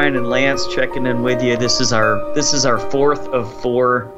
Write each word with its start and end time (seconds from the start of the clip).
Brian 0.00 0.16
and 0.16 0.30
Lance 0.30 0.66
checking 0.66 1.04
in 1.04 1.22
with 1.22 1.42
you. 1.42 1.58
This 1.58 1.78
is 1.78 1.92
our 1.92 2.32
this 2.32 2.54
is 2.54 2.64
our 2.64 2.78
fourth 2.78 3.28
of 3.28 3.60
four 3.60 4.10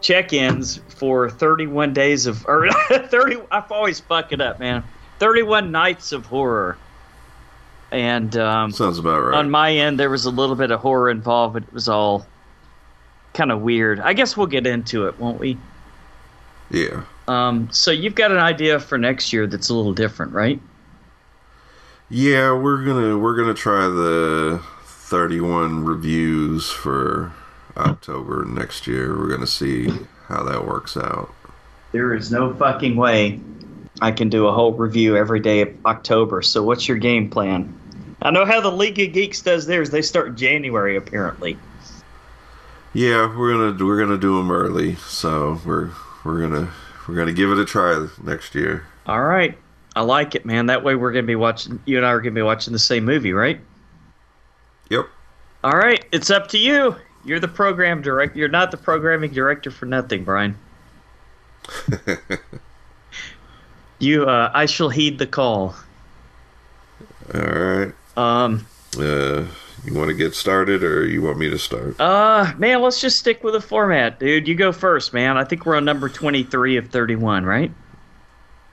check-ins 0.00 0.76
for 0.90 1.28
31 1.28 1.92
days 1.92 2.26
of 2.26 2.46
or 2.46 2.70
30. 2.88 3.38
I've 3.50 3.72
always 3.72 3.98
fuck 3.98 4.30
it 4.32 4.40
up, 4.40 4.60
man. 4.60 4.84
31 5.18 5.72
nights 5.72 6.12
of 6.12 6.24
horror. 6.26 6.78
And 7.90 8.36
um, 8.36 8.70
Sounds 8.70 9.00
about 9.00 9.18
right. 9.22 9.34
on 9.36 9.50
my 9.50 9.72
end, 9.72 9.98
there 9.98 10.08
was 10.08 10.24
a 10.24 10.30
little 10.30 10.54
bit 10.54 10.70
of 10.70 10.78
horror 10.78 11.10
involved, 11.10 11.54
but 11.54 11.64
it 11.64 11.72
was 11.72 11.88
all 11.88 12.24
kind 13.34 13.50
of 13.50 13.60
weird. 13.60 13.98
I 13.98 14.12
guess 14.12 14.36
we'll 14.36 14.46
get 14.46 14.68
into 14.68 15.08
it, 15.08 15.18
won't 15.18 15.40
we? 15.40 15.58
yeah. 16.70 17.02
Um, 17.26 17.68
so 17.72 17.90
you've 17.90 18.14
got 18.14 18.30
an 18.30 18.38
idea 18.38 18.78
for 18.78 18.96
next 18.96 19.32
year 19.32 19.48
that's 19.48 19.68
a 19.68 19.74
little 19.74 19.94
different, 19.94 20.32
right? 20.32 20.60
Yeah, 22.08 22.52
we're 22.52 22.84
gonna 22.84 23.18
we're 23.18 23.36
gonna 23.36 23.52
try 23.52 23.88
the 23.88 24.62
31 25.08 25.84
reviews 25.84 26.70
for 26.70 27.32
October 27.78 28.44
next 28.44 28.86
year. 28.86 29.16
We're 29.16 29.28
gonna 29.28 29.46
see 29.46 29.90
how 30.26 30.42
that 30.44 30.66
works 30.66 30.98
out. 30.98 31.34
There 31.92 32.14
is 32.14 32.30
no 32.30 32.52
fucking 32.54 32.94
way 32.96 33.40
I 34.02 34.12
can 34.12 34.28
do 34.28 34.46
a 34.46 34.52
whole 34.52 34.74
review 34.74 35.16
every 35.16 35.40
day 35.40 35.62
of 35.62 35.74
October. 35.86 36.42
So 36.42 36.62
what's 36.62 36.86
your 36.86 36.98
game 36.98 37.30
plan? 37.30 37.72
I 38.20 38.30
know 38.30 38.44
how 38.44 38.60
the 38.60 38.70
League 38.70 38.98
of 39.00 39.14
Geeks 39.14 39.40
does 39.40 39.64
theirs. 39.64 39.88
They 39.88 40.02
start 40.02 40.34
January 40.34 40.96
apparently. 40.96 41.56
Yeah, 42.92 43.34
we're 43.34 43.52
gonna 43.52 43.84
we're 43.84 43.98
gonna 43.98 44.18
do 44.18 44.36
them 44.36 44.50
early, 44.50 44.96
so 44.96 45.58
we're 45.64 45.90
we're 46.22 46.42
gonna 46.42 46.70
we're 47.06 47.14
gonna 47.14 47.32
give 47.32 47.50
it 47.50 47.58
a 47.58 47.64
try 47.64 48.06
next 48.22 48.54
year. 48.54 48.84
All 49.06 49.22
right. 49.22 49.56
I 49.96 50.02
like 50.02 50.34
it, 50.34 50.44
man. 50.44 50.66
That 50.66 50.84
way 50.84 50.94
we're 50.94 51.10
going 51.10 51.24
to 51.24 51.26
be 51.26 51.34
watching 51.34 51.80
you 51.84 51.96
and 51.96 52.06
I 52.06 52.10
are 52.10 52.20
going 52.20 52.32
to 52.32 52.38
be 52.38 52.42
watching 52.42 52.72
the 52.72 52.78
same 52.78 53.04
movie, 53.04 53.32
right? 53.32 53.58
Yep. 54.90 55.06
All 55.64 55.72
right, 55.72 56.04
it's 56.12 56.30
up 56.30 56.48
to 56.48 56.58
you. 56.58 56.96
You're 57.24 57.40
the 57.40 57.48
program 57.48 58.00
director. 58.00 58.38
You're 58.38 58.48
not 58.48 58.70
the 58.70 58.76
programming 58.76 59.32
director 59.32 59.70
for 59.70 59.86
nothing, 59.86 60.24
Brian. 60.24 60.56
you 63.98 64.24
uh 64.24 64.50
I 64.54 64.66
shall 64.66 64.88
heed 64.88 65.18
the 65.18 65.26
call. 65.26 65.74
All 67.34 67.40
right. 67.40 67.92
Um 68.16 68.66
Uh, 68.98 69.44
you 69.84 69.94
want 69.94 70.08
to 70.08 70.14
get 70.14 70.34
started, 70.34 70.82
or 70.82 71.06
you 71.06 71.22
want 71.22 71.38
me 71.38 71.48
to 71.50 71.58
start? 71.58 72.00
Uh, 72.00 72.52
man, 72.58 72.82
let's 72.82 73.00
just 73.00 73.18
stick 73.18 73.44
with 73.44 73.54
the 73.54 73.60
format, 73.60 74.18
dude. 74.18 74.48
You 74.48 74.54
go 74.54 74.72
first, 74.72 75.12
man. 75.12 75.36
I 75.36 75.44
think 75.44 75.66
we're 75.66 75.76
on 75.76 75.84
number 75.84 76.08
23 76.08 76.76
of 76.76 76.88
31, 76.88 77.44
right? 77.44 77.70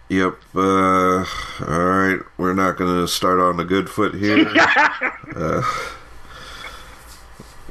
Yep. 0.09 0.35
Uh, 0.55 0.59
all 0.59 1.25
right. 1.67 2.19
We're 2.37 2.53
not 2.53 2.77
gonna 2.77 3.07
start 3.07 3.39
on 3.39 3.59
a 3.59 3.65
good 3.65 3.89
foot 3.89 4.13
here. 4.15 4.47
uh, 5.35 5.61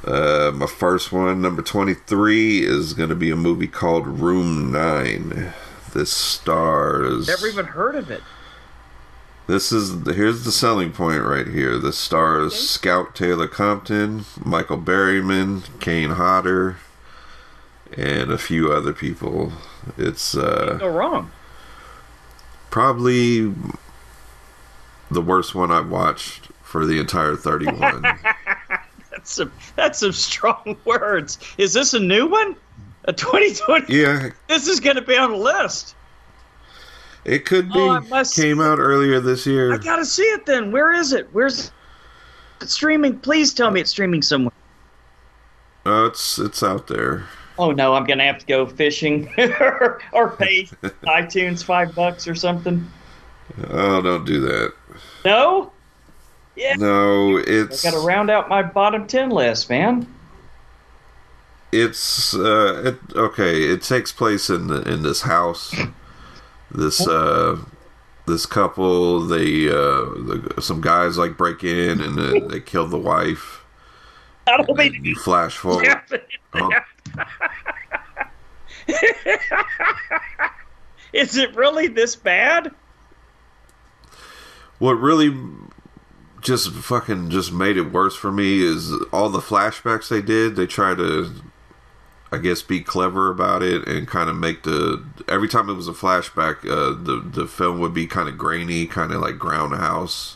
uh, 0.06 0.52
my 0.54 0.66
first 0.66 1.12
one, 1.12 1.40
number 1.42 1.62
twenty-three, 1.62 2.64
is 2.64 2.92
gonna 2.92 3.14
be 3.14 3.30
a 3.30 3.36
movie 3.36 3.66
called 3.68 4.06
Room 4.06 4.70
Nine. 4.72 5.52
This 5.92 6.10
stars. 6.10 7.26
Never 7.28 7.46
even 7.46 7.66
heard 7.66 7.94
of 7.94 8.10
it. 8.10 8.22
This 9.46 9.70
is 9.72 10.06
here's 10.16 10.44
the 10.44 10.52
selling 10.52 10.90
point 10.92 11.22
right 11.22 11.46
here. 11.46 11.78
This 11.78 11.98
stars 11.98 12.54
Scout 12.54 13.14
Taylor 13.14 13.46
Compton, 13.46 14.24
Michael 14.42 14.78
Berryman, 14.78 15.62
Kane 15.80 16.10
Hodder, 16.10 16.78
and 17.96 18.30
a 18.32 18.38
few 18.38 18.72
other 18.72 18.92
people. 18.94 19.52
It's 19.98 20.34
uh, 20.34 20.78
Go 20.80 20.88
wrong. 20.88 21.30
probably 22.70 23.52
the 25.10 25.20
worst 25.20 25.54
one 25.54 25.70
I've 25.70 25.90
watched 25.90 26.48
for 26.62 26.86
the 26.86 26.98
entire 26.98 27.36
31. 27.36 28.02
That's 29.24 29.32
some 29.36 29.52
that's 29.74 29.98
some 30.00 30.12
strong 30.12 30.76
words. 30.84 31.38
Is 31.56 31.72
this 31.72 31.94
a 31.94 31.98
new 32.00 32.26
one? 32.26 32.56
A 33.06 33.12
2020? 33.14 33.94
yeah, 33.94 34.28
This 34.48 34.66
is 34.68 34.80
going 34.80 34.96
to 34.96 35.02
be 35.02 35.16
on 35.16 35.30
the 35.30 35.36
list. 35.38 35.94
it 37.24 37.46
could 37.46 37.72
be. 37.72 37.78
Oh, 37.78 38.00
must- 38.02 38.36
Came 38.36 38.60
out 38.60 38.78
earlier 38.78 39.20
this 39.20 39.46
year. 39.46 39.72
I 39.72 39.78
got 39.78 39.96
to 39.96 40.04
see 40.04 40.22
it 40.24 40.44
then. 40.44 40.70
Where 40.72 40.92
is 40.92 41.14
it? 41.14 41.26
Where's 41.32 41.70
it 42.60 42.68
streaming? 42.68 43.18
Please 43.20 43.54
tell 43.54 43.70
me 43.70 43.80
it's 43.80 43.90
streaming 43.90 44.20
somewhere. 44.20 44.52
Oh, 45.86 46.04
it's 46.06 46.38
it's 46.38 46.62
out 46.62 46.86
there. 46.86 47.24
Oh 47.58 47.70
no, 47.70 47.94
I'm 47.94 48.04
going 48.04 48.18
to 48.18 48.24
have 48.24 48.38
to 48.40 48.46
go 48.46 48.66
fishing 48.66 49.32
or 50.12 50.36
pay 50.38 50.64
iTunes 51.06 51.64
5 51.64 51.94
bucks 51.94 52.28
or 52.28 52.34
something. 52.34 52.86
Oh, 53.70 54.02
don't 54.02 54.26
do 54.26 54.40
that. 54.42 54.72
No? 55.24 55.72
Yeah. 56.56 56.74
No, 56.76 57.38
I 57.38 57.42
it's 57.46 57.82
got 57.82 57.92
to 57.94 57.98
round 57.98 58.30
out 58.30 58.48
my 58.48 58.62
bottom 58.62 59.06
10 59.06 59.30
list, 59.30 59.68
man. 59.68 60.06
it's 61.72 62.34
uh 62.34 62.82
it, 62.94 63.16
okay 63.16 63.64
it 63.64 63.82
takes 63.82 64.12
place 64.12 64.48
in 64.50 64.68
the, 64.68 64.82
in 64.82 65.02
this 65.02 65.22
house. 65.22 65.74
This 66.70 67.06
uh 67.06 67.58
this 68.26 68.46
couple 68.46 69.20
they 69.26 69.68
uh 69.68 69.72
the, 69.72 70.54
some 70.60 70.80
guys 70.80 71.18
like 71.18 71.36
break 71.36 71.64
in 71.64 72.00
and 72.00 72.16
then 72.16 72.48
they 72.48 72.60
kill 72.60 72.86
the 72.86 72.98
wife. 72.98 73.64
I 74.46 74.56
don't 74.58 74.76
mean 74.76 75.04
you 75.04 75.14
flash 75.16 75.56
forward. 75.56 75.88
Oh, 76.54 76.70
Is 81.12 81.36
it 81.36 81.54
really 81.56 81.88
this 81.88 82.14
bad? 82.16 82.72
what 84.78 84.94
really 84.94 85.34
just 86.44 86.70
fucking 86.70 87.30
just 87.30 87.52
made 87.52 87.76
it 87.76 87.92
worse 87.92 88.14
for 88.14 88.30
me 88.30 88.62
is 88.62 88.92
all 89.12 89.28
the 89.28 89.40
flashbacks 89.40 90.08
they 90.08 90.22
did 90.22 90.54
they 90.54 90.66
tried 90.66 90.98
to 90.98 91.32
I 92.34 92.38
guess 92.38 92.62
be 92.62 92.80
clever 92.80 93.30
about 93.30 93.62
it 93.62 93.86
and 93.86 94.08
kind 94.08 94.28
of 94.28 94.34
make 94.34 94.64
the 94.64 95.04
every 95.28 95.46
time 95.46 95.70
it 95.70 95.74
was 95.74 95.86
a 95.86 95.92
flashback, 95.92 96.68
uh, 96.68 97.00
the 97.00 97.22
the 97.24 97.46
film 97.46 97.78
would 97.78 97.94
be 97.94 98.08
kind 98.08 98.28
of 98.28 98.36
grainy, 98.36 98.86
kind 98.86 99.12
of 99.12 99.20
like 99.20 99.36
Groundhouse, 99.36 100.34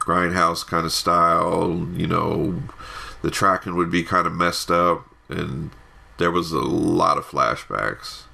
Grindhouse 0.00 0.66
kind 0.66 0.84
of 0.84 0.90
style. 0.90 1.86
You 1.94 2.08
know, 2.08 2.62
the 3.22 3.30
tracking 3.30 3.76
would 3.76 3.92
be 3.92 4.02
kind 4.02 4.26
of 4.26 4.32
messed 4.32 4.72
up, 4.72 5.06
and 5.28 5.70
there 6.18 6.32
was 6.32 6.50
a 6.50 6.58
lot 6.60 7.16
of 7.16 7.24
flashbacks. 7.24 8.24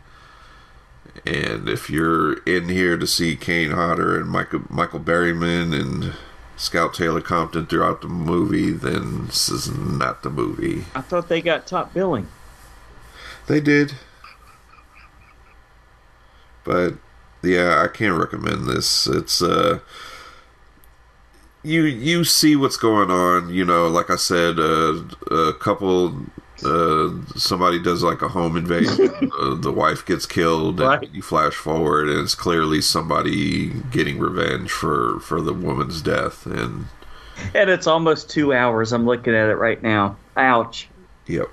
And 1.26 1.68
if 1.68 1.90
you're 1.90 2.38
in 2.44 2.70
here 2.70 2.96
to 2.96 3.06
see 3.06 3.36
Kane 3.36 3.72
Hodder 3.72 4.18
and 4.18 4.30
Michael 4.30 4.62
Michael 4.70 5.00
Berryman 5.00 5.78
and 5.78 6.14
Scout 6.62 6.94
Taylor 6.94 7.20
Compton 7.20 7.66
throughout 7.66 8.02
the 8.02 8.08
movie, 8.08 8.70
then 8.70 9.26
this 9.26 9.48
is 9.48 9.68
not 9.68 10.22
the 10.22 10.30
movie. 10.30 10.84
I 10.94 11.00
thought 11.00 11.28
they 11.28 11.42
got 11.42 11.66
top 11.66 11.92
billing. 11.92 12.28
They 13.48 13.60
did. 13.60 13.94
But 16.62 16.94
yeah, 17.42 17.82
I 17.82 17.88
can't 17.88 18.16
recommend 18.16 18.68
this. 18.68 19.08
It's 19.08 19.42
uh 19.42 19.80
you 21.64 21.82
you 21.82 22.22
see 22.22 22.54
what's 22.54 22.76
going 22.76 23.10
on, 23.10 23.52
you 23.52 23.64
know, 23.64 23.88
like 23.88 24.08
I 24.08 24.16
said, 24.16 24.60
uh, 24.60 25.02
a 25.32 25.52
couple 25.54 26.26
uh 26.64 27.10
somebody 27.36 27.82
does 27.82 28.02
like 28.02 28.22
a 28.22 28.28
home 28.28 28.56
invasion, 28.56 29.10
uh, 29.40 29.54
the 29.54 29.72
wife 29.72 30.04
gets 30.06 30.26
killed 30.26 30.80
Right. 30.80 31.02
and 31.02 31.14
you 31.14 31.22
flash 31.22 31.54
forward 31.54 32.08
and 32.08 32.20
it's 32.20 32.34
clearly 32.34 32.80
somebody 32.80 33.68
getting 33.90 34.18
revenge 34.18 34.70
for 34.70 35.18
for 35.20 35.40
the 35.40 35.52
woman's 35.52 36.00
death 36.02 36.46
and 36.46 36.86
And 37.54 37.68
it's 37.70 37.86
almost 37.86 38.30
two 38.30 38.52
hours. 38.52 38.92
I'm 38.92 39.06
looking 39.06 39.34
at 39.34 39.48
it 39.48 39.56
right 39.56 39.82
now. 39.82 40.16
Ouch. 40.36 40.88
yep, 41.26 41.48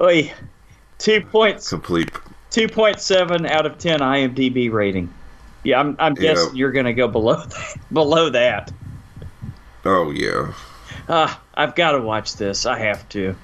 Oy. 0.00 0.32
Two 0.98 1.20
points, 1.20 1.68
complete 1.68 2.10
2.7 2.50 3.48
out 3.50 3.66
of 3.66 3.76
10 3.78 4.00
IMDb 4.00 4.72
rating. 4.72 5.12
Yeah, 5.62 5.80
I'm, 5.80 5.94
I'm 5.98 6.14
guessing 6.14 6.56
you're 6.56 6.72
going 6.72 6.86
to 6.86 6.94
go 6.94 7.06
below 7.08 7.36
that. 7.44 7.76
below 7.92 8.30
that. 8.30 8.72
Oh 9.84 10.10
yeah. 10.10 10.52
Ah, 11.08 11.40
I've 11.54 11.74
got 11.74 11.92
to 11.92 12.00
watch 12.00 12.36
this. 12.36 12.64
I 12.66 12.78
have 12.78 13.06
to. 13.10 13.36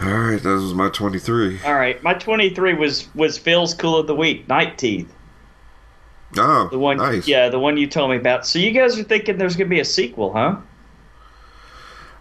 All 0.00 0.08
right, 0.12 0.42
that 0.42 0.48
was 0.48 0.74
my 0.74 0.90
23. 0.90 1.60
All 1.64 1.74
right, 1.74 2.02
my 2.02 2.14
23 2.14 2.74
was 2.74 3.08
was 3.14 3.38
Phil's 3.38 3.72
cool 3.74 3.96
of 3.98 4.06
the 4.06 4.14
week, 4.14 4.46
Night 4.48 4.76
Teeth. 4.78 5.12
Oh, 6.36 6.68
The 6.70 6.78
one, 6.78 6.98
nice. 6.98 7.26
yeah, 7.26 7.48
the 7.48 7.58
one 7.58 7.76
you 7.76 7.86
told 7.86 8.10
me 8.10 8.16
about. 8.16 8.46
So 8.46 8.58
you 8.58 8.72
guys 8.72 8.98
are 8.98 9.04
thinking 9.04 9.38
there's 9.38 9.56
going 9.56 9.68
to 9.68 9.74
be 9.74 9.80
a 9.80 9.84
sequel, 9.84 10.32
huh? 10.32 10.56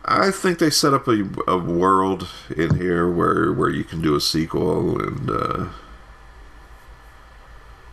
I 0.05 0.29
think 0.31 0.59
they 0.59 0.69
set 0.69 0.93
up 0.93 1.07
a, 1.07 1.27
a 1.47 1.57
world 1.57 2.29
in 2.55 2.77
here 2.77 3.09
where 3.09 3.51
where 3.51 3.69
you 3.71 3.83
can 3.83 4.01
do 4.01 4.15
a 4.15 4.21
sequel, 4.21 5.01
and 5.01 5.29
uh, 5.29 5.65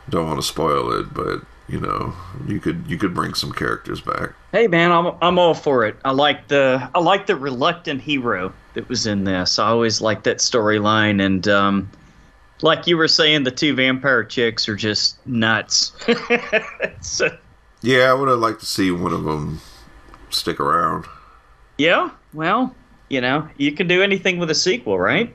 don't 0.09 0.27
want 0.27 0.39
to 0.39 0.47
spoil 0.47 0.93
it, 0.93 1.13
but 1.15 1.41
you 1.73 1.81
know 1.81 2.13
you 2.47 2.61
could 2.61 2.85
you 2.87 2.99
could 2.99 3.15
bring 3.15 3.33
some 3.33 3.51
characters 3.51 4.01
back. 4.01 4.33
Hey 4.53 4.67
man, 4.67 4.93
I'm 4.93 5.17
I'm 5.23 5.39
all 5.39 5.55
for 5.55 5.87
it. 5.87 5.97
I 6.05 6.11
like 6.11 6.49
the 6.49 6.89
I 6.95 7.01
like 7.01 7.27
the 7.27 7.35
reluctant 7.35 8.03
hero 8.03 8.53
that 8.75 8.87
was 8.91 9.07
in 9.07 9.25
this. 9.25 9.59
I 9.59 9.69
always 9.69 10.03
like 10.03 10.23
that 10.25 10.37
storyline, 10.37 11.25
and 11.25 11.49
um, 11.49 11.91
like 12.61 12.87
you 12.87 12.99
were 12.99 13.09
saying, 13.09 13.45
the 13.45 13.51
two 13.51 13.75
vampire 13.75 14.23
chicks 14.23 14.69
are 14.69 14.77
just 14.77 15.27
nuts. 15.27 15.93
so 17.01 17.37
Yeah, 17.81 18.11
I 18.11 18.13
would 18.13 18.29
have 18.29 18.39
liked 18.39 18.61
to 18.61 18.67
see 18.67 18.91
one 18.91 19.15
of 19.15 19.25
them 19.25 19.59
stick 20.29 20.61
around. 20.61 21.07
Yeah, 21.79 22.11
well, 22.35 22.75
you 23.09 23.23
know, 23.23 23.49
you 23.57 23.73
can 23.73 23.89
do 23.89 24.03
anything 24.03 24.39
with 24.39 24.51
a 24.51 24.55
sequel, 24.55 24.99
right? 24.99 25.35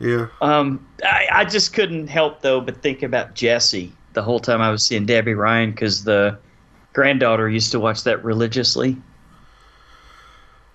Yeah. 0.00 0.26
Um, 0.42 0.86
I, 1.02 1.26
I 1.32 1.44
just 1.46 1.72
couldn't 1.72 2.08
help 2.08 2.42
though 2.42 2.60
but 2.60 2.82
think 2.82 3.02
about 3.02 3.34
Jessie 3.34 3.92
the 4.12 4.22
whole 4.22 4.40
time 4.40 4.60
I 4.60 4.70
was 4.70 4.84
seeing 4.84 5.06
Debby 5.06 5.34
Ryan 5.34 5.70
because 5.70 6.04
the 6.04 6.38
granddaughter 6.92 7.48
used 7.48 7.72
to 7.72 7.80
watch 7.80 8.04
that 8.04 8.24
religiously. 8.24 8.96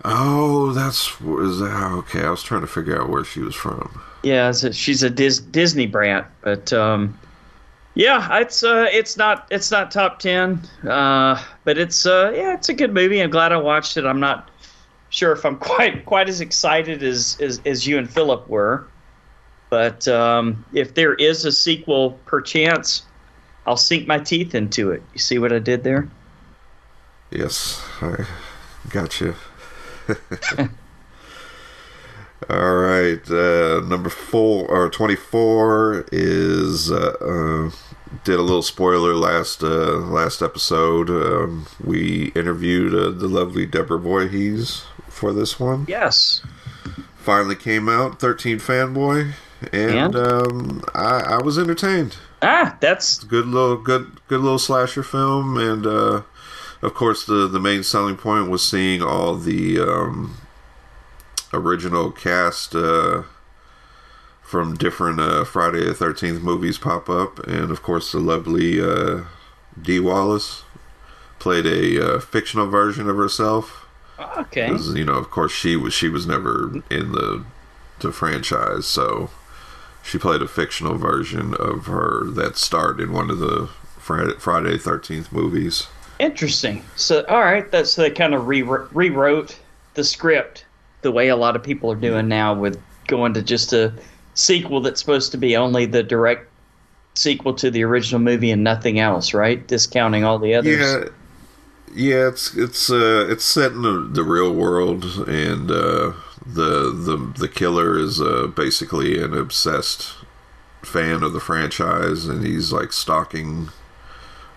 Oh, 0.05 0.73
that's 0.73 1.07
is 1.21 1.59
that 1.59 1.91
okay? 1.99 2.23
I 2.23 2.29
was 2.29 2.43
trying 2.43 2.61
to 2.61 2.67
figure 2.67 3.01
out 3.01 3.09
where 3.09 3.23
she 3.23 3.39
was 3.39 3.55
from. 3.55 4.01
Yeah, 4.23 4.49
a, 4.49 4.73
she's 4.73 5.01
a 5.01 5.09
Dis, 5.09 5.39
Disney 5.39 5.85
brat, 5.85 6.29
but 6.41 6.73
um, 6.73 7.17
yeah, 7.95 8.39
it's 8.39 8.63
uh, 8.63 8.87
it's 8.91 9.15
not 9.15 9.47
it's 9.49 9.71
not 9.71 9.91
top 9.91 10.19
ten, 10.19 10.61
uh, 10.87 11.41
but 11.63 11.77
it's 11.77 12.05
uh, 12.05 12.33
yeah, 12.35 12.53
it's 12.53 12.67
a 12.67 12.73
good 12.73 12.93
movie. 12.93 13.21
I'm 13.21 13.29
glad 13.29 13.53
I 13.53 13.57
watched 13.57 13.95
it. 13.95 14.05
I'm 14.05 14.19
not 14.19 14.49
sure 15.09 15.31
if 15.31 15.45
I'm 15.45 15.57
quite 15.59 16.05
quite 16.05 16.27
as 16.27 16.41
excited 16.41 17.01
as 17.01 17.37
as, 17.39 17.61
as 17.65 17.87
you 17.87 17.97
and 17.97 18.09
Philip 18.09 18.49
were, 18.49 18.85
but 19.69 20.05
um, 20.09 20.65
if 20.73 20.95
there 20.95 21.13
is 21.13 21.45
a 21.45 21.51
sequel, 21.51 22.19
perchance, 22.25 23.03
I'll 23.65 23.77
sink 23.77 24.07
my 24.07 24.19
teeth 24.19 24.55
into 24.55 24.91
it. 24.91 25.01
You 25.13 25.19
see 25.19 25.39
what 25.39 25.53
I 25.53 25.59
did 25.59 25.83
there? 25.83 26.09
Yes, 27.31 27.83
I 28.01 28.25
got 28.89 29.19
you. 29.21 29.35
All 32.49 32.75
right, 32.75 33.31
uh, 33.31 33.79
number 33.81 34.09
four 34.09 34.67
or 34.67 34.89
twenty-four 34.89 36.05
is 36.11 36.91
uh, 36.91 37.15
uh, 37.21 37.71
did 38.25 38.37
a 38.37 38.41
little 38.41 38.61
spoiler 38.61 39.15
last 39.15 39.63
uh, 39.63 39.97
last 39.99 40.41
episode. 40.41 41.09
Um, 41.09 41.67
we 41.81 42.33
interviewed 42.35 42.93
uh, 42.93 43.11
the 43.11 43.27
lovely 43.27 43.65
Deborah 43.65 43.99
Voorhees 43.99 44.83
for 45.07 45.31
this 45.31 45.57
one. 45.59 45.85
Yes. 45.87 46.41
Finally 47.15 47.55
came 47.55 47.87
out, 47.87 48.19
thirteen 48.19 48.59
fanboy, 48.59 49.33
and, 49.71 50.15
And? 50.15 50.15
Um, 50.15 50.83
I, 50.93 51.19
I 51.19 51.41
was 51.41 51.57
entertained. 51.57 52.17
Ah, 52.41 52.75
that's 52.81 53.23
Good 53.23 53.47
little 53.47 53.77
good 53.77 54.19
good 54.27 54.41
little 54.41 54.59
slasher 54.59 55.03
film, 55.03 55.57
and 55.57 55.85
uh, 55.85 56.23
of 56.81 56.93
course 56.93 57.25
the 57.25 57.47
the 57.47 57.59
main 57.59 57.83
selling 57.83 58.17
point 58.17 58.49
was 58.49 58.67
seeing 58.67 59.01
all 59.01 59.35
the 59.35 59.79
um, 59.79 60.37
original 61.53 62.11
cast 62.11 62.75
uh, 62.75 63.23
from 64.41 64.75
different 64.75 65.21
uh, 65.21 65.45
Friday 65.45 65.85
the 65.85 65.93
Thirteenth 65.93 66.41
movies 66.41 66.77
pop 66.77 67.09
up, 67.09 67.39
and 67.47 67.71
of 67.71 67.81
course 67.81 68.11
the 68.11 68.19
lovely 68.19 68.81
uh, 68.81 69.21
Dee 69.81 70.01
Wallace 70.01 70.63
played 71.39 71.65
a 71.65 72.15
uh, 72.15 72.19
fictional 72.19 72.67
version 72.67 73.09
of 73.09 73.15
herself. 73.15 73.87
okay. 74.37 74.67
you 74.95 75.05
know, 75.05 75.15
of 75.15 75.29
course 75.29 75.53
she 75.53 75.75
was 75.77 75.93
she 75.93 76.09
was 76.09 76.27
never 76.27 76.73
in 76.89 77.13
the 77.13 77.45
the 77.99 78.11
franchise, 78.11 78.85
so 78.85 79.29
she 80.03 80.17
played 80.17 80.41
a 80.41 80.47
fictional 80.47 80.97
version 80.97 81.55
of 81.55 81.87
her 81.87 82.25
that 82.31 82.57
starred 82.57 82.99
in 82.99 83.11
one 83.13 83.29
of 83.29 83.39
the 83.39 83.69
Friday 83.97 84.33
Friday 84.37 84.77
Thirteenth 84.77 85.31
movies. 85.31 85.87
Interesting. 86.19 86.83
So, 86.95 87.25
all 87.27 87.41
right, 87.41 87.69
that's 87.71 87.91
so 87.91 88.03
they 88.03 88.11
kind 88.11 88.33
of 88.33 88.47
re- 88.47 88.61
rewrote 88.61 89.57
the 89.95 90.03
script 90.03 90.65
the 91.01 91.11
way 91.11 91.29
a 91.29 91.35
lot 91.35 91.55
of 91.55 91.63
people 91.63 91.91
are 91.91 91.95
doing 91.95 92.27
now 92.27 92.53
with 92.53 92.81
going 93.07 93.33
to 93.33 93.41
just 93.41 93.73
a 93.73 93.93
sequel 94.33 94.81
that's 94.81 94.99
supposed 94.99 95.31
to 95.31 95.37
be 95.37 95.55
only 95.55 95.85
the 95.85 96.03
direct 96.03 96.49
sequel 97.15 97.53
to 97.53 97.69
the 97.69 97.83
original 97.83 98.19
movie 98.19 98.51
and 98.51 98.63
nothing 98.63 98.99
else, 98.99 99.33
right? 99.33 99.67
Discounting 99.67 100.23
all 100.23 100.39
the 100.39 100.55
others. 100.55 100.79
Yeah, 100.79 101.09
yeah, 101.93 102.27
it's 102.27 102.55
it's 102.55 102.89
uh 102.89 103.27
it's 103.29 103.45
set 103.45 103.73
in 103.73 103.83
the, 103.83 104.09
the 104.11 104.23
real 104.23 104.53
world, 104.53 105.05
and 105.27 105.69
uh, 105.69 106.13
the 106.45 106.91
the 106.91 107.33
the 107.37 107.47
killer 107.47 107.97
is 107.97 108.21
uh, 108.21 108.47
basically 108.47 109.21
an 109.21 109.33
obsessed 109.33 110.13
fan 110.81 111.23
of 111.23 111.33
the 111.33 111.39
franchise, 111.39 112.25
and 112.25 112.45
he's 112.45 112.71
like 112.71 112.91
stalking 112.91 113.69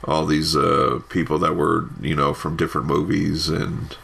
all 0.04 0.26
these 0.26 0.56
uh, 0.56 1.00
people 1.08 1.38
that 1.38 1.54
were 1.54 1.88
you 2.00 2.14
know 2.14 2.34
from 2.34 2.56
different 2.56 2.86
movies, 2.86 3.48
and 3.48 3.96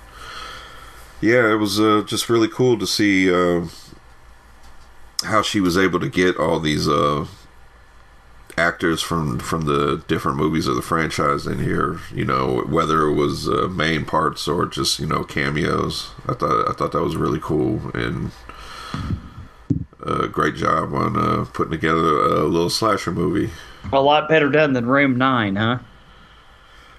yeah, 1.21 1.53
it 1.53 1.57
was 1.57 1.81
uh, 1.81 2.03
just 2.07 2.29
really 2.31 2.49
cool 2.49 2.79
to 2.79 2.87
see 2.87 3.33
uh, 3.33 3.67
how 5.25 5.43
she 5.43 5.61
was 5.61 5.77
able 5.77 6.01
to 6.01 6.09
get 6.09 6.37
all 6.37 6.61
these 6.61 6.89
uh, 6.89 7.27
actors 8.63 9.03
from 9.03 9.39
from 9.39 9.63
the 9.63 10.03
different 10.07 10.39
movies 10.39 10.67
of 10.67 10.77
the 10.77 10.83
franchise 10.83 11.47
in 11.47 11.59
here. 11.59 11.99
You 12.15 12.25
know, 12.25 12.63
whether 12.69 13.03
it 13.03 13.15
was 13.15 13.49
uh, 13.49 13.69
main 13.69 14.05
parts 14.05 14.47
or 14.47 14.67
just 14.67 14.99
you 14.99 15.07
know 15.07 15.25
cameos. 15.25 16.11
I 16.29 16.35
thought 16.35 16.69
I 16.71 16.73
thought 16.73 16.93
that 16.93 17.03
was 17.03 17.17
really 17.17 17.41
cool 17.41 17.91
and 17.95 18.31
a 20.05 20.29
great 20.29 20.55
job 20.55 20.93
on 20.95 21.17
uh, 21.17 21.45
putting 21.53 21.71
together 21.71 22.23
a 22.23 22.45
little 22.45 22.71
slasher 22.71 23.13
movie. 23.13 23.51
A 23.93 24.01
lot 24.01 24.29
better 24.29 24.49
done 24.49 24.73
than 24.73 24.87
Room 24.87 25.17
9, 25.17 25.57
huh? 25.57 25.79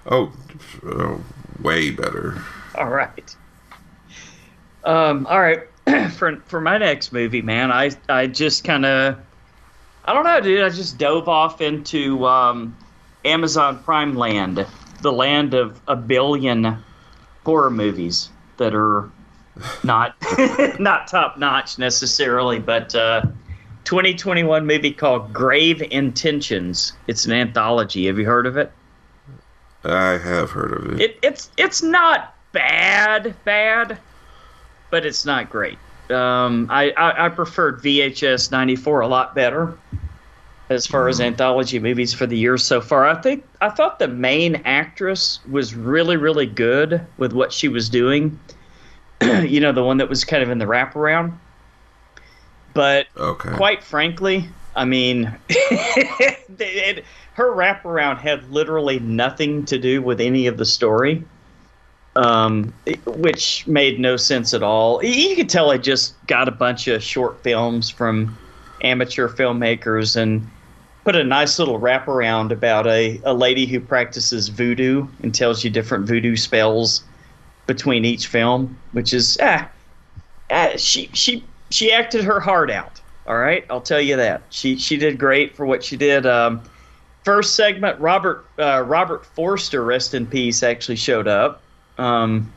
Oh, 0.06 0.32
uh, 0.86 1.18
way 1.62 1.90
better. 1.90 2.42
All 2.74 2.88
right. 2.88 3.36
Um, 4.84 5.26
all 5.26 5.40
right. 5.40 5.62
for 6.12 6.36
for 6.46 6.60
my 6.60 6.78
next 6.78 7.12
movie, 7.12 7.42
man, 7.42 7.70
I 7.70 7.90
I 8.08 8.26
just 8.26 8.64
kind 8.64 8.86
of 8.86 9.18
I 10.04 10.12
don't 10.12 10.24
know, 10.24 10.40
dude. 10.40 10.62
I 10.62 10.68
just 10.68 10.98
dove 10.98 11.28
off 11.28 11.60
into 11.60 12.26
um, 12.26 12.76
Amazon 13.24 13.82
Prime 13.82 14.14
land, 14.14 14.66
the 15.00 15.12
land 15.12 15.54
of 15.54 15.80
a 15.88 15.96
billion 15.96 16.82
horror 17.44 17.70
movies 17.70 18.28
that 18.58 18.74
are 18.74 19.10
not 19.84 20.16
not 20.78 21.08
top 21.08 21.38
notch 21.38 21.78
necessarily, 21.78 22.58
but 22.58 22.94
uh, 22.94 23.22
2021 23.84 24.66
movie 24.66 24.92
called 24.92 25.32
Grave 25.32 25.82
Intentions. 25.90 26.92
It's 27.06 27.24
an 27.24 27.32
anthology. 27.32 28.06
Have 28.06 28.18
you 28.18 28.26
heard 28.26 28.46
of 28.46 28.56
it? 28.56 28.72
I 29.84 30.18
have 30.18 30.50
heard 30.50 30.72
of 30.72 30.92
it. 30.92 31.00
It, 31.00 31.18
it's 31.22 31.50
it's 31.56 31.82
not 31.82 32.34
bad, 32.52 33.34
bad, 33.44 33.98
but 34.90 35.06
it's 35.06 35.24
not 35.24 35.50
great. 35.50 35.78
Um, 36.10 36.66
I, 36.70 36.90
I 36.92 37.26
I 37.26 37.28
preferred 37.30 37.82
VHS 37.82 38.50
'94 38.50 39.00
a 39.00 39.08
lot 39.08 39.34
better 39.34 39.80
as 40.70 40.86
far 40.86 41.08
as 41.08 41.20
anthology 41.20 41.78
movies 41.78 42.14
for 42.14 42.26
the 42.26 42.38
year 42.38 42.56
so 42.58 42.80
far. 42.80 43.06
I 43.06 43.20
think 43.20 43.46
I 43.60 43.70
thought 43.70 43.98
the 43.98 44.08
main 44.08 44.56
actress 44.64 45.40
was 45.46 45.74
really 45.74 46.16
really 46.16 46.46
good 46.46 47.06
with 47.18 47.32
what 47.32 47.52
she 47.52 47.68
was 47.68 47.90
doing. 47.90 48.40
you 49.22 49.60
know, 49.60 49.72
the 49.72 49.84
one 49.84 49.98
that 49.98 50.08
was 50.08 50.24
kind 50.24 50.42
of 50.42 50.50
in 50.50 50.58
the 50.58 50.66
wraparound. 50.66 51.38
But 52.72 53.06
Okay. 53.16 53.50
quite 53.50 53.82
frankly, 53.84 54.54
I 54.74 54.84
mean, 54.84 55.38
it, 55.48 56.44
it, 56.48 57.04
her 57.34 57.54
wraparound 57.54 58.18
had 58.18 58.50
literally 58.50 58.98
nothing 58.98 59.64
to 59.66 59.78
do 59.78 60.02
with 60.02 60.20
any 60.20 60.46
of 60.46 60.56
the 60.58 60.64
story, 60.66 61.28
um, 62.16 62.72
which 63.06 63.66
made 63.66 63.98
no 63.98 64.16
sense 64.16 64.54
at 64.54 64.62
all. 64.62 65.02
You 65.04 65.34
could 65.36 65.48
tell 65.48 65.70
I 65.70 65.78
just 65.78 66.14
got 66.26 66.48
a 66.48 66.52
bunch 66.52 66.86
of 66.88 67.02
short 67.02 67.42
films 67.42 67.90
from 67.90 68.36
amateur 68.82 69.28
filmmakers 69.28 70.16
and 70.16 70.48
put 71.04 71.16
a 71.16 71.24
nice 71.24 71.58
little 71.58 71.78
wraparound 71.78 72.50
about 72.50 72.86
a, 72.86 73.20
a 73.24 73.34
lady 73.34 73.66
who 73.66 73.80
practices 73.80 74.48
voodoo 74.48 75.06
and 75.22 75.34
tells 75.34 75.64
you 75.64 75.70
different 75.70 76.06
voodoo 76.06 76.36
spells 76.36 77.04
between 77.66 78.04
each 78.04 78.26
film, 78.26 78.76
which 78.92 79.12
is 79.12 79.38
ah, 79.42 79.68
ah 80.50 80.70
she 80.76 81.10
she 81.12 81.44
she 81.70 81.92
acted 81.92 82.24
her 82.24 82.40
heart 82.40 82.70
out. 82.70 83.00
All 83.26 83.38
right, 83.38 83.64
I'll 83.70 83.80
tell 83.80 84.00
you 84.00 84.16
that 84.16 84.42
she 84.50 84.76
she 84.76 84.96
did 84.96 85.18
great 85.18 85.56
for 85.56 85.66
what 85.66 85.82
she 85.82 85.96
did. 85.96 86.26
Um, 86.26 86.62
first 87.24 87.56
segment, 87.56 87.98
Robert 88.00 88.46
uh, 88.58 88.82
Robert 88.86 89.26
Forster, 89.26 89.84
rest 89.84 90.14
in 90.14 90.26
peace, 90.26 90.62
actually 90.62 90.96
showed 90.96 91.26
up. 91.28 91.63
Um, 91.98 92.52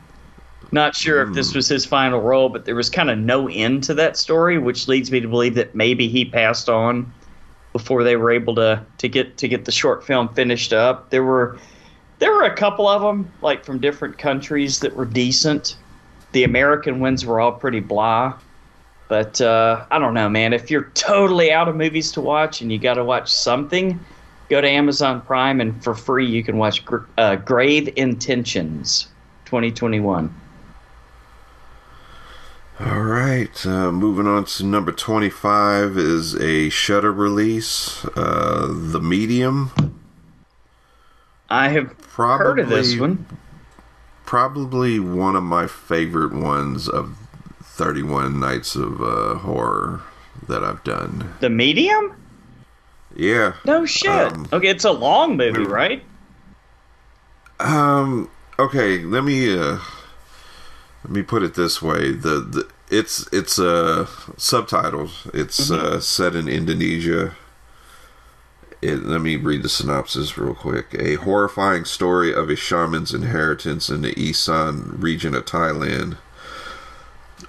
not 0.70 0.94
sure 0.94 1.22
if 1.22 1.32
this 1.32 1.54
was 1.54 1.68
his 1.68 1.86
final 1.86 2.20
role, 2.20 2.48
but 2.48 2.64
there 2.64 2.74
was 2.74 2.90
kind 2.90 3.10
of 3.10 3.18
no 3.18 3.48
end 3.48 3.82
to 3.84 3.94
that 3.94 4.16
story, 4.16 4.58
which 4.58 4.86
leads 4.86 5.10
me 5.10 5.20
to 5.20 5.28
believe 5.28 5.54
that 5.54 5.74
maybe 5.74 6.08
he 6.08 6.24
passed 6.24 6.68
on 6.68 7.10
before 7.72 8.02
they 8.04 8.16
were 8.16 8.30
able 8.30 8.54
to 8.56 8.84
to 8.98 9.08
get 9.08 9.36
to 9.38 9.48
get 9.48 9.64
the 9.64 9.72
short 9.72 10.04
film 10.04 10.28
finished 10.34 10.72
up. 10.72 11.10
There 11.10 11.24
were 11.24 11.58
there 12.18 12.32
were 12.32 12.42
a 12.42 12.54
couple 12.54 12.86
of 12.86 13.00
them 13.00 13.30
like 13.40 13.64
from 13.64 13.78
different 13.78 14.18
countries 14.18 14.80
that 14.80 14.94
were 14.94 15.06
decent. 15.06 15.76
The 16.32 16.44
American 16.44 17.00
ones 17.00 17.24
were 17.24 17.40
all 17.40 17.52
pretty 17.52 17.80
blah. 17.80 18.38
But 19.08 19.40
uh, 19.40 19.86
I 19.90 19.98
don't 19.98 20.12
know, 20.12 20.28
man. 20.28 20.52
If 20.52 20.70
you're 20.70 20.90
totally 20.92 21.50
out 21.50 21.66
of 21.66 21.76
movies 21.76 22.12
to 22.12 22.20
watch 22.20 22.60
and 22.60 22.70
you 22.70 22.78
got 22.78 22.94
to 22.94 23.04
watch 23.04 23.32
something, 23.32 23.98
go 24.50 24.60
to 24.60 24.68
Amazon 24.68 25.22
Prime 25.22 25.62
and 25.62 25.82
for 25.82 25.94
free 25.94 26.26
you 26.26 26.44
can 26.44 26.58
watch 26.58 26.84
Gr- 26.84 27.06
uh, 27.16 27.36
Grave 27.36 27.88
Intentions 27.96 29.08
2021. 29.48 30.34
All 32.80 33.00
right, 33.00 33.66
uh, 33.66 33.90
moving 33.90 34.26
on 34.26 34.44
to 34.44 34.64
number 34.64 34.92
25 34.92 35.96
is 35.96 36.34
a 36.36 36.68
Shudder 36.68 37.10
release, 37.10 38.04
uh, 38.14 38.66
The 38.70 39.00
Medium. 39.00 39.72
I 41.48 41.70
have 41.70 41.96
Probably, 41.98 42.44
heard 42.46 42.58
of 42.58 42.68
this 42.68 42.94
one. 42.98 43.24
Probably 44.26 45.00
one 45.00 45.34
of 45.34 45.42
my 45.42 45.66
favorite 45.66 46.34
ones 46.34 46.86
of 46.86 47.16
31 47.62 48.38
Nights 48.38 48.76
of 48.76 49.00
uh, 49.00 49.36
Horror 49.36 50.02
that 50.46 50.62
I've 50.62 50.84
done. 50.84 51.34
The 51.40 51.48
Medium? 51.48 52.14
Yeah. 53.16 53.54
No 53.64 53.86
shit. 53.86 54.10
Um, 54.10 54.46
okay, 54.52 54.68
it's 54.68 54.84
a 54.84 54.92
long 54.92 55.38
movie, 55.38 55.64
right? 55.64 56.04
Um. 57.58 58.30
Okay. 58.58 58.98
Let 58.98 59.24
me. 59.24 59.56
Uh, 59.58 59.78
let 61.04 61.12
me 61.12 61.22
put 61.22 61.42
it 61.42 61.54
this 61.54 61.80
way. 61.80 62.12
The, 62.12 62.40
the 62.40 62.68
it's 62.90 63.28
it's 63.32 63.58
uh 63.58 64.06
subtitles. 64.36 65.28
It's 65.32 65.70
uh, 65.70 66.00
set 66.00 66.34
in 66.34 66.48
Indonesia. 66.48 67.36
It, 68.80 69.04
let 69.04 69.20
me 69.20 69.36
read 69.36 69.62
the 69.62 69.68
synopsis 69.68 70.38
real 70.38 70.54
quick. 70.54 70.94
A 70.98 71.14
horrifying 71.16 71.84
story 71.84 72.32
of 72.32 72.48
a 72.48 72.56
shaman's 72.56 73.12
inheritance 73.12 73.88
in 73.88 74.02
the 74.02 74.18
Isan 74.18 75.00
region 75.00 75.34
of 75.34 75.46
Thailand. 75.46 76.16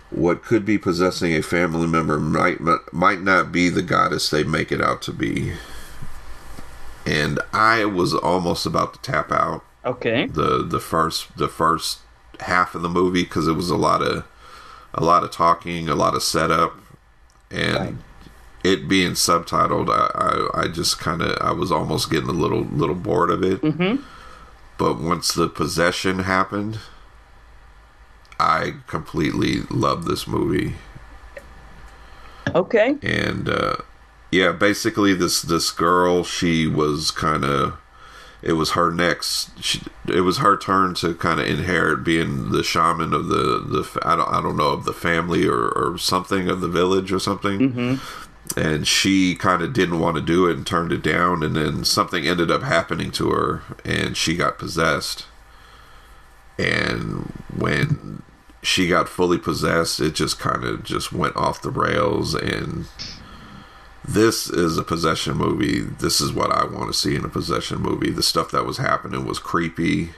What 0.10 0.44
could 0.44 0.66
be 0.66 0.78
possessing 0.78 1.34
a 1.34 1.44
family 1.44 1.88
member 1.88 2.20
might 2.20 2.60
might 2.94 3.22
not 3.22 3.52
be 3.52 3.70
the 3.70 3.82
goddess 3.82 4.30
they 4.30 4.44
make 4.44 4.72
it 4.72 4.82
out 4.82 5.02
to 5.04 5.12
be. 5.12 5.54
And 7.06 7.40
I 7.52 7.86
was 7.86 8.14
almost 8.14 8.66
about 8.66 8.94
to 8.94 9.02
tap 9.02 9.32
out 9.32 9.64
Okay. 9.86 10.28
the 10.28 10.64
the 10.64 10.80
first 10.80 11.36
the 11.38 11.48
first 11.48 12.00
half 12.42 12.76
of 12.76 12.82
the 12.82 12.90
movie 12.90 13.24
because 13.24 13.48
it 13.48 13.54
was 13.54 13.70
a 13.70 13.76
lot 13.78 14.02
of 14.02 14.26
a 14.94 15.04
lot 15.04 15.24
of 15.24 15.32
talking, 15.32 15.88
a 15.90 15.96
lot 15.96 16.16
of 16.16 16.24
setup, 16.24 16.74
and 17.52 17.76
Right. 17.78 17.96
it 18.64 18.88
being 18.90 19.12
subtitled, 19.14 19.90
I 19.90 20.12
I, 20.58 20.64
I 20.64 20.68
just 20.68 21.00
kind 21.00 21.22
of 21.22 21.38
I 21.42 21.52
was 21.52 21.72
almost 21.72 22.10
getting 22.12 22.30
a 22.30 22.34
little 22.34 22.62
little 22.64 22.96
bored 22.96 23.30
of 23.30 23.44
it. 23.44 23.62
Mm-hmm. 23.62 24.04
But 24.78 25.00
once 25.00 25.34
the 25.34 25.48
possession 25.50 26.20
happened, 26.20 26.80
I 28.40 28.76
completely 28.88 29.62
loved 29.70 30.08
this 30.08 30.26
movie 30.28 30.76
Okay. 32.56 32.98
and 33.04 33.48
uh, 33.48 33.76
yeah, 34.32 34.52
basically 34.52 35.14
this 35.14 35.42
this 35.42 35.72
girl, 35.72 36.24
she 36.24 36.68
was 36.68 37.12
kind 37.12 37.44
of 37.46 37.78
it 38.42 38.54
was 38.54 38.72
her 38.72 38.92
next. 38.92 39.62
She, 39.64 39.82
it 40.08 40.22
was 40.22 40.38
her 40.38 40.58
turn 40.58 40.94
to 40.96 41.14
kind 41.14 41.40
of 41.40 41.48
inherit 41.48 42.04
being 42.04 42.52
the 42.52 42.64
shaman 42.64 43.14
of 43.14 43.28
the 43.28 43.60
the 43.60 44.00
I 44.04 44.16
don't 44.16 44.30
I 44.30 44.42
don't 44.42 44.58
know 44.58 44.72
of 44.72 44.86
the 44.86 44.94
family 44.94 45.46
or 45.46 45.70
or 45.70 45.98
something 45.98 46.50
of 46.50 46.62
the 46.62 46.68
village 46.68 47.12
or 47.12 47.20
something. 47.20 47.60
Mm-hmm. 47.60 48.60
And 48.60 48.88
she 48.88 49.36
kind 49.36 49.62
of 49.62 49.74
didn't 49.74 50.00
want 50.00 50.16
to 50.16 50.22
do 50.22 50.48
it 50.48 50.58
and 50.58 50.66
turned 50.66 50.92
it 50.92 51.04
down, 51.04 51.44
and 51.44 51.56
then 51.56 51.84
something 51.84 52.26
ended 52.28 52.50
up 52.50 52.64
happening 52.64 53.12
to 53.12 53.30
her, 53.30 53.62
and 53.86 54.18
she 54.18 54.36
got 54.36 54.58
possessed. 54.58 55.26
And 56.58 57.32
when 57.56 58.24
she 58.64 58.88
got 58.88 59.08
fully 59.08 59.38
possessed, 59.38 60.00
it 60.00 60.16
just 60.16 60.40
kind 60.40 60.64
of 60.64 60.84
just 60.84 61.14
went 61.14 61.36
off 61.36 61.62
the 61.62 61.70
rails. 61.70 62.34
And 62.34 62.86
this 64.14 64.50
is 64.50 64.78
a 64.78 64.84
possession 64.84 65.38
movie. 65.38 65.82
This 65.82 66.20
is 66.20 66.34
what 66.34 66.52
I 66.52 66.66
want 66.66 66.92
to 66.92 66.98
see 66.98 67.16
in 67.16 67.24
a 67.24 67.30
possession 67.30 67.80
movie. 67.80 68.10
The 68.10 68.24
stuff 68.24 68.50
that 68.52 68.66
was 68.66 68.78
happening 68.78 69.26
was 69.26 69.38
creepy. 69.38 70.10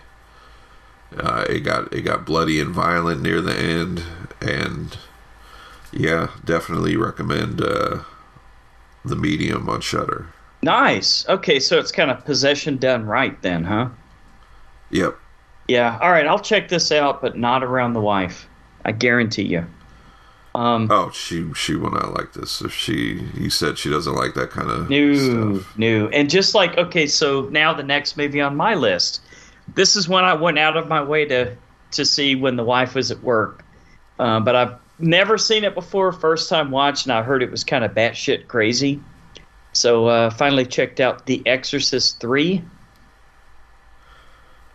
Uh, 1.17 1.45
it 1.49 1.59
got 1.59 1.93
it 1.93 2.03
got 2.03 2.25
bloody 2.25 2.61
and 2.61 2.73
violent 2.73 3.21
near 3.21 3.41
the 3.41 3.53
end, 3.53 4.03
and 4.39 4.97
yeah, 5.91 6.29
definitely 6.45 6.95
recommend 6.95 7.61
uh, 7.61 7.99
the 9.03 9.17
medium 9.17 9.67
on 9.67 9.81
Shudder. 9.81 10.27
Nice. 10.63 11.27
Okay, 11.27 11.59
so 11.59 11.77
it's 11.77 11.91
kind 11.91 12.09
of 12.09 12.23
possession 12.23 12.77
done 12.77 13.05
right 13.05 13.39
then, 13.41 13.65
huh? 13.65 13.89
Yep. 14.91 15.17
Yeah. 15.67 15.99
All 16.01 16.11
right, 16.11 16.27
I'll 16.27 16.39
check 16.39 16.69
this 16.69 16.93
out, 16.93 17.21
but 17.21 17.37
not 17.37 17.61
around 17.61 17.91
the 17.91 18.01
wife. 18.01 18.47
I 18.85 18.93
guarantee 18.93 19.43
you. 19.43 19.65
Um, 20.53 20.89
Oh, 20.91 21.11
she 21.11 21.53
she 21.53 21.75
will 21.75 21.91
not 21.91 22.13
like 22.13 22.33
this. 22.33 22.61
If 22.61 22.73
she, 22.73 23.25
you 23.35 23.49
said 23.49 23.77
she 23.77 23.89
doesn't 23.89 24.13
like 24.15 24.33
that 24.33 24.49
kind 24.49 24.69
of 24.69 24.89
New, 24.89 25.15
stuff. 25.61 25.77
new, 25.77 26.07
and 26.09 26.29
just 26.29 26.53
like 26.53 26.77
okay, 26.77 27.07
so 27.07 27.43
now 27.51 27.73
the 27.73 27.83
next 27.83 28.17
movie 28.17 28.41
on 28.41 28.55
my 28.57 28.75
list. 28.75 29.21
This 29.75 29.95
is 29.95 30.09
when 30.09 30.25
I 30.25 30.33
went 30.33 30.59
out 30.59 30.75
of 30.75 30.87
my 30.89 31.01
way 31.01 31.23
to 31.25 31.55
to 31.91 32.05
see 32.05 32.35
when 32.35 32.55
the 32.57 32.63
wife 32.65 32.95
was 32.95 33.11
at 33.11 33.21
work, 33.23 33.63
uh, 34.19 34.39
but 34.41 34.55
I've 34.55 34.73
never 34.99 35.37
seen 35.37 35.63
it 35.63 35.73
before. 35.73 36.11
First 36.11 36.49
time 36.49 36.69
watch, 36.69 37.05
and 37.05 37.13
I 37.13 37.21
heard 37.23 37.41
it 37.43 37.49
was 37.51 37.63
kind 37.63 37.85
of 37.85 37.91
batshit 37.93 38.47
crazy. 38.47 38.99
So 39.73 40.07
uh, 40.07 40.29
finally 40.31 40.65
checked 40.65 40.99
out 40.99 41.25
The 41.27 41.41
Exorcist 41.45 42.19
three. 42.19 42.61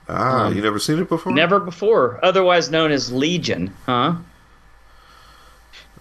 Ah, 0.09 0.47
Um, 0.47 0.57
you 0.57 0.63
never 0.63 0.79
seen 0.79 0.99
it 0.99 1.09
before? 1.09 1.33
Never 1.33 1.59
before, 1.61 2.19
otherwise 2.23 2.71
known 2.71 2.93
as 2.93 3.13
Legion, 3.13 3.75
huh? 3.85 4.15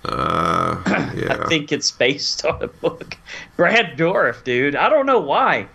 Uh, 0.08 0.82
yeah. 1.16 1.38
I 1.44 1.48
think 1.48 1.72
it's 1.72 1.92
based 1.92 2.46
on 2.46 2.62
a 2.62 2.68
book. 2.68 3.18
Brad 3.58 3.98
Dourif, 3.98 4.44
dude. 4.44 4.76
I 4.76 4.90
don't 4.90 5.06
know 5.06 5.20
why. 5.20 5.68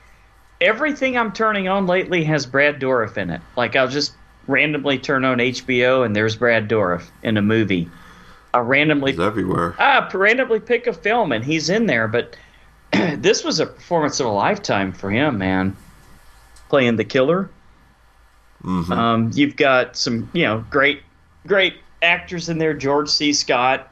Everything 0.60 1.16
I'm 1.16 1.32
turning 1.32 1.68
on 1.68 1.87
lately 1.87 2.22
has 2.25 2.46
Brad 2.46 2.78
Dourif 2.80 3.16
in 3.16 3.30
it. 3.30 3.40
Like 3.56 3.76
I'll 3.76 3.88
just 3.88 4.12
randomly 4.46 4.99
turn 4.99 5.25
on 5.25 5.38
HBO 5.38 6.04
and 6.04 6.14
there's 6.14 6.37
Brad 6.37 6.68
Dourif 6.68 7.04
in 7.22 7.37
a 7.37 7.42
movie. 7.42 7.88
I 8.52 8.58
randomly 8.58 9.12
It's 9.12 9.20
everywhere. 9.20 9.75
ah 9.78 10.08
randomly 10.12 10.60
pick 10.60 10.87
a 10.87 10.92
film 10.92 11.32
and 11.32 11.44
he's 11.44 11.70
in 11.70 11.87
there, 11.87 12.08
but 12.08 12.37
this 13.16 13.44
was 13.44 13.60
a 13.60 13.66
performance 13.66 14.20
of 14.20 14.26
a 14.26 14.30
lifetime 14.30 14.92
for 14.92 15.10
him, 15.10 15.38
man. 15.38 15.76
Playing 16.68 16.96
the 16.96 17.04
killer. 17.04 17.49
hmm 18.62 18.92
Um, 18.92 19.30
you've 19.34 19.56
got 19.56 19.96
some, 19.96 20.28
you 20.32 20.44
know, 20.44 20.64
great, 20.70 21.02
great 21.46 21.75
actors 22.02 22.49
in 22.49 22.58
there. 22.58 22.75
George 22.75 23.08
C. 23.08 23.32
Scott, 23.32 23.89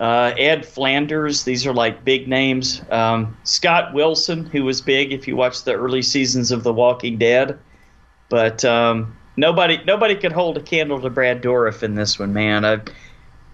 uh, 0.00 0.32
Ed 0.38 0.64
Flanders. 0.64 1.44
These 1.44 1.66
are 1.66 1.74
like 1.74 2.04
big 2.04 2.26
names. 2.26 2.82
Um, 2.90 3.36
Scott 3.44 3.92
Wilson, 3.92 4.46
who 4.46 4.64
was 4.64 4.80
big 4.80 5.12
if 5.12 5.28
you 5.28 5.36
watched 5.36 5.66
the 5.66 5.74
early 5.74 6.02
seasons 6.02 6.50
of 6.50 6.64
The 6.64 6.72
Walking 6.72 7.18
Dead. 7.18 7.58
But 8.30 8.64
um, 8.64 9.14
nobody, 9.36 9.78
nobody 9.84 10.14
could 10.14 10.32
hold 10.32 10.56
a 10.56 10.62
candle 10.62 11.00
to 11.02 11.10
Brad 11.10 11.42
Dourif 11.42 11.82
in 11.82 11.94
this 11.94 12.18
one, 12.18 12.32
man. 12.32 12.64
I, 12.64 12.80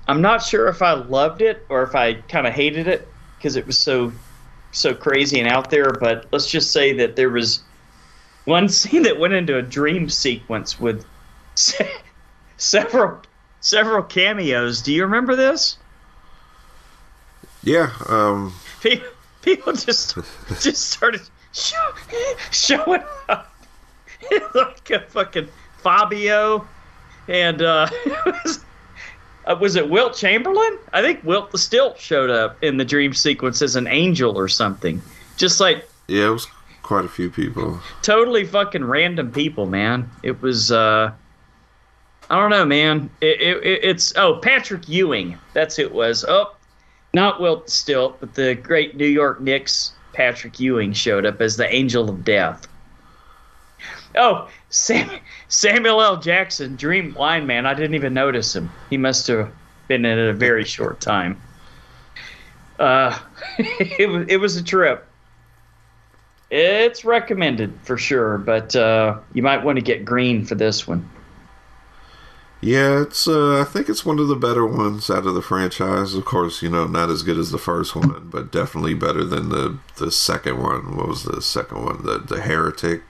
I'm 0.06 0.22
not 0.22 0.42
sure 0.42 0.68
if 0.68 0.82
I 0.82 0.92
loved 0.92 1.42
it 1.42 1.66
or 1.68 1.82
if 1.82 1.96
I 1.96 2.14
kind 2.14 2.46
of 2.46 2.52
hated 2.52 2.86
it 2.86 3.08
because 3.36 3.56
it 3.56 3.66
was 3.66 3.76
so, 3.76 4.12
so 4.70 4.94
crazy 4.94 5.40
and 5.40 5.48
out 5.48 5.70
there. 5.70 5.90
But 5.90 6.26
let's 6.30 6.48
just 6.48 6.70
say 6.70 6.92
that 6.92 7.16
there 7.16 7.30
was 7.30 7.64
one 8.44 8.68
scene 8.70 9.02
that 9.02 9.18
went 9.18 9.34
into 9.34 9.58
a 9.58 9.62
dream 9.62 10.08
sequence 10.08 10.78
with 10.78 11.04
se- 11.56 11.90
several 12.56 13.20
several 13.58 14.04
cameos. 14.04 14.80
Do 14.80 14.92
you 14.92 15.02
remember 15.02 15.34
this? 15.34 15.78
Yeah. 17.66 17.90
Um. 18.08 18.54
Pe- 18.80 19.02
People 19.42 19.74
just 19.74 20.16
just 20.60 20.90
started 20.90 21.20
show, 21.52 21.92
showing 22.50 23.02
up 23.28 23.54
like 24.54 24.90
a 24.90 25.00
fucking 25.08 25.48
Fabio, 25.82 26.66
and 27.28 27.62
uh, 27.62 27.88
was, 28.26 28.64
uh, 29.46 29.56
was 29.60 29.76
it 29.76 29.88
Wilt 29.88 30.14
Chamberlain? 30.16 30.78
I 30.92 31.00
think 31.02 31.22
Wilt 31.22 31.52
the 31.52 31.58
Stilt 31.58 31.98
showed 32.00 32.28
up 32.30 32.56
in 32.64 32.76
the 32.78 32.84
dream 32.84 33.14
sequence 33.14 33.62
as 33.62 33.76
an 33.76 33.86
angel 33.86 34.36
or 34.36 34.48
something. 34.48 35.00
Just 35.36 35.60
like 35.60 35.88
Yeah, 36.08 36.26
it 36.26 36.30
was 36.30 36.48
quite 36.82 37.04
a 37.04 37.08
few 37.08 37.30
people. 37.30 37.78
totally 38.02 38.44
fucking 38.46 38.84
random 38.84 39.30
people, 39.30 39.66
man. 39.66 40.10
It 40.24 40.42
was 40.42 40.72
uh 40.72 41.12
I 42.28 42.40
don't 42.40 42.50
know, 42.50 42.64
man. 42.64 43.10
It, 43.20 43.40
it, 43.40 43.56
it- 43.64 43.84
it's 43.84 44.12
oh 44.16 44.40
Patrick 44.42 44.88
Ewing. 44.88 45.38
That's 45.52 45.76
who 45.76 45.82
it 45.82 45.92
was. 45.92 46.24
Oh, 46.26 46.55
not 47.16 47.40
Wilt 47.40 47.70
Stilt, 47.70 48.18
but 48.20 48.34
the 48.34 48.54
great 48.54 48.94
New 48.94 49.06
York 49.06 49.40
Knicks 49.40 49.92
Patrick 50.12 50.60
Ewing 50.60 50.92
showed 50.92 51.24
up 51.24 51.40
as 51.40 51.56
the 51.56 51.66
Angel 51.74 52.10
of 52.10 52.24
Death. 52.24 52.68
Oh, 54.14 54.48
Sam, 54.68 55.10
Samuel 55.48 56.02
L. 56.02 56.18
Jackson, 56.18 56.76
Dream 56.76 57.12
Blind 57.12 57.46
Man. 57.46 57.64
I 57.64 57.72
didn't 57.72 57.94
even 57.94 58.12
notice 58.12 58.54
him. 58.54 58.70
He 58.90 58.98
must 58.98 59.26
have 59.28 59.50
been 59.88 60.04
in 60.04 60.18
it 60.18 60.28
a 60.28 60.34
very 60.34 60.64
short 60.64 61.00
time. 61.00 61.40
Uh, 62.78 63.18
it 63.58 64.08
was 64.10 64.26
it 64.28 64.36
was 64.36 64.56
a 64.56 64.62
trip. 64.62 65.06
It's 66.50 67.04
recommended 67.04 67.72
for 67.82 67.96
sure, 67.96 68.36
but 68.36 68.76
uh, 68.76 69.20
you 69.32 69.42
might 69.42 69.64
want 69.64 69.76
to 69.76 69.82
get 69.82 70.04
green 70.04 70.44
for 70.44 70.54
this 70.54 70.86
one. 70.86 71.08
Yeah, 72.66 73.02
it's. 73.02 73.28
Uh, 73.28 73.60
I 73.60 73.64
think 73.64 73.88
it's 73.88 74.04
one 74.04 74.18
of 74.18 74.26
the 74.26 74.34
better 74.34 74.66
ones 74.66 75.08
out 75.08 75.24
of 75.24 75.34
the 75.34 75.42
franchise. 75.42 76.14
Of 76.14 76.24
course, 76.24 76.62
you 76.62 76.68
know, 76.68 76.88
not 76.88 77.10
as 77.10 77.22
good 77.22 77.38
as 77.38 77.52
the 77.52 77.58
first 77.58 77.94
one, 77.94 78.28
but 78.28 78.50
definitely 78.50 78.94
better 78.94 79.22
than 79.22 79.50
the 79.50 79.78
the 79.98 80.10
second 80.10 80.60
one. 80.60 80.96
What 80.96 81.06
was 81.06 81.22
the 81.22 81.40
second 81.40 81.84
one? 81.84 82.02
The 82.02 82.18
the 82.18 82.40
Heretic. 82.40 83.02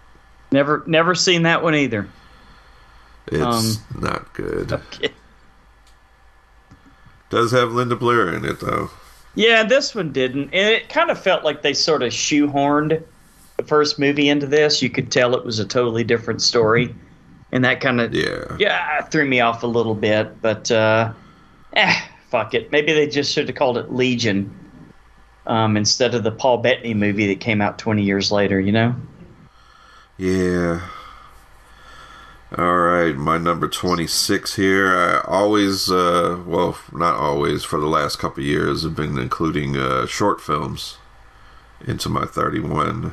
Never, 0.53 0.85
never 0.87 1.15
seen 1.15 1.43
that 1.45 1.63
one 1.63 1.75
either. 1.75 2.07
It's 3.29 3.79
not 3.99 4.33
good. 4.35 4.73
Okay. 4.73 5.09
Does 7.31 7.51
have 7.53 7.73
Linda 7.73 7.97
Blair 7.97 8.35
in 8.35 8.45
it 8.45 8.61
though. 8.61 8.91
Yeah, 9.35 9.65
this 9.65 9.95
one 9.95 10.13
didn't, 10.13 10.51
and 10.53 10.75
it 10.75 10.91
kind 10.91 11.11
of 11.11 11.19
felt 11.19 11.45
like 11.45 11.63
they 11.63 11.73
sort 11.73 12.03
of 12.03 12.13
shoehorned 12.13 13.03
the 13.57 13.65
first 13.65 13.99
movie 13.99 14.29
into 14.29 14.47
this, 14.47 14.83
you 14.83 14.91
could 14.91 15.11
tell 15.11 15.35
it 15.35 15.45
was 15.45 15.59
a 15.59 15.65
totally 15.65 16.05
different 16.05 16.43
story, 16.43 16.95
and 17.57 17.65
that 17.65 17.81
kind 17.81 18.01
of 18.03 18.15
Yeah. 18.15 18.55
yeah 18.59 19.01
threw 19.03 19.25
me 19.25 19.41
off 19.41 19.63
a 19.63 19.67
little 19.67 19.95
bit. 19.95 20.41
But 20.43 20.71
uh, 20.71 21.13
eh, 21.73 22.01
fuck 22.31 22.53
it. 22.55 22.71
Maybe 22.71 22.93
they 22.93 23.09
just 23.09 23.33
should 23.33 23.49
have 23.49 23.57
called 23.57 23.79
it 23.79 23.93
Legion 23.93 24.55
um, 25.47 25.77
instead 25.77 26.15
of 26.15 26.23
the 26.23 26.31
Paul 26.31 26.59
Bettany 26.59 26.93
movie 26.95 27.27
that 27.29 27.41
came 27.41 27.63
out 27.63 27.79
20 27.79 28.03
years 28.03 28.31
later. 28.31 28.61
You 28.61 28.73
know? 28.73 28.95
Yeah. 30.19 30.83
All 32.57 32.77
right, 32.79 33.17
my 33.17 33.39
number 33.39 33.67
26 33.69 34.55
here. 34.55 34.97
I 34.97 35.21
always, 35.27 35.91
uh, 35.91 36.41
well, 36.47 36.79
not 36.93 37.17
always, 37.17 37.65
for 37.65 37.81
the 37.81 37.89
last 37.89 38.21
couple 38.21 38.45
of 38.45 38.47
years, 38.47 38.85
have 38.85 38.95
been 38.95 39.19
including 39.19 39.77
uh, 39.77 40.07
short 40.07 40.41
films 40.41 40.99
into 41.85 42.09
my 42.09 42.25
31. 42.25 43.13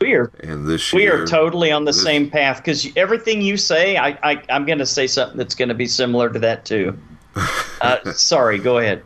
We 0.00 0.14
are 0.14 0.32
And 0.42 0.66
this 0.66 0.92
we 0.94 1.02
year. 1.02 1.22
are 1.22 1.26
totally 1.26 1.70
on 1.70 1.84
the 1.84 1.92
this- 1.92 2.02
same 2.02 2.30
path 2.30 2.56
because 2.58 2.86
everything 2.96 3.42
you 3.42 3.56
say, 3.58 3.96
I, 3.98 4.18
I 4.22 4.42
I'm 4.48 4.64
going 4.64 4.78
to 4.78 4.86
say 4.86 5.06
something 5.06 5.36
that's 5.36 5.54
going 5.54 5.68
to 5.68 5.74
be 5.74 5.86
similar 5.86 6.30
to 6.30 6.38
that 6.40 6.64
too. 6.64 6.98
Uh, 7.82 8.12
sorry, 8.12 8.58
go 8.58 8.76
ahead. 8.76 9.02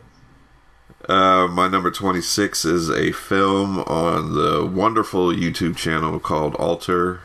Uh, 1.07 1.47
my 1.47 1.69
number 1.69 1.89
26 1.89 2.65
is 2.65 2.89
a 2.89 3.13
film 3.13 3.79
on 3.79 4.33
the 4.35 4.65
wonderful 4.65 5.27
YouTube 5.29 5.77
channel 5.77 6.19
called 6.19 6.55
Alter. 6.55 7.21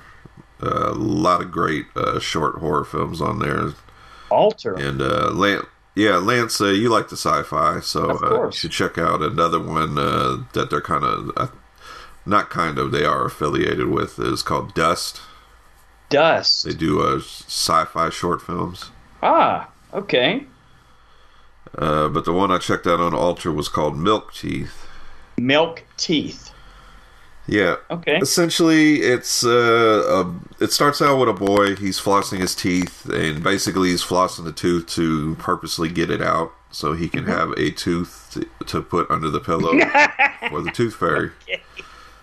a 0.60 0.92
lot 0.92 1.40
of 1.40 1.50
great 1.50 1.86
uh, 1.96 2.20
short 2.20 2.60
horror 2.60 2.84
films 2.84 3.20
on 3.20 3.40
there. 3.40 3.70
Alter. 4.30 4.74
And 4.74 5.02
uh, 5.02 5.30
Lance, 5.32 5.66
yeah, 5.96 6.18
Lance, 6.18 6.60
uh, 6.60 6.66
you 6.66 6.88
like 6.88 7.08
the 7.08 7.16
sci-fi, 7.16 7.80
so 7.80 8.10
uh, 8.22 8.44
you 8.46 8.52
should 8.52 8.70
check 8.70 8.96
out 8.96 9.20
another 9.20 9.58
one 9.58 9.98
uh, 9.98 10.44
that 10.52 10.70
they're 10.70 10.80
kind 10.80 11.02
of, 11.02 11.32
uh, 11.36 11.48
not 12.26 12.50
kind 12.50 12.78
of, 12.78 12.92
they 12.92 13.04
are 13.04 13.24
affiliated 13.26 13.88
with. 13.88 14.18
is 14.18 14.42
called 14.42 14.74
Dust. 14.74 15.20
Dust. 16.08 16.64
They 16.64 16.74
do 16.74 17.00
uh, 17.00 17.16
sci-fi 17.18 18.10
short 18.10 18.42
films. 18.42 18.90
Ah, 19.22 19.70
okay. 19.92 20.44
Uh, 21.76 22.08
but 22.08 22.24
the 22.24 22.32
one 22.32 22.50
I 22.50 22.58
checked 22.58 22.86
out 22.86 23.00
on 23.00 23.14
Alter 23.14 23.52
was 23.52 23.68
called 23.68 23.96
Milk 23.96 24.34
Teeth. 24.34 24.86
Milk 25.38 25.84
teeth. 25.96 26.52
Yeah, 27.46 27.76
Okay. 27.90 28.18
Essentially, 28.18 29.00
it's 29.00 29.44
uh, 29.44 30.24
a, 30.24 30.62
it 30.62 30.70
starts 30.72 31.02
out 31.02 31.18
with 31.18 31.28
a 31.28 31.32
boy. 31.32 31.74
He's 31.74 31.98
flossing 32.00 32.38
his 32.38 32.54
teeth, 32.54 33.06
and 33.06 33.42
basically, 33.42 33.88
he's 33.88 34.04
flossing 34.04 34.44
the 34.44 34.52
tooth 34.52 34.86
to 34.88 35.34
purposely 35.36 35.88
get 35.88 36.10
it 36.10 36.22
out, 36.22 36.52
so 36.70 36.92
he 36.92 37.08
can 37.08 37.24
have 37.24 37.50
a 37.52 37.70
tooth 37.72 38.28
to, 38.58 38.64
to 38.66 38.82
put 38.82 39.10
under 39.10 39.30
the 39.30 39.40
pillow 39.40 39.72
for 40.48 40.60
the 40.60 40.70
tooth 40.70 40.94
fairy. 40.94 41.30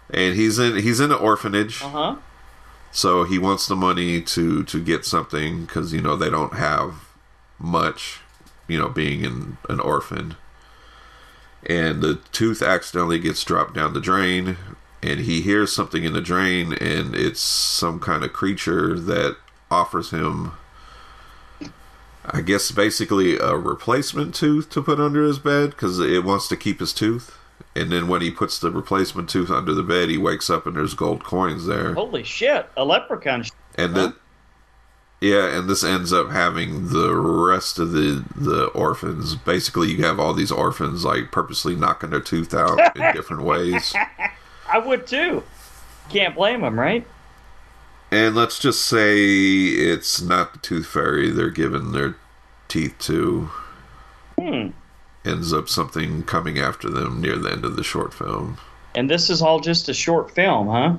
And 0.10 0.36
he's 0.36 0.58
in 0.60 0.78
he's 0.78 1.00
in 1.00 1.12
an 1.12 1.18
orphanage, 1.18 1.82
Uh 1.84 1.90
huh. 1.90 2.16
so 2.92 3.24
he 3.26 3.38
wants 3.38 3.68
the 3.68 3.76
money 3.76 4.22
to 4.22 4.64
to 4.64 4.82
get 4.84 5.04
something 5.06 5.66
because 5.66 5.92
you 5.94 6.02
know 6.02 6.16
they 6.16 6.30
don't 6.30 6.54
have 6.54 6.94
much, 7.60 8.20
you 8.68 8.78
know, 8.80 8.88
being 8.90 9.24
in 9.26 9.58
an 9.68 9.80
orphan. 9.80 10.36
And 11.66 12.02
the 12.02 12.20
tooth 12.32 12.62
accidentally 12.62 13.20
gets 13.20 13.44
dropped 13.44 13.74
down 13.74 13.94
the 13.94 14.00
drain, 14.00 14.56
and 15.04 15.20
he 15.22 15.42
hears 15.42 15.74
something 15.74 16.04
in 16.06 16.14
the 16.14 16.22
drain, 16.22 16.72
and 16.74 17.14
it's 17.16 17.42
some 17.42 18.00
kind 18.00 18.24
of 18.24 18.32
creature 18.32 18.98
that 18.98 19.36
offers 19.70 20.12
him, 20.12 20.54
I 22.26 22.40
guess, 22.42 22.72
basically 22.72 23.38
a 23.38 23.56
replacement 23.58 24.36
tooth 24.36 24.70
to 24.70 24.82
put 24.82 25.00
under 25.00 25.24
his 25.24 25.40
bed 25.40 25.72
because 25.72 26.00
it 26.00 26.24
wants 26.24 26.48
to 26.50 26.56
keep 26.56 26.80
his 26.80 26.94
tooth. 26.94 27.37
And 27.76 27.92
then 27.92 28.08
when 28.08 28.22
he 28.22 28.32
puts 28.32 28.58
the 28.60 28.72
replacement 28.72 29.30
tooth 29.30 29.52
under 29.52 29.74
the 29.74 29.84
bed, 29.84 30.10
he 30.10 30.18
wakes 30.18 30.50
up 30.50 30.66
and 30.66 30.76
there's 30.76 30.94
gold 30.96 31.24
coins 31.24 31.66
there. 31.68 31.94
Holy 31.94 32.24
shit! 32.24 32.68
A 32.76 32.84
leprechaun. 32.84 33.44
sh- 33.44 33.52
And 33.76 33.96
Huh? 33.96 34.02
then, 34.02 34.14
yeah, 35.22 35.58
and 35.58 35.70
this 35.70 35.84
ends 35.84 36.12
up 36.14 36.30
having 36.32 36.90
the 36.90 37.16
rest 37.16 37.78
of 37.80 37.92
the 37.92 38.24
the 38.36 38.66
orphans. 38.68 39.36
Basically, 39.36 39.92
you 39.92 40.04
have 40.06 40.20
all 40.20 40.34
these 40.34 40.52
orphans 40.52 41.06
like 41.06 41.32
purposely 41.32 41.76
knocking 41.76 42.10
their 42.12 42.20
tooth 42.20 42.54
out 42.54 42.96
in 42.96 43.02
different 43.14 43.44
ways. 43.44 43.94
I 44.72 44.80
would 44.80 45.06
too. 45.08 45.44
Can't 46.10 46.36
blame 46.36 46.62
them, 46.62 46.80
right? 46.80 47.06
And 48.12 48.36
let's 48.36 48.58
just 48.60 48.86
say 48.86 49.18
it's 49.18 50.22
not 50.22 50.54
the 50.54 50.60
tooth 50.60 50.86
fairy 50.88 51.30
they're 51.30 51.50
giving 51.50 51.92
their 51.92 52.16
teeth 52.70 52.96
to. 53.00 53.50
Hmm. 54.40 54.68
Ends 55.28 55.52
up 55.52 55.68
something 55.68 56.24
coming 56.24 56.58
after 56.58 56.90
them 56.90 57.22
near 57.22 57.36
the 57.36 57.52
end 57.52 57.66
of 57.66 57.76
the 57.76 57.84
short 57.84 58.14
film. 58.14 58.58
And 58.96 59.10
this 59.10 59.30
is 59.30 59.42
all 59.42 59.60
just 59.60 59.90
a 59.90 59.94
short 59.94 60.32
film, 60.32 60.68
huh? 60.68 60.96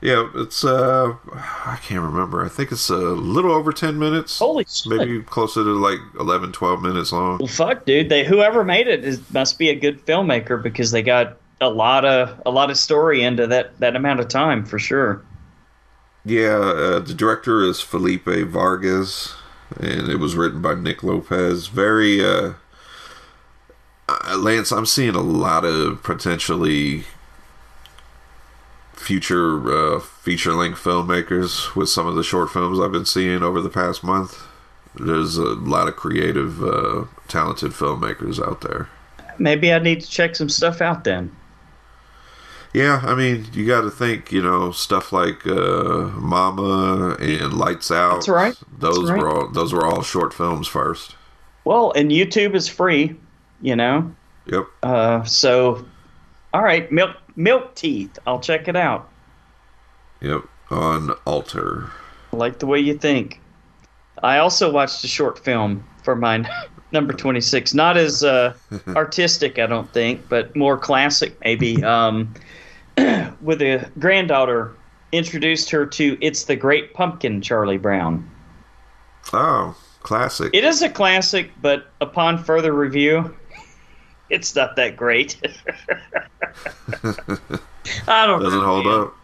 Yeah, 0.00 0.28
it's 0.34 0.64
uh, 0.64 1.14
I 1.32 1.78
can't 1.82 2.02
remember. 2.02 2.44
I 2.44 2.48
think 2.48 2.70
it's 2.70 2.90
a 2.90 2.96
little 2.96 3.52
over 3.52 3.72
ten 3.72 3.98
minutes. 3.98 4.38
Holy 4.38 4.66
shit! 4.68 4.92
Maybe 4.92 5.22
closer 5.22 5.64
to 5.64 5.70
like 5.70 5.98
11, 6.20 6.52
12 6.52 6.82
minutes 6.82 7.10
long. 7.10 7.38
Well, 7.38 7.48
fuck, 7.48 7.86
dude. 7.86 8.10
They 8.10 8.22
whoever 8.22 8.64
made 8.64 8.86
it 8.86 9.02
is, 9.02 9.22
must 9.32 9.58
be 9.58 9.70
a 9.70 9.74
good 9.74 10.04
filmmaker 10.04 10.62
because 10.62 10.90
they 10.90 11.02
got 11.02 11.38
a 11.62 11.70
lot 11.70 12.04
of 12.04 12.38
a 12.44 12.50
lot 12.50 12.70
of 12.70 12.76
story 12.76 13.22
into 13.22 13.46
that 13.46 13.78
that 13.80 13.96
amount 13.96 14.20
of 14.20 14.28
time 14.28 14.66
for 14.66 14.78
sure. 14.78 15.22
Yeah, 16.24 16.58
uh, 16.58 16.98
the 17.00 17.14
director 17.14 17.62
is 17.62 17.80
Felipe 17.80 18.26
Vargas, 18.26 19.34
and 19.78 20.08
it 20.08 20.16
was 20.16 20.36
written 20.36 20.62
by 20.62 20.74
Nick 20.74 21.02
Lopez. 21.02 21.66
Very, 21.66 22.24
uh, 22.24 22.54
uh, 24.08 24.36
Lance, 24.38 24.72
I'm 24.72 24.86
seeing 24.86 25.14
a 25.14 25.20
lot 25.20 25.64
of 25.64 26.02
potentially 26.02 27.04
future 28.94 29.96
uh, 29.96 30.00
feature 30.00 30.52
length 30.52 30.82
filmmakers 30.82 31.74
with 31.74 31.88
some 31.88 32.06
of 32.06 32.14
the 32.14 32.22
short 32.22 32.50
films 32.50 32.80
I've 32.80 32.92
been 32.92 33.04
seeing 33.04 33.42
over 33.42 33.60
the 33.60 33.68
past 33.68 34.02
month. 34.02 34.42
There's 34.94 35.36
a 35.36 35.42
lot 35.42 35.88
of 35.88 35.96
creative, 35.96 36.62
uh, 36.62 37.04
talented 37.28 37.72
filmmakers 37.72 38.40
out 38.40 38.60
there. 38.60 38.88
Maybe 39.38 39.72
I 39.72 39.78
need 39.78 40.00
to 40.02 40.08
check 40.08 40.36
some 40.36 40.48
stuff 40.48 40.80
out 40.80 41.04
then. 41.04 41.34
Yeah, 42.72 43.00
I 43.04 43.14
mean, 43.14 43.46
you 43.52 43.66
got 43.66 43.82
to 43.82 43.90
think, 43.90 44.32
you 44.32 44.42
know, 44.42 44.72
stuff 44.72 45.12
like 45.12 45.46
uh, 45.46 46.10
Mama 46.16 47.16
and 47.20 47.54
Lights 47.54 47.90
Out. 47.92 48.14
That's 48.14 48.28
right. 48.28 48.56
Those 48.78 48.98
That's 48.98 49.10
right. 49.10 49.20
were 49.20 49.28
all 49.28 49.48
those 49.48 49.72
were 49.72 49.86
all 49.86 50.02
short 50.02 50.34
films 50.34 50.66
first. 50.66 51.14
Well, 51.64 51.92
and 51.94 52.10
YouTube 52.10 52.54
is 52.54 52.68
free, 52.68 53.16
you 53.64 53.74
know. 53.74 54.14
Yep. 54.46 54.66
Uh, 54.82 55.24
so, 55.24 55.84
all 56.52 56.62
right, 56.62 56.90
milk 56.92 57.16
milk 57.34 57.74
teeth. 57.74 58.18
I'll 58.26 58.38
check 58.38 58.68
it 58.68 58.76
out. 58.76 59.08
Yep. 60.20 60.42
On 60.70 61.10
Alter. 61.24 61.90
I 62.32 62.36
like 62.36 62.58
the 62.58 62.66
way 62.66 62.78
you 62.78 62.94
think. 62.94 63.40
I 64.22 64.38
also 64.38 64.70
watched 64.70 65.02
a 65.02 65.08
short 65.08 65.38
film 65.38 65.84
for 66.02 66.14
mine, 66.14 66.48
number 66.92 67.12
26. 67.12 67.74
Not 67.74 67.96
as 67.96 68.22
uh, 68.22 68.54
artistic, 68.88 69.58
I 69.58 69.66
don't 69.66 69.90
think, 69.92 70.28
but 70.28 70.54
more 70.54 70.78
classic, 70.78 71.36
maybe. 71.42 71.82
Um, 71.82 72.32
with 73.40 73.62
a 73.62 73.90
granddaughter, 73.98 74.74
introduced 75.12 75.70
her 75.70 75.86
to 75.86 76.18
It's 76.20 76.44
the 76.44 76.56
Great 76.56 76.94
Pumpkin, 76.94 77.40
Charlie 77.40 77.78
Brown. 77.78 78.30
Oh, 79.32 79.76
classic. 80.02 80.50
It 80.52 80.64
is 80.64 80.82
a 80.82 80.90
classic, 80.90 81.50
but 81.60 81.88
upon 82.00 82.42
further 82.42 82.72
review, 82.72 83.34
it's 84.34 84.54
not 84.56 84.76
that 84.76 84.96
great. 84.96 85.36
I 88.06 88.26
don't 88.26 88.42
Doesn't 88.42 88.60
know, 88.60 88.64
hold 88.64 88.86
man. 88.86 89.08
up. 89.08 89.14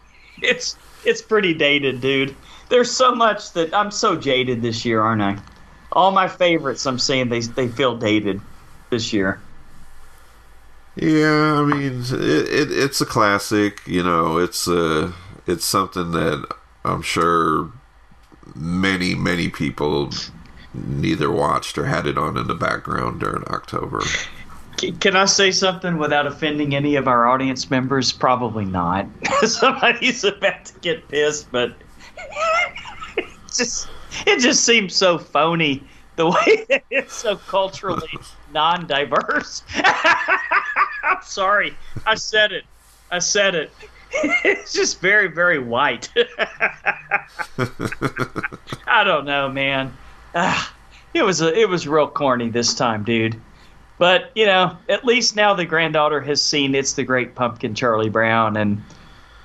It's 0.41 0.77
it's 1.03 1.21
pretty 1.21 1.53
dated, 1.53 2.01
dude. 2.01 2.35
There's 2.69 2.91
so 2.91 3.13
much 3.15 3.53
that 3.53 3.73
I'm 3.73 3.91
so 3.91 4.15
jaded 4.15 4.61
this 4.61 4.85
year, 4.85 5.01
aren't 5.01 5.21
I? 5.21 5.37
All 5.91 6.11
my 6.11 6.27
favorites, 6.27 6.85
I'm 6.85 6.99
saying 6.99 7.29
they 7.29 7.41
they 7.41 7.67
feel 7.69 7.97
dated 7.97 8.41
this 8.89 9.13
year. 9.13 9.41
Yeah, 10.95 11.59
I 11.61 11.63
mean, 11.65 12.01
it, 12.01 12.11
it 12.49 12.71
it's 12.71 12.99
a 13.01 13.05
classic. 13.05 13.81
You 13.87 14.03
know, 14.03 14.37
it's 14.37 14.67
a 14.67 15.13
it's 15.47 15.65
something 15.65 16.11
that 16.11 16.47
I'm 16.83 17.01
sure 17.01 17.71
many 18.55 19.15
many 19.15 19.49
people 19.49 20.11
neither 20.73 21.31
watched 21.31 21.77
or 21.77 21.85
had 21.85 22.07
it 22.07 22.17
on 22.17 22.37
in 22.37 22.47
the 22.47 22.55
background 22.55 23.21
during 23.21 23.43
October. 23.47 24.19
Can 24.99 25.15
I 25.15 25.25
say 25.25 25.51
something 25.51 25.97
without 25.97 26.25
offending 26.25 26.75
any 26.75 26.95
of 26.95 27.07
our 27.07 27.27
audience 27.27 27.69
members? 27.69 28.11
Probably 28.11 28.65
not. 28.65 29.07
Somebody's 29.43 30.23
about 30.23 30.65
to 30.65 30.79
get 30.79 31.07
pissed, 31.07 31.51
but 31.51 31.75
it 33.17 33.25
just 33.55 33.87
it 34.25 34.39
just 34.39 34.63
seems 34.63 34.95
so 34.95 35.17
phony 35.17 35.83
the 36.15 36.29
way 36.29 36.65
that 36.69 36.83
it's 36.89 37.13
so 37.13 37.35
culturally 37.35 38.09
non-diverse. 38.51 39.63
I'm 39.75 41.21
sorry, 41.21 41.75
I 42.05 42.15
said 42.15 42.51
it. 42.51 42.65
I 43.11 43.19
said 43.19 43.55
it. 43.55 43.71
It's 44.13 44.73
just 44.73 44.99
very, 44.99 45.27
very 45.27 45.59
white. 45.59 46.09
I 48.87 49.03
don't 49.03 49.25
know, 49.25 49.49
man. 49.49 49.95
Ah, 50.35 50.73
it 51.13 51.23
was 51.23 51.41
a, 51.41 51.53
it 51.57 51.69
was 51.69 51.87
real 51.87 52.07
corny 52.07 52.49
this 52.49 52.73
time, 52.73 53.03
dude. 53.03 53.39
But 54.01 54.31
you 54.33 54.47
know, 54.47 54.75
at 54.89 55.05
least 55.05 55.35
now 55.35 55.53
the 55.53 55.63
granddaughter 55.63 56.21
has 56.21 56.41
seen 56.41 56.73
it's 56.73 56.93
the 56.93 57.03
Great 57.03 57.35
Pumpkin, 57.35 57.75
Charlie 57.75 58.09
Brown, 58.09 58.57
and 58.57 58.81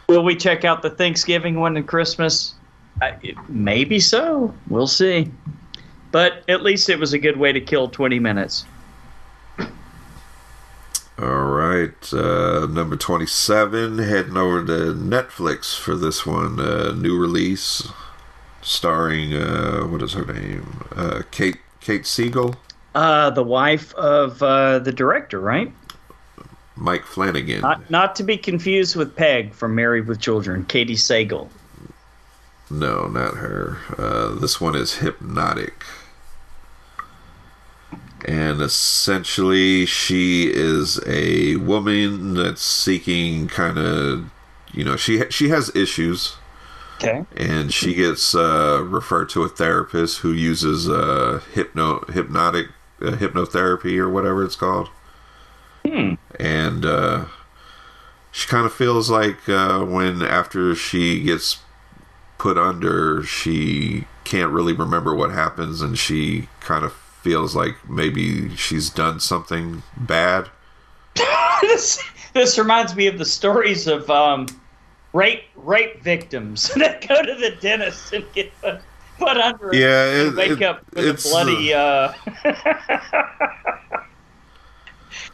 Will 0.08 0.22
we 0.22 0.36
check 0.36 0.64
out 0.64 0.82
the 0.82 0.90
Thanksgiving 0.90 1.58
one 1.58 1.76
and 1.76 1.86
Christmas? 1.86 2.54
I, 3.02 3.18
maybe 3.48 3.98
so. 3.98 4.54
We'll 4.68 4.86
see. 4.86 5.30
But 6.12 6.44
at 6.48 6.62
least 6.62 6.88
it 6.88 6.98
was 6.98 7.12
a 7.12 7.18
good 7.18 7.36
way 7.36 7.52
to 7.52 7.60
kill 7.60 7.88
20 7.88 8.18
minutes. 8.20 8.64
All 11.18 11.44
right, 11.44 12.12
uh, 12.12 12.66
number 12.66 12.94
twenty-seven. 12.94 13.96
Heading 13.98 14.36
over 14.36 14.62
to 14.66 14.92
Netflix 14.94 15.78
for 15.78 15.96
this 15.96 16.26
one, 16.26 16.60
uh, 16.60 16.92
new 16.92 17.18
release, 17.18 17.88
starring 18.60 19.32
uh, 19.32 19.84
what 19.84 20.02
is 20.02 20.12
her 20.12 20.26
name? 20.26 20.84
Uh, 20.94 21.22
Kate 21.30 21.56
Kate 21.80 22.06
Siegel, 22.06 22.56
Uh, 22.96 23.28
the 23.28 23.42
wife 23.44 23.92
of 23.96 24.42
uh, 24.42 24.78
the 24.78 24.90
director, 24.90 25.38
right? 25.38 25.70
Mike 26.76 27.04
Flanagan. 27.04 27.60
Not, 27.60 27.90
not 27.90 28.16
to 28.16 28.22
be 28.22 28.38
confused 28.38 28.96
with 28.96 29.14
Peg 29.14 29.52
from 29.52 29.74
Married 29.74 30.06
with 30.06 30.18
Children, 30.18 30.64
Katey 30.64 30.92
Sagal. 30.96 31.50
No, 32.70 33.06
not 33.06 33.34
her. 33.34 33.76
Uh, 33.98 34.34
this 34.40 34.62
one 34.62 34.74
is 34.74 34.94
Hypnotic. 34.96 35.84
And 38.24 38.62
essentially, 38.62 39.84
she 39.84 40.50
is 40.50 40.98
a 41.06 41.56
woman 41.56 42.32
that's 42.32 42.62
seeking 42.62 43.46
kind 43.46 43.76
of, 43.76 44.30
you 44.72 44.84
know, 44.84 44.96
she 44.96 45.22
she 45.30 45.50
has 45.50 45.70
issues, 45.76 46.36
Okay. 46.96 47.24
and 47.36 47.72
she 47.74 47.92
gets 47.92 48.34
uh, 48.34 48.82
referred 48.84 49.28
to 49.30 49.42
a 49.42 49.48
therapist 49.50 50.20
who 50.20 50.32
uses 50.32 50.88
uh, 50.88 51.40
hypno 51.52 52.00
hypnotic 52.08 52.68
uh, 53.00 53.12
hypnotherapy 53.12 53.98
or 53.98 54.08
whatever 54.08 54.44
it's 54.44 54.56
called. 54.56 54.88
Hmm. 55.86 56.14
And 56.38 56.84
uh, 56.84 57.26
she 58.32 58.48
kind 58.48 58.66
of 58.66 58.72
feels 58.72 59.10
like 59.10 59.48
uh, 59.48 59.84
when 59.84 60.22
after 60.22 60.74
she 60.74 61.22
gets 61.22 61.58
put 62.38 62.58
under, 62.58 63.22
she 63.22 64.06
can't 64.24 64.50
really 64.50 64.72
remember 64.72 65.14
what 65.14 65.30
happens, 65.30 65.80
and 65.80 65.98
she 65.98 66.48
kind 66.60 66.84
of 66.84 66.92
feels 66.92 67.56
like 67.56 67.74
maybe 67.88 68.54
she's 68.56 68.90
done 68.90 69.20
something 69.20 69.82
bad. 69.96 70.48
this, 71.60 72.02
this 72.34 72.58
reminds 72.58 72.94
me 72.94 73.06
of 73.06 73.18
the 73.18 73.24
stories 73.24 73.86
of 73.86 74.08
um, 74.10 74.46
rape 75.12 75.44
rape 75.56 76.02
victims 76.02 76.68
that 76.76 77.06
go 77.06 77.22
to 77.22 77.34
the 77.34 77.56
dentist 77.60 78.12
and 78.12 78.24
get 78.32 78.52
put, 79.18 79.28
put 79.28 79.36
under 79.38 79.72
it 79.72 79.78
Yeah, 79.78 80.04
and 80.20 80.28
it- 80.28 80.36
wake 80.36 80.50
it- 80.60 80.62
up 80.62 80.82
with 80.94 81.04
it's, 81.06 81.26
a 81.26 81.28
bloody. 81.30 81.72
Uh, 81.74 82.12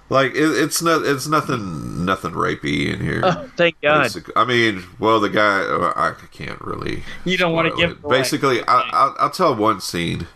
Like 0.08 0.32
it, 0.34 0.42
it's 0.62 0.82
not, 0.82 1.06
it's 1.06 1.26
nothing, 1.26 2.04
nothing 2.04 2.32
rapey 2.32 2.92
in 2.92 3.00
here. 3.00 3.22
oh, 3.24 3.50
thank 3.56 3.80
God. 3.80 4.02
Basic- 4.02 4.36
I 4.36 4.44
mean, 4.44 4.84
well, 4.98 5.18
the 5.20 5.30
guy, 5.30 5.60
uh, 5.60 5.92
I 5.96 6.12
can't 6.32 6.60
really. 6.60 7.02
You 7.24 7.38
don't 7.38 7.54
want 7.54 7.70
to 7.70 7.76
give 7.80 7.92
it. 7.92 8.02
Basically, 8.08 8.60
I, 8.64 8.80
I'll, 8.92 9.16
I'll 9.18 9.30
tell 9.30 9.54
one 9.56 9.80
scene. 9.80 10.26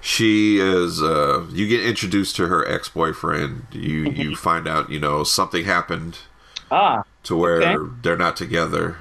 She 0.00 0.58
is. 0.58 1.02
Uh, 1.02 1.44
you 1.50 1.68
get 1.68 1.84
introduced 1.84 2.36
to 2.36 2.46
her 2.46 2.66
ex 2.66 2.88
boyfriend. 2.88 3.66
You 3.72 4.04
Mm-hmm. 4.06 4.20
you 4.20 4.34
find 4.36 4.66
out 4.66 4.88
you 4.90 4.98
know 4.98 5.24
something 5.24 5.64
happened 5.66 6.18
Ah, 6.70 7.04
to 7.24 7.36
where 7.36 7.60
Okay. 7.62 7.92
they're 8.02 8.16
not 8.16 8.34
together. 8.36 8.96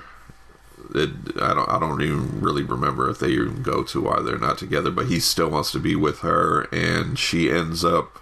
It, 0.93 1.10
I 1.41 1.54
don't. 1.54 1.69
I 1.69 1.80
don't 1.80 2.01
even 2.01 2.41
really 2.41 2.63
remember 2.63 3.10
if 3.10 3.19
they 3.19 3.30
even 3.30 3.63
go 3.63 3.84
to 3.84 4.01
why 4.01 4.21
they're 4.21 4.38
not 4.38 4.58
together. 4.58 4.91
But 4.91 5.08
he 5.08 5.19
still 5.19 5.49
wants 5.49 5.71
to 5.71 5.80
be 5.80 5.95
with 5.95 6.19
her, 6.19 6.62
and 6.71 7.17
she 7.17 7.49
ends 7.49 7.86
up 7.86 8.19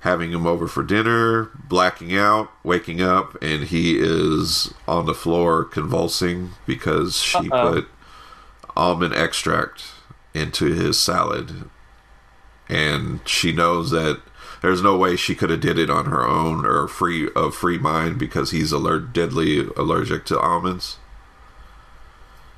having 0.00 0.30
him 0.32 0.46
over 0.46 0.68
for 0.68 0.82
dinner, 0.82 1.50
blacking 1.68 2.16
out, 2.16 2.50
waking 2.62 3.02
up, 3.02 3.36
and 3.42 3.64
he 3.64 3.98
is 3.98 4.72
on 4.86 5.06
the 5.06 5.14
floor 5.14 5.64
convulsing 5.64 6.50
because 6.66 7.20
she 7.20 7.50
Uh-oh. 7.50 7.72
put 7.72 7.88
almond 8.76 9.14
extract 9.14 9.84
into 10.34 10.66
his 10.66 10.98
salad, 10.98 11.68
and 12.68 13.20
she 13.26 13.52
knows 13.52 13.90
that 13.90 14.20
there's 14.62 14.82
no 14.82 14.96
way 14.96 15.16
she 15.16 15.34
could 15.34 15.50
have 15.50 15.60
did 15.60 15.78
it 15.78 15.90
on 15.90 16.06
her 16.06 16.26
own 16.26 16.64
or 16.66 16.88
free 16.88 17.28
of 17.34 17.54
free 17.54 17.78
mind 17.78 18.18
because 18.18 18.50
he's 18.50 18.72
alert 18.72 19.12
deadly 19.12 19.68
allergic 19.76 20.24
to 20.26 20.38
almonds. 20.38 20.98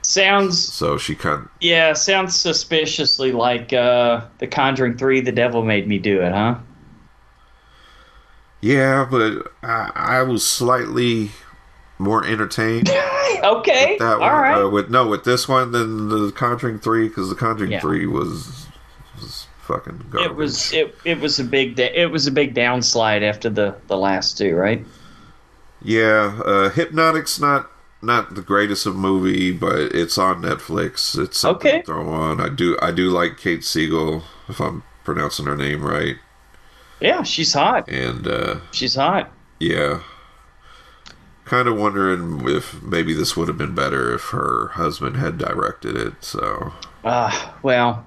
Sounds 0.09 0.73
So 0.73 0.99
she 0.99 1.15
kind 1.15 1.49
yeah, 1.61 1.93
sounds 1.93 2.37
suspiciously 2.37 3.33
like 3.33 3.73
uh, 3.73 4.27
the 4.39 4.47
Conjuring 4.47 4.97
Three. 4.97 5.21
The 5.21 5.33
Devil 5.33 5.63
made 5.65 5.87
me 5.89 5.99
do 5.99 6.23
it, 6.23 6.33
huh? 6.33 6.57
yeah, 8.61 9.07
but 9.09 9.53
I, 9.63 9.91
I 9.95 10.23
was 10.23 10.45
slightly 10.47 11.31
more 11.99 12.25
entertained. 12.25 12.91
Okay, 13.41 13.97
that 13.99 14.19
all 14.21 14.33
one 14.33 14.43
right. 14.43 14.63
uh, 14.65 14.69
with 14.69 14.91
no 14.91 15.07
with 15.07 15.23
this 15.23 15.47
one 15.47 15.71
than 15.71 16.09
the 16.09 16.33
Conjuring 16.33 16.81
Three 16.81 17.07
because 17.07 17.29
the 17.29 17.37
Conjuring 17.37 17.71
Yeah. 17.71 17.79
Three 17.79 18.05
was 18.05 18.67
was 19.15 19.47
fucking 19.61 20.07
garbage. 20.11 20.31
it 20.31 20.35
was 20.35 20.73
it, 20.73 20.97
it 21.05 21.21
was 21.21 21.39
a 21.39 21.45
big 21.45 21.77
da- 21.77 21.93
it 21.95 22.07
was 22.11 22.27
a 22.27 22.33
big 22.33 22.53
downslide 22.55 23.23
after 23.23 23.49
the 23.49 23.77
the 23.87 23.97
last 23.97 24.37
two, 24.39 24.57
right? 24.57 24.85
yeah. 25.83 26.41
Uh, 26.45 26.69
Hypnotic's 26.71 27.39
not 27.39 27.71
not 28.01 28.35
the 28.35 28.43
greatest 28.43 28.87
of 28.87 28.95
movie, 28.97 29.51
but 29.53 29.95
it's 29.95 30.19
on 30.19 30.43
Netflix. 30.43 31.19
It's 31.19 31.39
something 31.39 31.69
Okay. 31.71 31.79
to 31.81 31.87
throw 31.87 32.09
on. 32.09 32.41
I 32.41 32.49
do 32.49 32.79
I 32.81 32.91
do 32.93 33.11
like 33.11 33.37
Kate 33.39 33.65
Siegel 33.65 34.23
if 34.49 34.61
I'm 34.61 34.83
pronouncing 35.05 35.47
her 35.47 35.57
name 35.57 35.83
right, 35.85 36.17
Yeah, 37.01 37.23
she's 37.23 37.53
hot. 37.53 37.89
and 37.89 38.27
uh, 38.27 38.57
She's 38.73 38.95
hot. 38.95 39.31
yeah. 39.59 40.01
Kind 41.45 41.67
of 41.67 41.79
wondering 41.79 42.47
if 42.47 42.83
maybe 42.83 43.15
this 43.15 43.35
would 43.35 43.49
have 43.49 43.57
been 43.57 43.75
better 43.75 44.15
if 44.15 44.25
her 44.31 44.69
husband 44.75 45.17
had 45.17 45.39
directed 45.39 45.97
it. 45.97 46.13
So 46.23 46.75
Ah, 47.05 47.55
well, 47.63 48.05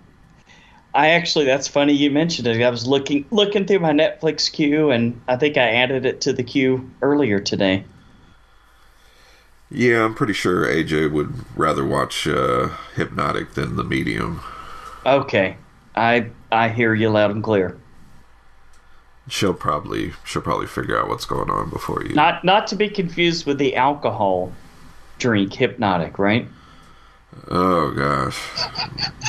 I 0.93 1.09
actually 1.09 1.45
that's 1.45 1.67
funny 1.67 1.93
you 1.93 2.11
mentioned 2.11 2.47
it. 2.47 2.61
I 2.61 2.69
was 2.69 2.85
looking 2.85 3.25
looking 3.31 3.65
through 3.65 3.79
my 3.79 3.93
Netflix 3.93 4.51
queue, 4.51 4.91
and 4.91 5.19
I 5.27 5.37
think 5.37 5.57
I 5.57 5.69
added 5.71 6.05
it 6.05 6.21
to 6.21 6.33
the 6.33 6.43
queue 6.43 6.87
earlier 7.01 7.39
today. 7.39 7.83
Yeah, 9.71 10.03
I'm 10.03 10.13
pretty 10.13 10.33
sure 10.33 10.65
AJ 10.65 11.11
would 11.11 11.33
rather 11.55 11.85
watch 11.85 12.27
uh, 12.27 12.69
Hypnotic 12.95 13.53
than 13.53 13.77
The 13.77 13.83
Medium. 13.83 14.41
Okay, 15.05 15.57
I 15.95 16.29
I 16.51 16.69
hear 16.69 16.93
you 16.93 17.09
loud 17.09 17.31
and 17.31 17.43
clear. 17.43 17.77
She'll 19.29 19.53
probably 19.53 20.13
she'll 20.25 20.41
probably 20.41 20.67
figure 20.67 20.99
out 20.99 21.07
what's 21.07 21.25
going 21.25 21.49
on 21.49 21.69
before 21.69 22.03
you. 22.03 22.13
Not 22.13 22.43
not 22.43 22.67
to 22.67 22.75
be 22.75 22.89
confused 22.89 23.45
with 23.45 23.57
the 23.57 23.75
alcohol 23.75 24.51
drink 25.19 25.53
hypnotic, 25.53 26.19
right? 26.19 26.47
Oh 27.49 27.91
gosh, 27.91 28.37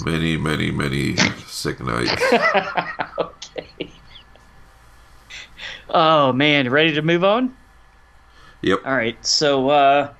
many 0.04 0.36
many 0.36 0.72
many 0.72 1.16
sick 1.46 1.78
nights. 1.80 2.20
okay. 3.18 3.92
Oh 5.88 6.32
man, 6.32 6.68
ready 6.68 6.94
to 6.94 7.02
move 7.02 7.22
on? 7.22 7.56
Yep. 8.62 8.80
All 8.84 8.96
right, 8.96 9.24
so 9.24 9.68
uh, 9.68 10.12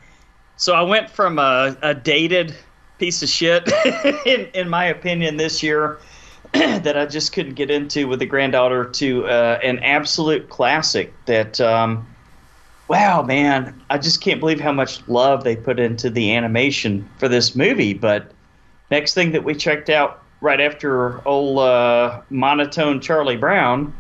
so 0.63 0.75
I 0.75 0.83
went 0.83 1.11
from 1.11 1.41
a, 1.41 1.77
a 1.83 1.93
dated 1.93 2.55
piece 2.99 3.21
of 3.21 3.29
shit, 3.29 3.69
in 4.25 4.47
in 4.55 4.69
my 4.69 4.85
opinion, 4.85 5.37
this 5.37 5.61
year 5.61 5.99
that 6.53 6.97
I 6.97 7.05
just 7.05 7.33
couldn't 7.33 7.55
get 7.55 7.69
into 7.69 8.07
with 8.07 8.21
the 8.21 8.27
granddaughter 8.27 8.85
to 8.85 9.27
uh, 9.27 9.59
an 9.65 9.81
absolute 9.81 10.51
classic. 10.51 11.13
That 11.27 11.61
um, 11.61 12.07
wow, 12.87 13.23
man, 13.23 13.83
I 13.91 13.99
just 13.99 14.21
can't 14.21 14.39
believe 14.39 14.61
how 14.61 14.71
much 14.71 15.03
love 15.09 15.43
they 15.43 15.57
put 15.57 15.81
into 15.81 16.09
the 16.09 16.33
animation 16.33 17.09
for 17.19 17.27
this 17.27 17.57
movie. 17.57 17.93
But 17.93 18.31
next 18.89 19.15
thing 19.15 19.33
that 19.33 19.43
we 19.43 19.57
checked 19.57 19.91
out 19.91 20.23
right 20.41 20.61
after 20.61 21.27
old 21.27 21.59
uh, 21.59 22.21
monotone 22.31 23.01
Charlie 23.01 23.37
Brown 23.37 23.93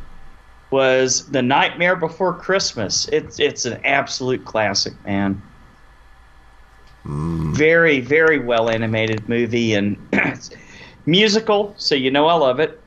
was 0.70 1.26
The 1.26 1.42
Nightmare 1.42 1.96
Before 1.96 2.34
Christmas. 2.34 3.08
It's 3.08 3.40
it's 3.40 3.64
an 3.64 3.80
absolute 3.84 4.44
classic, 4.44 4.92
man. 5.04 5.42
Very 7.04 8.00
very 8.00 8.38
well 8.38 8.68
animated 8.68 9.28
movie 9.28 9.74
and 9.74 9.98
musical, 11.06 11.74
so 11.78 11.94
you 11.94 12.10
know 12.10 12.26
I 12.26 12.34
love 12.34 12.60
it. 12.60 12.82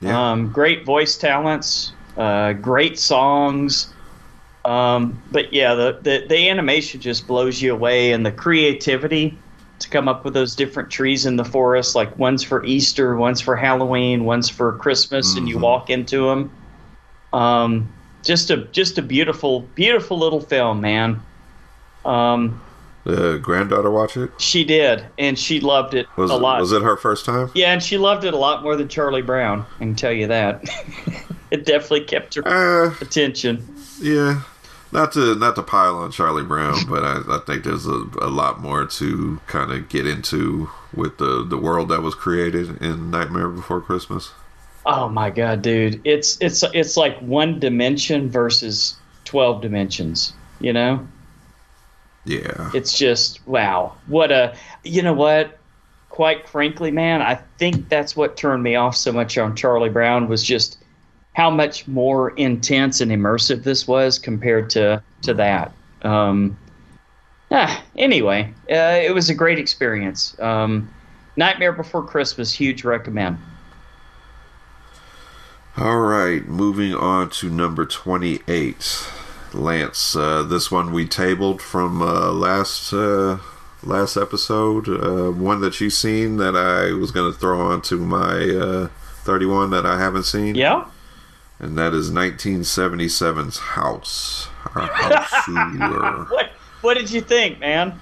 Yeah. 0.00 0.30
Um, 0.32 0.50
great 0.50 0.84
voice 0.84 1.16
talents, 1.16 1.94
uh, 2.16 2.54
great 2.54 2.98
songs. 2.98 3.94
Um, 4.64 5.22
but 5.30 5.52
yeah, 5.52 5.74
the, 5.74 6.00
the 6.02 6.26
the 6.28 6.48
animation 6.48 7.00
just 7.00 7.26
blows 7.26 7.60
you 7.62 7.72
away, 7.72 8.12
and 8.12 8.24
the 8.26 8.32
creativity 8.32 9.42
to 9.80 9.88
come 9.88 10.08
up 10.08 10.24
with 10.24 10.34
those 10.34 10.54
different 10.54 10.90
trees 10.90 11.26
in 11.26 11.36
the 11.36 11.44
forest, 11.44 11.94
like 11.94 12.16
one's 12.18 12.42
for 12.42 12.64
Easter, 12.64 13.16
one's 13.16 13.40
for 13.40 13.56
Halloween, 13.56 14.24
one's 14.24 14.48
for 14.50 14.76
Christmas, 14.78 15.36
and 15.36 15.48
you 15.48 15.58
Mhm. 15.58 15.60
walk 15.60 15.90
into 15.90 16.26
them. 16.28 16.52
Um, 17.32 17.94
just 18.24 18.50
a 18.50 18.66
just 18.72 18.98
a 18.98 19.02
beautiful 19.02 19.60
beautiful 19.74 20.18
little 20.18 20.40
film, 20.40 20.80
man. 20.80 21.24
Um, 22.04 22.62
the 23.04 23.38
granddaughter 23.38 23.90
watch 23.90 24.16
it. 24.16 24.30
she 24.38 24.64
did, 24.64 25.04
and 25.18 25.38
she 25.38 25.60
loved 25.60 25.94
it 25.94 26.06
Was 26.16 26.30
a 26.30 26.34
it, 26.34 26.38
lot. 26.38 26.60
was 26.60 26.72
it 26.72 26.82
her 26.82 26.96
first 26.96 27.24
time? 27.24 27.50
Yeah, 27.54 27.72
and 27.72 27.82
she 27.82 27.96
loved 27.98 28.24
it 28.24 28.34
a 28.34 28.36
lot 28.38 28.62
more 28.62 28.76
than 28.76 28.88
Charlie 28.88 29.22
Brown. 29.22 29.64
I 29.76 29.78
can 29.78 29.94
tell 29.94 30.12
you 30.12 30.26
that. 30.28 30.62
it 31.50 31.64
definitely 31.64 32.04
kept 32.04 32.34
her 32.34 32.42
Uh, 32.46 32.94
attention. 33.00 33.66
yeah. 34.00 34.42
not 34.92 35.12
to 35.12 35.34
not 35.36 35.54
to 35.56 35.62
pile 35.62 35.96
on 35.96 36.10
Charlie 36.12 36.42
Brown, 36.44 36.74
but 36.88 37.04
I, 37.04 37.20
I 37.28 37.38
think 37.46 37.64
there's 37.64 37.86
a, 37.86 38.04
a 38.20 38.28
lot 38.28 38.60
more 38.60 38.84
to 38.86 39.40
kind 39.46 39.70
of 39.72 39.88
get 39.88 40.06
into 40.06 40.68
with 40.94 41.18
the 41.18 41.44
the 41.48 41.56
world 41.56 41.88
that 41.90 42.02
was 42.02 42.14
created 42.14 42.82
in 42.82 43.10
Nightmare 43.10 43.48
Before 43.48 43.80
Christmas. 43.80 44.32
Oh 44.86 45.08
my 45.08 45.30
god, 45.30 45.62
dude! 45.62 46.00
It's 46.04 46.38
it's 46.40 46.62
it's 46.74 46.96
like 46.96 47.18
one 47.20 47.60
dimension 47.60 48.28
versus 48.30 48.96
twelve 49.24 49.62
dimensions. 49.62 50.32
You 50.58 50.72
know? 50.72 51.06
Yeah. 52.24 52.70
It's 52.74 52.96
just 52.96 53.46
wow. 53.46 53.94
What 54.06 54.30
a 54.30 54.54
you 54.84 55.02
know 55.02 55.14
what? 55.14 55.58
Quite 56.08 56.48
frankly, 56.48 56.90
man, 56.90 57.22
I 57.22 57.36
think 57.56 57.88
that's 57.88 58.16
what 58.16 58.36
turned 58.36 58.62
me 58.62 58.74
off 58.74 58.96
so 58.96 59.12
much 59.12 59.38
on 59.38 59.56
Charlie 59.56 59.88
Brown 59.88 60.28
was 60.28 60.42
just 60.42 60.78
how 61.34 61.50
much 61.50 61.86
more 61.86 62.30
intense 62.30 63.00
and 63.00 63.10
immersive 63.10 63.62
this 63.62 63.86
was 63.86 64.18
compared 64.18 64.68
to 64.70 65.02
to 65.22 65.34
that. 65.34 65.72
Um, 66.02 66.58
ah, 67.50 67.82
anyway, 67.96 68.52
uh, 68.70 69.00
it 69.02 69.14
was 69.14 69.30
a 69.30 69.34
great 69.34 69.58
experience. 69.58 70.38
Um, 70.40 70.92
Nightmare 71.36 71.72
Before 71.72 72.04
Christmas, 72.04 72.52
huge 72.52 72.84
recommend. 72.84 73.38
All 75.76 76.00
right, 76.00 76.44
moving 76.46 76.94
on 76.94 77.30
to 77.30 77.48
number 77.48 77.86
28. 77.86 79.06
Lance, 79.54 80.14
uh, 80.16 80.42
this 80.44 80.70
one 80.70 80.92
we 80.92 81.06
tabled 81.06 81.60
from 81.60 82.02
uh, 82.02 82.30
last 82.32 82.92
uh, 82.92 83.38
last 83.82 84.16
episode. 84.16 84.88
Uh, 84.88 85.30
one 85.32 85.60
that 85.60 85.80
you've 85.80 85.92
seen 85.92 86.36
that 86.36 86.54
I 86.56 86.92
was 86.92 87.10
going 87.10 87.32
to 87.32 87.38
throw 87.38 87.60
onto 87.60 87.96
my 87.98 88.48
uh, 88.48 88.88
31 89.24 89.70
that 89.70 89.84
I 89.86 89.98
haven't 89.98 90.24
seen. 90.24 90.54
Yeah. 90.54 90.86
And 91.58 91.76
that 91.76 91.92
is 91.92 92.10
1977's 92.10 93.58
House. 93.58 94.48
House 94.70 95.48
what, 96.30 96.50
what 96.80 96.94
did 96.94 97.10
you 97.10 97.20
think, 97.20 97.58
man? 97.60 98.00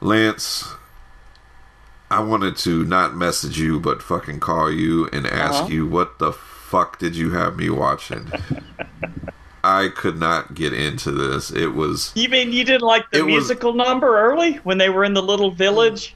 Lance, 0.00 0.64
I 2.08 2.20
wanted 2.20 2.56
to 2.58 2.84
not 2.84 3.16
message 3.16 3.58
you, 3.58 3.80
but 3.80 4.00
fucking 4.00 4.38
call 4.38 4.70
you 4.70 5.08
and 5.12 5.26
ask 5.26 5.54
Uh-huh. 5.62 5.68
you 5.72 5.86
what 5.88 6.20
the 6.20 6.32
fuck 6.32 6.98
did 7.00 7.16
you 7.16 7.30
have 7.32 7.56
me 7.56 7.68
watching? 7.70 8.30
I 9.68 9.88
could 9.90 10.18
not 10.18 10.54
get 10.54 10.72
into 10.72 11.10
this. 11.10 11.50
It 11.50 11.74
was 11.74 12.10
You 12.14 12.28
mean 12.28 12.52
you 12.52 12.64
didn't 12.64 12.82
like 12.86 13.10
the 13.10 13.18
It 13.18 13.22
was- 13.22 13.32
musical 13.32 13.74
number 13.74 14.18
early 14.18 14.54
when 14.64 14.78
they 14.78 14.88
were 14.88 15.04
in 15.04 15.14
the 15.14 15.22
little 15.22 15.50
village 15.50 16.14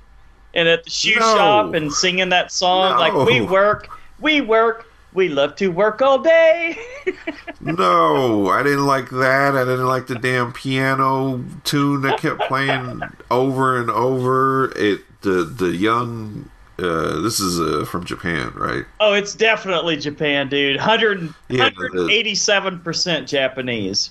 and 0.54 0.68
at 0.68 0.84
the 0.84 0.90
shoe 0.90 1.14
No. 1.16 1.34
shop 1.36 1.74
and 1.74 1.92
singing 1.92 2.28
that 2.30 2.50
song 2.52 2.98
like 2.98 3.14
we 3.14 3.40
work, 3.40 3.88
we 4.20 4.40
work, 4.40 4.86
we 5.14 5.28
love 5.28 5.56
to 5.56 5.68
work 5.68 6.00
all 6.02 6.18
day. 6.18 6.78
no, 7.60 8.48
I 8.48 8.62
didn't 8.62 8.86
like 8.86 9.10
that. 9.10 9.54
I 9.56 9.64
didn't 9.64 9.86
like 9.86 10.06
the 10.06 10.14
damn 10.14 10.52
piano 10.52 11.44
tune 11.64 12.02
that 12.02 12.18
kept 12.18 12.40
playing 12.48 13.02
over 13.30 13.78
and 13.80 13.90
over. 13.90 14.72
It 14.76 15.00
the 15.22 15.44
the 15.44 15.68
young. 15.76 16.48
Uh, 16.78 17.20
this 17.20 17.38
is 17.38 17.60
uh, 17.60 17.84
from 17.84 18.04
Japan, 18.04 18.52
right? 18.56 18.84
oh, 19.00 19.12
it's 19.12 19.34
definitely 19.34 19.96
Japan, 19.96 20.48
dude. 20.48 20.76
100, 20.76 21.32
Yeah, 21.48 21.70
187% 21.70 23.26
Japanese. 23.28 24.10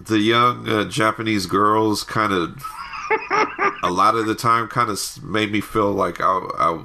the 0.00 0.18
young 0.18 0.68
uh, 0.68 0.84
Japanese 0.84 1.46
girls 1.46 2.04
kind 2.04 2.32
of 2.32 2.62
a 3.82 3.90
lot 3.90 4.14
of 4.14 4.26
the 4.26 4.34
time 4.34 4.66
kind 4.68 4.88
of 4.90 5.22
made 5.22 5.52
me 5.52 5.60
feel 5.60 5.92
like 5.92 6.20
I, 6.20 6.24
I 6.58 6.82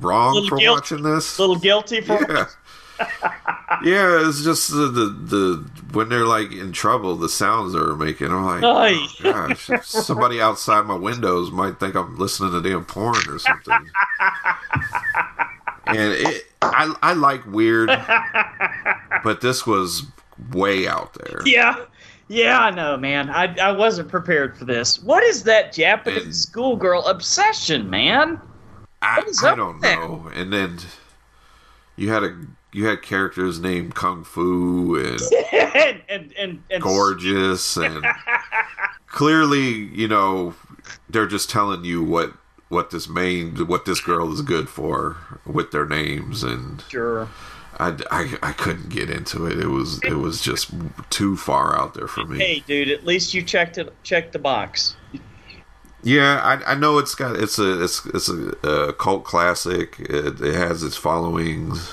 wrong 0.00 0.46
for 0.48 0.56
guilt- 0.58 0.76
watching 0.78 1.02
this. 1.02 1.38
A 1.38 1.42
little 1.42 1.56
guilty 1.56 2.00
for 2.00 2.14
yeah. 2.32 2.46
Yeah, 3.82 4.26
it's 4.28 4.42
just 4.44 4.70
the, 4.70 4.86
the 4.88 5.06
the 5.06 5.70
when 5.92 6.08
they're 6.08 6.26
like 6.26 6.52
in 6.52 6.72
trouble, 6.72 7.16
the 7.16 7.28
sounds 7.28 7.72
they're 7.72 7.94
making. 7.96 8.28
I'm 8.32 8.44
like, 8.44 8.62
oh, 8.62 9.08
gosh, 9.22 9.70
somebody 9.84 10.40
outside 10.40 10.86
my 10.86 10.94
windows 10.96 11.50
might 11.50 11.78
think 11.80 11.94
I'm 11.94 12.16
listening 12.18 12.52
to 12.52 12.68
damn 12.68 12.84
porn 12.84 13.16
or 13.28 13.38
something. 13.38 13.74
and 15.86 16.12
it, 16.12 16.46
I 16.62 16.94
I 17.02 17.12
like 17.14 17.44
weird, 17.46 17.88
but 19.24 19.40
this 19.40 19.66
was 19.66 20.04
way 20.52 20.86
out 20.88 21.14
there. 21.14 21.40
Yeah. 21.44 21.84
Yeah, 22.28 22.58
I 22.58 22.72
know, 22.72 22.96
man. 22.96 23.30
I, 23.30 23.54
I 23.58 23.70
wasn't 23.70 24.08
prepared 24.08 24.58
for 24.58 24.64
this. 24.64 25.00
What 25.00 25.22
is 25.22 25.44
that 25.44 25.72
Japanese 25.72 26.24
And- 26.24 26.34
schoolgirl 26.34 27.06
obsession, 27.06 27.88
man? 27.88 28.40
I, 29.00 29.22
I 29.44 29.54
don't 29.54 29.80
there? 29.80 29.94
know. 30.00 30.28
And 30.34 30.52
then 30.52 30.78
you 31.94 32.10
had 32.10 32.24
a 32.24 32.36
you 32.72 32.86
had 32.86 33.02
characters 33.02 33.58
named 33.60 33.94
Kung 33.94 34.24
Fu 34.24 34.96
and 34.96 35.20
and, 35.52 36.02
and, 36.08 36.32
and, 36.38 36.62
and 36.70 36.82
gorgeous 36.82 37.76
and 37.76 38.04
clearly 39.06 39.68
you 39.70 40.08
know 40.08 40.54
they're 41.08 41.26
just 41.26 41.50
telling 41.50 41.84
you 41.84 42.02
what 42.02 42.32
what 42.68 42.90
this 42.90 43.08
main 43.08 43.56
what 43.66 43.84
this 43.84 44.00
girl 44.00 44.32
is 44.32 44.42
good 44.42 44.68
for 44.68 45.16
with 45.46 45.70
their 45.70 45.86
names 45.86 46.42
and 46.42 46.82
Sure. 46.88 47.28
I, 47.78 47.94
I, 48.10 48.38
I 48.42 48.52
couldn't 48.52 48.88
get 48.88 49.10
into 49.10 49.46
it 49.46 49.58
it 49.58 49.68
was 49.68 50.00
it 50.02 50.14
was 50.14 50.40
just 50.40 50.70
too 51.10 51.36
far 51.36 51.78
out 51.78 51.94
there 51.94 52.08
for 52.08 52.24
me 52.24 52.38
Hey, 52.38 52.60
dude, 52.66 52.88
at 52.88 53.04
least 53.04 53.34
you 53.34 53.42
checked 53.42 53.76
it. 53.78 53.92
Checked 54.02 54.32
the 54.32 54.38
box. 54.38 54.96
yeah 56.02 56.40
I, 56.42 56.72
I 56.72 56.74
know 56.74 56.98
it's 56.98 57.14
got 57.14 57.36
it's 57.36 57.58
a 57.58 57.84
it's 57.84 58.04
it's 58.06 58.28
a, 58.28 58.48
a 58.68 58.92
cult 58.94 59.24
classic 59.24 59.96
it, 60.00 60.40
it 60.40 60.54
has 60.54 60.82
its 60.82 60.96
followings 60.96 61.92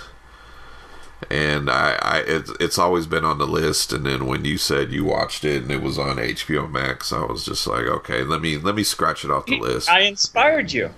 and 1.30 1.70
I, 1.70 1.98
I 2.02 2.18
it's 2.20 2.52
it's 2.60 2.78
always 2.78 3.08
been 3.08 3.24
on 3.26 3.38
the 3.38 3.48
list 3.48 3.94
and 3.94 4.06
then 4.06 4.26
when 4.26 4.46
you 4.46 4.58
said 4.58 4.92
you 4.92 5.06
watched 5.06 5.44
it 5.46 5.62
and 5.64 5.72
it 5.72 5.82
was 5.82 5.98
on 6.00 6.18
HBO 6.18 6.70
Max 6.70 7.12
I 7.14 7.26
was 7.26 7.46
just 7.46 7.66
like 7.68 7.86
okay 7.86 8.24
let 8.24 8.42
me 8.42 8.58
let 8.58 8.76
me 8.76 8.84
scratch 8.84 9.24
it 9.26 9.32
off 9.32 9.46
the 9.46 9.60
list 9.60 9.90
I 9.90 10.02
inspired 10.02 10.72
you. 10.72 10.92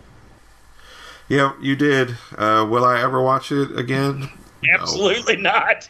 yeah 1.27 1.53
you 1.61 1.75
did 1.75 2.17
uh, 2.37 2.65
will 2.69 2.85
I 2.85 3.01
ever 3.01 3.21
watch 3.21 3.51
it 3.51 3.77
again 3.77 4.29
No. 4.63 4.69
Absolutely 4.81 5.35
not. 5.37 5.87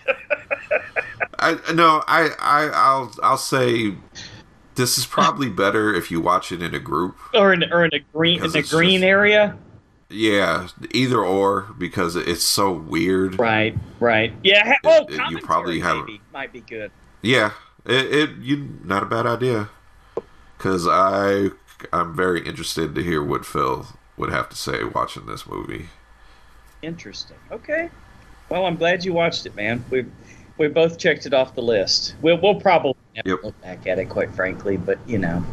I 1.40 1.58
no 1.74 2.04
I, 2.08 2.30
I 2.40 2.70
I'll 2.74 3.14
I'll 3.24 3.38
say 3.38 3.94
this 4.76 4.98
is 4.98 5.06
probably 5.06 5.50
better 5.50 5.94
if 5.94 6.12
you 6.12 6.20
watch 6.20 6.52
it 6.52 6.62
in 6.62 6.76
a 6.76 6.80
group 6.80 7.16
or 7.34 7.54
in 7.54 7.64
or 7.72 7.86
in 7.86 7.92
a 7.94 8.00
green 8.14 8.44
in 8.44 8.52
the 8.52 8.64
green 8.64 9.00
just- 9.00 9.04
area. 9.06 9.58
Yeah 10.10 10.68
either 10.92 11.20
or 11.20 11.62
because 11.78 12.16
it's 12.16 12.44
so 12.44 12.72
weird 12.72 13.40
Right. 13.40 13.76
Right. 14.00 14.34
Yeah. 14.44 14.64
ha- 14.66 14.80
Oh, 14.84 15.06
it- 15.10 15.32
you 15.32 15.40
probably 15.40 15.80
have- 15.80 15.98
maybe 16.06 16.22
might 16.32 16.54
be 16.54 16.62
good. 16.62 16.92
Yeah, 17.22 17.52
it, 17.86 18.14
it 18.14 18.30
you 18.38 18.70
not 18.84 19.02
a 19.04 19.08
bad 19.08 19.26
idea. 19.26 19.70
Cause 20.60 20.88
I 20.88 21.50
I'm 21.92 22.16
very 22.16 22.42
interested 22.46 22.94
to 22.96 23.04
hear 23.04 23.24
what 23.24 23.46
Phil 23.46 23.88
would 24.18 24.32
have 24.32 24.48
to 24.50 24.56
say 24.56 24.84
watching 24.84 25.26
this 25.26 25.46
movie. 25.48 25.90
Interesting. 26.82 27.38
Okay. 27.52 27.90
Well, 28.50 28.66
I'm 28.66 28.76
glad 28.76 29.04
you 29.04 29.12
watched 29.14 29.46
it, 29.48 29.56
man. 29.56 29.84
We 29.90 30.06
we 30.58 30.68
both 30.68 30.98
checked 31.00 31.26
it 31.26 31.34
off 31.34 31.56
the 31.56 31.62
list. 31.64 32.14
We'll 32.22 32.40
we'll 32.40 32.62
probably 32.62 32.96
never 33.16 33.30
Yep. 33.30 33.40
look 33.44 33.62
back 33.62 33.88
at 33.88 33.98
it, 34.00 34.06
quite 34.06 34.32
frankly. 34.36 34.78
But 34.78 35.00
you 35.08 35.18
know, 35.18 35.44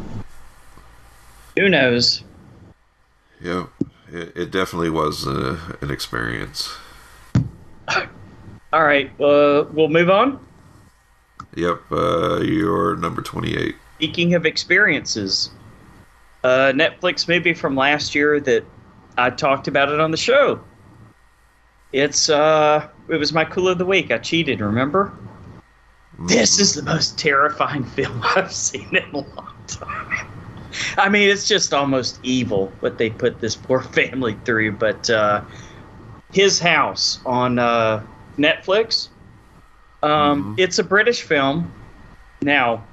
who 1.57 1.69
knows? 1.69 2.23
Yeah, 3.41 3.65
it, 4.13 4.31
it 4.35 4.51
definitely 4.51 4.91
was 4.91 5.27
uh, 5.27 5.57
an 5.81 5.91
experience. 5.91 6.71
All 8.71 8.83
right. 8.83 9.09
Uh, 9.19 9.65
we'll 9.73 9.89
move 9.89 10.09
on. 10.09 10.39
Yep, 11.55 11.81
uh, 11.91 12.39
you're 12.41 12.95
number 12.95 13.21
twenty 13.21 13.55
eight. 13.57 13.75
Speaking 13.97 14.33
of 14.33 14.45
experiences, 14.45 15.51
a 16.43 16.71
Netflix 16.73 17.27
movie 17.27 17.53
from 17.53 17.75
last 17.75 18.15
year 18.15 18.39
that 18.39 18.63
I 19.17 19.29
talked 19.29 19.67
about 19.67 19.89
it 19.89 19.99
on 19.99 20.11
the 20.11 20.17
show. 20.17 20.63
It's 21.91 22.29
uh, 22.29 22.87
it 23.09 23.17
was 23.17 23.33
my 23.33 23.45
cool 23.45 23.67
of 23.67 23.77
the 23.77 23.85
week. 23.85 24.11
I 24.11 24.17
cheated. 24.17 24.61
Remember? 24.61 25.13
This 26.27 26.59
is 26.59 26.75
the 26.75 26.83
most 26.83 27.17
terrifying 27.17 27.83
film 27.95 28.21
I've 28.35 28.53
seen 28.53 28.95
in 28.95 29.03
a 29.13 29.17
long 29.17 29.53
time. 29.67 30.32
I 30.97 31.09
mean, 31.09 31.29
it's 31.29 31.47
just 31.47 31.73
almost 31.73 32.19
evil 32.23 32.71
what 32.79 32.97
they 32.97 33.09
put 33.09 33.39
this 33.39 33.55
poor 33.55 33.81
family 33.99 34.37
through. 34.45 34.73
But 34.73 35.09
uh, 35.09 35.41
his 36.31 36.59
house 36.59 37.19
on 37.25 37.59
uh, 37.59 38.03
Netflix. 38.37 39.09
Um, 40.01 40.55
Mhm. 40.55 40.59
It's 40.59 40.79
a 40.79 40.83
British 40.83 41.21
film. 41.21 41.71
Now, 42.41 42.83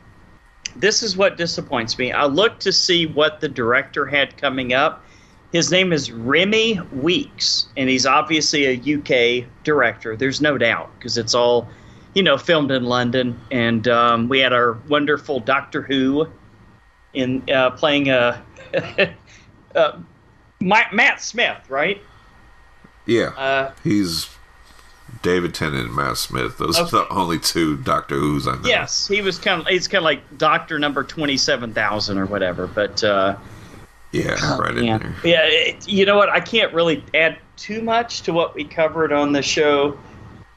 this 0.77 1.03
is 1.03 1.17
what 1.17 1.37
disappoints 1.37 1.99
me. 1.99 2.13
I 2.13 2.27
looked 2.27 2.61
to 2.63 2.73
see 2.73 3.07
what 3.07 3.41
the 3.41 3.49
director 3.49 4.07
had 4.07 4.37
coming 4.37 4.73
up. 4.73 5.05
His 5.53 5.73
name 5.73 5.93
is 5.93 6.13
Remi 6.13 6.79
Weekes, 6.93 7.67
and 7.77 7.89
he's 7.91 8.07
obviously 8.07 8.67
a 8.67 8.75
UK 9.43 9.47
director. 9.65 10.17
There's 10.17 10.41
no 10.41 10.57
doubt 10.57 10.91
because 10.97 11.19
it's 11.19 11.35
all, 11.35 11.69
you 12.15 12.23
know, 12.23 12.39
filmed 12.39 12.71
in 12.71 12.85
London. 12.85 13.41
And 13.51 13.89
um, 13.89 14.29
we 14.29 14.39
had 14.39 14.53
our 14.53 14.75
wonderful 14.89 15.41
Doctor 15.41 15.83
Who 15.83 16.29
in 17.15 17.43
uh, 17.51 17.71
playing 17.71 18.09
a 18.11 18.43
uh, 19.75 19.99
Ma- 20.61 20.93
Matt 20.93 21.21
Smith, 21.21 21.59
right? 21.69 22.01
Yeah, 23.07 23.29
Uh, 23.37 23.73
he's 23.83 24.29
David 25.23 25.55
Tennant 25.55 25.87
and 25.89 25.97
Matt 25.97 26.17
Smith. 26.19 26.59
Those 26.59 26.79
are 26.79 26.87
the 26.89 27.09
only 27.09 27.39
two 27.39 27.77
Doctor 27.79 28.15
Who's 28.17 28.47
I 28.47 28.55
know. 28.57 28.61
Yes, 28.69 29.09
he 29.09 29.23
was 29.23 29.39
kind 29.39 29.61
of 29.63 29.67
he's 29.67 29.89
kind 29.89 29.99
of 30.01 30.05
like 30.05 30.39
Doctor 30.39 30.79
Number 30.79 31.03
Twenty 31.03 31.37
Seven 31.37 31.73
Thousand 31.75 32.19
or 32.19 32.27
whatever. 32.27 32.67
But 32.69 33.03
uh, 33.03 33.37
Yeah, 34.13 34.59
right 34.59 34.77
in 34.77 34.85
yeah, 34.85 34.99
there. 34.99 35.15
yeah. 35.25 35.41
It, 35.45 35.89
you 35.89 36.07
know 36.07 36.17
what? 36.17 36.29
I 36.29 36.39
can't 36.41 36.73
really 36.73 37.03
add 37.15 37.39
too 37.57 37.83
much 37.83 38.23
to 38.23 38.33
what 38.33 38.55
we 38.55 38.65
covered 38.65 39.13
on 39.13 39.33
the 39.33 39.43
show, 39.43 39.99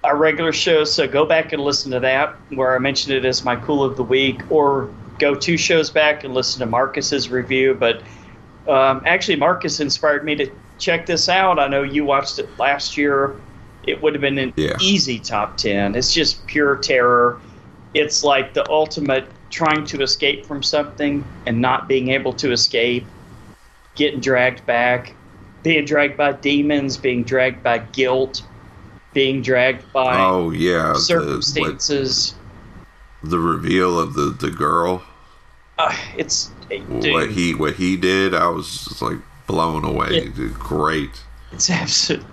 our 0.03 0.15
regular 0.17 0.53
show. 0.53 0.83
So 0.83 1.07
go 1.07 1.25
back 1.25 1.51
and 1.53 1.61
listen 1.63 1.91
to 1.91 1.99
that, 2.01 2.35
where 2.49 2.75
I 2.75 2.79
mentioned 2.79 3.15
it 3.15 3.25
as 3.25 3.43
my 3.43 3.55
cool 3.55 3.83
of 3.83 3.97
the 3.97 4.03
week, 4.03 4.41
or 4.51 4.93
go 5.23 5.33
two 5.35 5.57
shows 5.57 5.89
back 5.89 6.23
and 6.23 6.33
listen 6.33 6.59
to 6.59 6.65
Marcus's 6.65 7.29
review. 7.29 7.73
But 7.73 8.01
um, 8.67 9.01
actually, 9.05 9.37
Marcus 9.37 9.79
inspired 9.79 10.23
me 10.25 10.35
to 10.35 10.51
check 10.79 11.05
this 11.05 11.29
out. 11.29 11.59
I 11.59 11.67
know 11.67 11.83
you 11.83 12.03
watched 12.05 12.39
it 12.39 12.49
last 12.59 12.97
year. 12.97 13.35
It 13.87 14.01
would 14.01 14.13
have 14.13 14.21
been 14.21 14.37
an 14.37 14.53
Yeah. 14.55 14.75
easy 14.81 15.19
top 15.19 15.57
ten. 15.57 15.95
It's 15.95 16.13
just 16.13 16.45
pure 16.47 16.75
terror. 16.77 17.39
It's 17.93 18.23
like 18.23 18.53
the 18.53 18.69
ultimate 18.69 19.25
trying 19.49 19.85
to 19.85 20.01
escape 20.01 20.45
from 20.45 20.63
something 20.63 21.23
and 21.45 21.61
not 21.61 21.87
being 21.87 22.09
able 22.09 22.33
to 22.33 22.51
escape 22.51 23.05
getting 23.95 24.19
dragged 24.19 24.65
back, 24.65 25.13
being 25.61 25.85
dragged 25.85 26.17
by 26.17 26.31
demons, 26.31 26.97
being 26.97 27.23
dragged 27.23 27.61
by 27.61 27.77
guilt, 27.77 28.41
being 29.13 29.41
dragged 29.43 29.83
by 29.93 30.19
Oh 30.19 30.49
yeah, 30.49 30.93
the, 30.93 30.99
circumstances. 30.99 32.33
the 33.21 33.37
reveal 33.37 33.99
of 33.99 34.15
the 34.15 34.35
the 34.39 34.49
girl. 34.49 35.03
Uh, 35.77 35.95
it's 36.17 36.49
What 36.89 37.31
he 37.31 37.55
what 37.55 37.75
he 37.75 37.97
did, 37.97 38.33
I 38.35 38.47
was 38.47 38.85
just 38.85 39.01
like 39.01 39.17
blown 39.47 39.83
away. 39.83 40.21
He 40.23 40.29
did 40.29 40.53
great. 40.53 41.21
it's 41.51 41.69
absolute. 41.69 42.25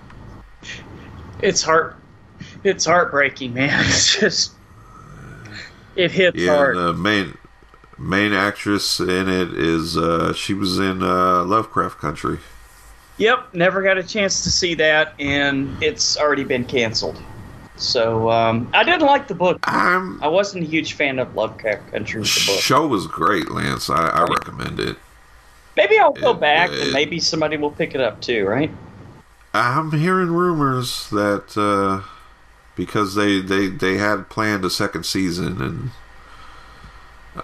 It's 1.43 1.63
heart. 1.63 1.97
It's 2.65 2.85
heartbreaking, 2.85 3.55
man. 3.55 3.81
It's 3.87 4.19
just. 4.19 4.53
It 5.97 6.11
hits 6.11 6.37
Yeah, 6.39 6.55
hard. 6.57 6.77
the 6.77 6.93
main 6.93 7.37
main 7.99 8.33
actress 8.33 9.01
in 9.01 9.29
it 9.29 9.53
is 9.55 9.97
uh 9.97 10.33
she 10.33 10.55
was 10.55 10.79
in 10.79 11.03
uh 11.03 11.45
Lovecraft 11.45 11.99
Country. 11.99 12.39
Yep, 13.19 13.55
never 13.55 13.83
got 13.83 13.99
a 13.99 14.03
chance 14.03 14.43
to 14.45 14.51
see 14.51 14.75
that, 14.77 15.15
and 15.19 15.83
it's 15.83 16.17
already 16.17 16.45
been 16.45 16.65
canceled. 16.65 17.21
So 17.81 18.31
um, 18.31 18.69
I 18.75 18.85
didn't 18.85 19.07
like 19.07 19.27
the 19.27 19.35
book. 19.35 19.59
I'm 19.65 20.23
I 20.23 20.29
wasn't 20.29 20.65
a 20.65 20.67
huge 20.67 20.93
fan 20.93 21.19
of 21.19 21.35
Lovecraft 21.35 21.91
Country, 21.93 22.23
the 22.23 22.45
book. 22.47 22.61
show 22.61 22.87
was 22.87 23.07
great, 23.07 23.51
Lance. 23.51 23.89
I, 23.89 24.09
I 24.09 24.23
recommend 24.25 24.79
it. 24.81 24.97
Maybe 25.77 25.99
I'll 25.99 26.13
go 26.13 26.33
It- 26.33 26.41
back 26.41 26.71
it- 26.71 26.79
and 26.81 26.93
maybe 26.93 27.19
somebody 27.21 27.57
will 27.57 27.71
pick 27.71 27.95
it 27.95 28.01
up 28.01 28.21
too, 28.21 28.47
right? 28.47 28.71
I'm 29.55 29.91
hearing 29.93 30.29
rumors 30.31 31.09
that 31.11 31.57
uh, 31.57 32.07
because 32.77 33.15
they, 33.15 33.41
they 33.41 33.67
they 33.69 33.97
had 33.97 34.29
planned 34.29 34.65
a 34.65 34.71
second 34.71 35.05
season, 35.07 35.61
and 35.63 35.91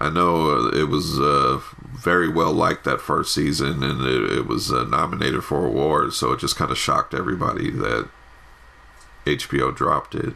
I 0.01 0.11
know 0.11 0.51
uh, 0.51 0.69
it 0.69 0.89
was 0.89 1.19
uh, 1.19 1.61
very 1.95 2.29
well 2.29 2.53
liked 2.53 2.85
that 2.85 3.01
first 3.01 3.33
season, 3.35 3.83
and 3.83 4.03
it, 4.07 4.39
it 4.39 4.47
was 4.47 4.71
uh, 4.71 4.85
nominated 4.85 5.43
for 5.45 5.65
awards. 5.65 6.17
So 6.17 6.33
it 6.33 6.41
just 6.41 6.57
kind 6.57 6.71
of 6.71 6.77
shocked 6.79 7.15
everybody 7.15 7.71
that 7.71 8.09
HBO 9.27 9.75
dropped 9.75 10.15
it. 10.15 10.35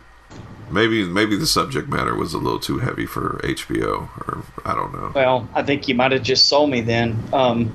Maybe 0.71 1.05
maybe 1.05 1.37
the 1.37 1.47
subject 1.47 1.89
matter 1.89 2.15
was 2.15 2.33
a 2.33 2.39
little 2.39 2.61
too 2.61 2.79
heavy 2.79 3.07
for 3.07 3.41
HBO, 3.43 4.09
or 4.21 4.45
I 4.65 4.75
don't 4.75 4.93
know. 4.93 5.11
Well, 5.15 5.49
I 5.55 5.63
think 5.63 5.89
you 5.89 5.95
might 5.95 6.13
have 6.13 6.23
just 6.23 6.49
sold 6.49 6.71
me 6.71 6.81
then. 6.81 7.21
Um, 7.33 7.73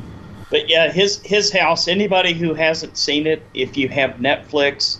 but 0.49 0.69
yeah, 0.69 0.91
his 0.91 1.21
his 1.23 1.51
house. 1.51 1.87
Anybody 1.87 2.33
who 2.33 2.53
hasn't 2.53 2.97
seen 2.97 3.27
it, 3.27 3.43
if 3.53 3.75
you 3.75 3.89
have 3.89 4.11
Netflix 4.11 4.99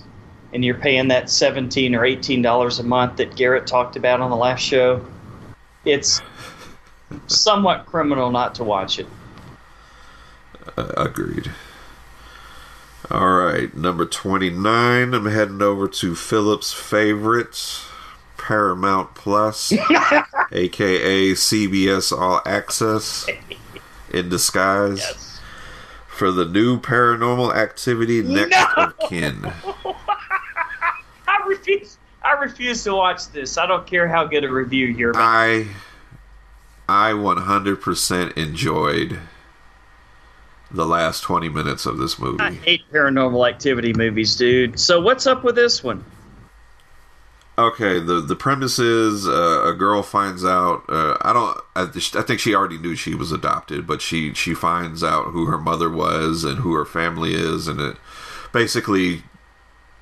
and 0.54 0.66
you're 0.66 0.76
paying 0.76 1.08
that 1.08 1.30
seventeen 1.30 1.96
or 1.96 2.04
eighteen 2.04 2.42
dollars 2.42 2.80
a 2.80 2.84
month 2.84 3.16
that 3.18 3.36
Garrett 3.38 3.66
talked 3.66 3.96
about 3.96 4.20
on 4.20 4.30
the 4.30 4.36
last 4.36 4.62
show, 4.62 5.06
it's 5.86 6.22
somewhat 7.28 7.86
criminal 7.86 8.30
not 8.30 8.56
to 8.56 8.64
watch 8.66 9.00
it. 9.00 9.08
Uh, 10.78 10.92
agreed. 10.98 11.50
All 13.12 13.34
right, 13.36 13.76
number 13.76 14.06
29. 14.06 15.14
I'm 15.14 15.26
heading 15.28 15.62
over 15.62 15.88
to 15.88 16.16
Philip's 16.16 16.74
favorites, 16.74 17.86
Paramount 18.38 19.14
Plus, 19.16 19.72
aka 20.52 21.32
CBS 21.34 22.12
All 22.18 22.42
Access, 22.46 23.28
in 24.12 24.30
disguise 24.30 24.98
Yes. 25.00 25.40
for 26.08 26.32
the 26.32 26.46
new 26.46 26.80
Paranormal 26.80 27.56
Activity 27.56 28.24
Next 28.24 28.52
No! 28.52 28.84
of 28.86 28.98
Kin. 29.10 29.46
I 31.28 31.46
refuse. 31.48 31.98
I 32.24 32.32
refuse 32.34 32.84
to 32.86 32.96
watch 32.96 33.28
this. 33.30 33.56
I 33.58 33.68
don't 33.68 33.86
care 33.86 34.08
how 34.08 34.26
good 34.26 34.44
a 34.44 34.52
review 34.52 34.88
you're. 34.88 35.12
I 35.16 35.68
I 36.90 37.12
100% 37.12 38.34
enjoyed 38.38 39.20
the 40.76 40.86
last 40.86 41.22
20 41.24 41.50
minutes 41.50 41.86
of 41.86 41.98
this 41.98 42.20
movie. 42.20 42.44
I 42.44 42.52
hate 42.52 42.82
paranormal 42.92 43.48
activity 43.50 43.94
movies, 43.94 44.36
dude. 44.36 44.80
So 44.80 45.00
what's 45.02 45.26
up 45.28 45.44
with 45.44 45.56
this 45.56 45.84
one? 45.84 46.04
Okay, 47.58 48.00
the 48.02 48.20
the 48.20 48.36
premise 48.36 48.80
is 48.80 49.26
uh, 49.26 49.64
a 49.66 49.72
girl 49.74 50.04
finds 50.04 50.44
out. 50.44 50.84
Uh, 50.90 51.16
I 51.22 51.32
don't. 51.32 51.58
I, 51.78 51.84
I 52.20 52.22
think 52.22 52.42
she 52.42 52.54
already 52.54 52.78
knew 52.78 52.98
she 52.98 53.16
was 53.16 53.32
adopted, 53.32 53.88
but 53.88 54.02
she 54.02 54.34
she 54.34 54.54
finds 54.54 55.06
out 55.06 55.28
who 55.28 55.46
her 55.46 55.58
mother 55.58 55.90
was 55.90 56.44
and 56.44 56.60
who 56.60 56.74
her 56.74 56.84
family 56.84 57.34
is, 57.34 57.70
and 57.70 57.80
it 57.80 57.96
basically 58.52 59.24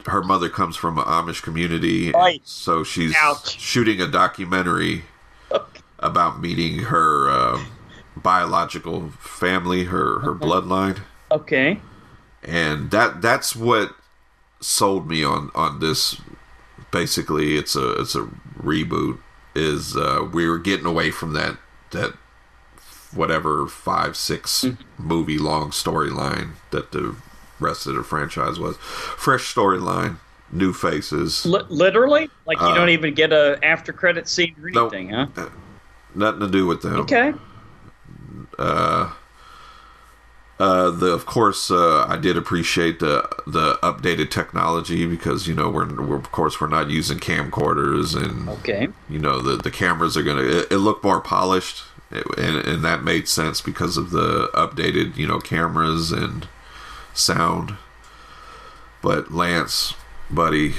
her 0.08 0.24
mother 0.24 0.50
comes 0.50 0.76
from 0.76 0.98
an 0.98 1.06
Amish 1.06 1.44
community, 1.44 2.12
Right. 2.12 2.42
so 2.44 2.84
she's 2.84 3.14
Ouch. 3.22 3.60
shooting 3.60 4.02
a 4.02 4.08
documentary 4.08 5.04
about 6.00 6.42
meeting 6.42 6.80
her 6.80 7.30
uh, 7.30 7.64
biological 8.16 9.10
family, 9.20 9.86
her 9.86 10.20
her 10.20 10.34
bloodline 10.36 11.02
Okay. 11.32 11.80
and 12.44 12.92
that 12.92 13.22
that's 13.22 13.56
what 13.56 13.96
sold 14.62 15.08
me 15.08 15.24
on 15.24 15.50
on 15.56 15.80
this 15.80 16.22
basically 16.92 17.58
it's 17.58 17.76
a 17.76 18.00
it's 18.02 18.16
a 18.16 18.30
reboot 18.62 19.18
is 19.56 19.96
uh 19.98 20.28
we 20.32 20.48
were 20.48 20.60
getting 20.60 20.86
away 20.86 21.12
from 21.12 21.34
that 21.34 21.58
that 21.92 22.14
whatever 23.14 23.68
five 23.68 24.16
six 24.16 24.66
movie 24.98 25.38
long 25.38 25.70
storyline 25.72 26.52
that 26.72 26.92
the 26.92 27.16
rest 27.60 27.86
of 27.88 27.96
the 27.96 28.04
franchise 28.04 28.60
was 28.60 28.78
fresh 28.78 29.54
storyline 29.54 30.18
new 30.52 30.72
faces 30.74 31.46
Li- 31.46 31.62
literally, 31.70 32.30
like 32.46 32.60
you 32.60 32.68
Uh, 32.68 32.74
don't 32.76 32.90
even 32.90 33.14
get 33.14 33.32
a 33.34 33.60
after 33.64 33.92
credit 33.92 34.28
scene 34.28 34.56
or 34.62 34.70
Nope. 34.70 34.94
anything, 34.94 35.10
huh? 35.10 35.50
nothing 36.16 36.42
to 36.42 36.48
do 36.48 36.66
with 36.68 36.82
them 36.84 36.98
Okay. 37.02 37.34
Uh, 40.60 40.92
the 40.92 41.08
of 41.08 41.26
course 41.26 41.70
uh, 41.72 42.06
I 42.08 42.16
did 42.18 42.38
appreciate 42.38 43.00
the 43.00 43.28
the 43.48 43.76
updated 43.84 44.30
technology 44.30 45.06
because 45.06 45.48
you 45.48 45.56
know 45.56 45.70
we're, 45.70 45.88
we're 46.02 46.16
of 46.16 46.32
course 46.32 46.62
we're 46.62 46.68
not 46.68 46.90
using 46.90 47.18
camcorders 47.20 48.16
and 48.16 48.48
Okay. 48.50 48.88
you 49.10 49.20
know 49.20 49.40
the 49.42 49.58
the 49.58 49.72
cameras 49.72 50.16
are 50.16 50.24
gonna 50.24 50.44
it, 50.44 50.72
it 50.72 50.78
looked 50.78 51.04
more 51.04 51.20
polished 51.20 51.84
it, 52.12 52.26
and, 52.38 52.58
and 52.58 52.84
that 52.86 53.04
made 53.04 53.28
sense 53.28 53.62
because 53.62 53.98
of 53.98 54.12
the 54.12 54.50
updated 54.54 55.18
you 55.18 55.28
know 55.28 55.40
cameras 55.40 56.12
and 56.12 56.48
sound 57.14 57.76
but 59.02 59.32
lance 59.34 59.96
buddy 60.30 60.76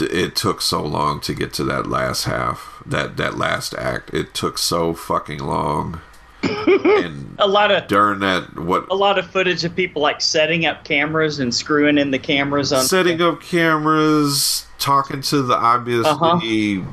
it 0.00 0.34
took 0.34 0.60
so 0.62 0.82
long 0.82 1.20
to 1.20 1.34
get 1.34 1.52
to 1.54 1.64
that 1.64 1.86
last 1.86 2.24
half 2.24 2.82
that 2.86 3.16
that 3.16 3.36
last 3.36 3.74
act 3.74 4.12
it 4.14 4.32
took 4.34 4.56
so 4.58 4.94
fucking 4.94 5.38
long 5.38 6.00
and 6.42 7.34
A 7.38 7.46
lot 7.48 7.70
of 7.72 7.86
during 7.88 8.20
that 8.20 8.58
what 8.58 8.86
a 8.90 8.94
lot 8.94 9.18
of 9.18 9.28
footage 9.30 9.64
of 9.64 9.74
people 9.74 10.00
like 10.02 10.20
setting 10.20 10.64
up 10.64 10.84
cameras 10.84 11.38
and 11.40 11.52
screwing 11.54 11.98
in 11.98 12.10
the 12.10 12.18
cameras 12.18 12.72
on 12.72 12.84
setting 12.84 13.20
up 13.20 13.40
cameras, 13.42 14.66
talking 14.78 15.22
to 15.22 15.42
the 15.42 15.54
obviously 15.56 16.78
Uh-huh. 16.78 16.90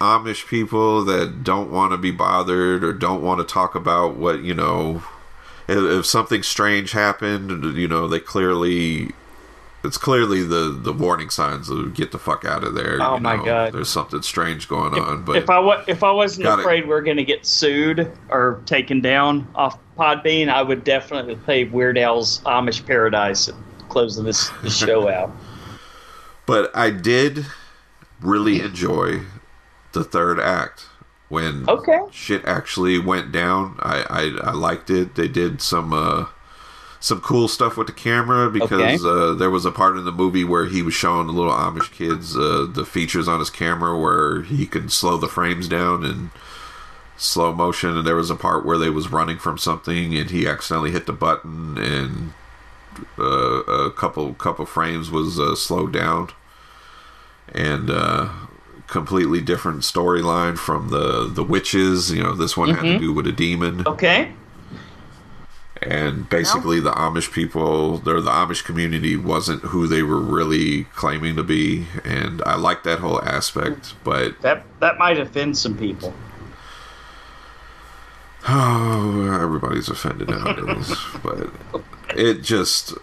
Amish 0.00 0.46
people 0.46 1.04
that 1.06 1.42
don't 1.42 1.70
want 1.70 1.92
to 1.92 1.96
be 1.96 2.10
bothered 2.10 2.84
or 2.84 2.92
don't 2.92 3.22
want 3.22 3.40
to 3.40 3.46
talk 3.52 3.74
about 3.74 4.16
what 4.16 4.42
you 4.42 4.54
know. 4.54 5.02
If, 5.68 5.78
if 5.78 6.06
something 6.06 6.42
strange 6.42 6.92
happened, 6.92 7.76
you 7.76 7.88
know 7.88 8.06
they 8.06 8.20
clearly. 8.20 9.12
It's 9.86 9.96
clearly 9.98 10.42
the, 10.42 10.68
the 10.78 10.92
warning 10.92 11.30
signs 11.30 11.68
of 11.70 11.94
get 11.94 12.12
the 12.12 12.18
fuck 12.18 12.44
out 12.44 12.64
of 12.64 12.74
there. 12.74 12.98
Oh 13.00 13.14
you 13.14 13.20
my 13.20 13.36
know, 13.36 13.44
God. 13.44 13.72
There's 13.72 13.88
something 13.88 14.20
strange 14.22 14.68
going 14.68 14.94
on, 14.94 15.24
but 15.24 15.36
if 15.36 15.48
I 15.48 15.58
wa- 15.58 15.84
if 15.86 16.02
I 16.02 16.10
wasn't 16.10 16.44
Got 16.44 16.58
it. 16.58 16.62
afraid 16.62 16.86
we 16.86 16.92
are 16.92 17.00
going 17.02 17.16
to 17.16 17.24
get 17.24 17.46
sued 17.46 18.10
or 18.28 18.60
taken 18.66 19.00
down 19.00 19.46
off 19.54 19.78
Podbean, 19.96 20.48
I 20.48 20.62
would 20.62 20.84
definitely 20.84 21.36
play 21.36 21.64
Weird 21.64 21.96
Al's 21.96 22.40
Amish 22.40 22.84
Paradise 22.84 23.48
at 23.48 23.54
closing 23.88 24.24
this, 24.24 24.50
this 24.62 24.76
show 24.86 25.08
out. 25.08 25.30
But 26.44 26.70
I 26.76 26.90
did 26.90 27.46
really 28.20 28.60
enjoy 28.60 29.22
the 29.92 30.04
third 30.04 30.38
act 30.38 30.86
when 31.28 31.64
Okay. 31.68 31.98
shit 32.12 32.44
actually 32.44 32.98
went 32.98 33.32
down. 33.32 33.76
I, 33.80 34.04
I 34.42 34.50
I 34.50 34.52
liked 34.52 34.90
it. 34.90 35.14
They 35.16 35.28
did 35.28 35.60
some 35.62 35.92
uh 35.92 36.26
some 37.00 37.20
cool 37.20 37.46
stuff 37.48 37.76
with 37.76 37.86
the 37.86 37.92
camera 37.92 38.50
because 38.50 39.04
Okay. 39.04 39.08
uh, 39.08 39.34
there 39.34 39.50
was 39.50 39.64
a 39.64 39.70
part 39.70 39.96
in 39.96 40.04
the 40.04 40.12
movie 40.12 40.44
where 40.44 40.66
he 40.66 40.82
was 40.82 40.94
showing 40.94 41.26
the 41.26 41.32
little 41.32 41.52
Amish 41.52 41.90
kids 41.92 42.36
uh, 42.36 42.66
the 42.70 42.84
features 42.84 43.28
on 43.28 43.38
his 43.38 43.50
camera 43.50 43.98
where 43.98 44.42
he 44.42 44.66
could 44.66 44.90
slow 44.90 45.16
the 45.16 45.28
frames 45.28 45.68
down 45.68 46.04
and 46.04 46.30
slow 47.18 47.52
motion, 47.52 47.96
and 47.96 48.06
there 48.06 48.16
was 48.16 48.30
a 48.30 48.34
part 48.36 48.64
where 48.66 48.76
they 48.78 48.90
was 48.90 49.10
running 49.12 49.38
from 49.38 49.56
something 49.58 50.14
and 50.16 50.30
he 50.30 50.46
accidentally 50.46 50.90
hit 50.90 51.06
the 51.06 51.12
button 51.12 51.78
and 51.78 52.32
uh, 53.18 53.62
a 53.64 53.90
couple 53.90 54.32
couple 54.34 54.64
frames 54.66 55.10
was 55.10 55.38
uh, 55.38 55.54
slowed 55.54 55.92
down 55.92 56.28
and 57.54 57.90
uh, 57.90 58.28
completely 58.86 59.40
different 59.40 59.80
storyline 59.82 60.56
from 60.58 60.88
the 60.88 61.26
the 61.28 61.42
witches. 61.44 62.10
You 62.10 62.22
know, 62.22 62.34
this 62.34 62.56
one 62.56 62.70
had 62.70 62.82
to 62.82 62.98
do 62.98 63.12
with 63.12 63.26
a 63.26 63.32
demon 63.32 63.82
Okay. 63.86 64.32
And 65.86 66.28
basically 66.28 66.80
the 66.80 66.92
Amish 66.92 67.32
people, 67.32 68.02
or 68.06 68.20
the 68.20 68.30
Amish 68.30 68.64
community, 68.64 69.16
wasn't 69.16 69.62
who 69.62 69.86
they 69.86 70.02
were 70.02 70.20
really 70.20 70.84
claiming 70.94 71.36
to 71.36 71.42
be, 71.42 71.86
and 72.04 72.42
I 72.44 72.56
like 72.56 72.82
that 72.84 73.00
whole 73.00 73.22
aspect. 73.22 73.90
Hmm. 73.90 73.98
But 74.04 74.40
That 74.42 74.64
that 74.80 74.98
might 74.98 75.18
offend 75.18 75.56
some 75.58 75.76
people. 75.76 76.14
oh, 78.48 79.38
everybody's 79.42 79.88
offended 79.88 80.28
nowadays. 80.28 80.94
but 81.22 81.50
it 82.14 82.42
just 82.42 82.94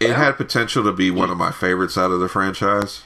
it 0.00 0.14
had 0.14 0.32
potential 0.32 0.82
to 0.84 0.92
be 0.92 1.10
one 1.10 1.30
of 1.30 1.36
my 1.36 1.50
favorites 1.52 1.98
out 1.98 2.10
of 2.10 2.20
the 2.20 2.28
franchise. 2.28 3.02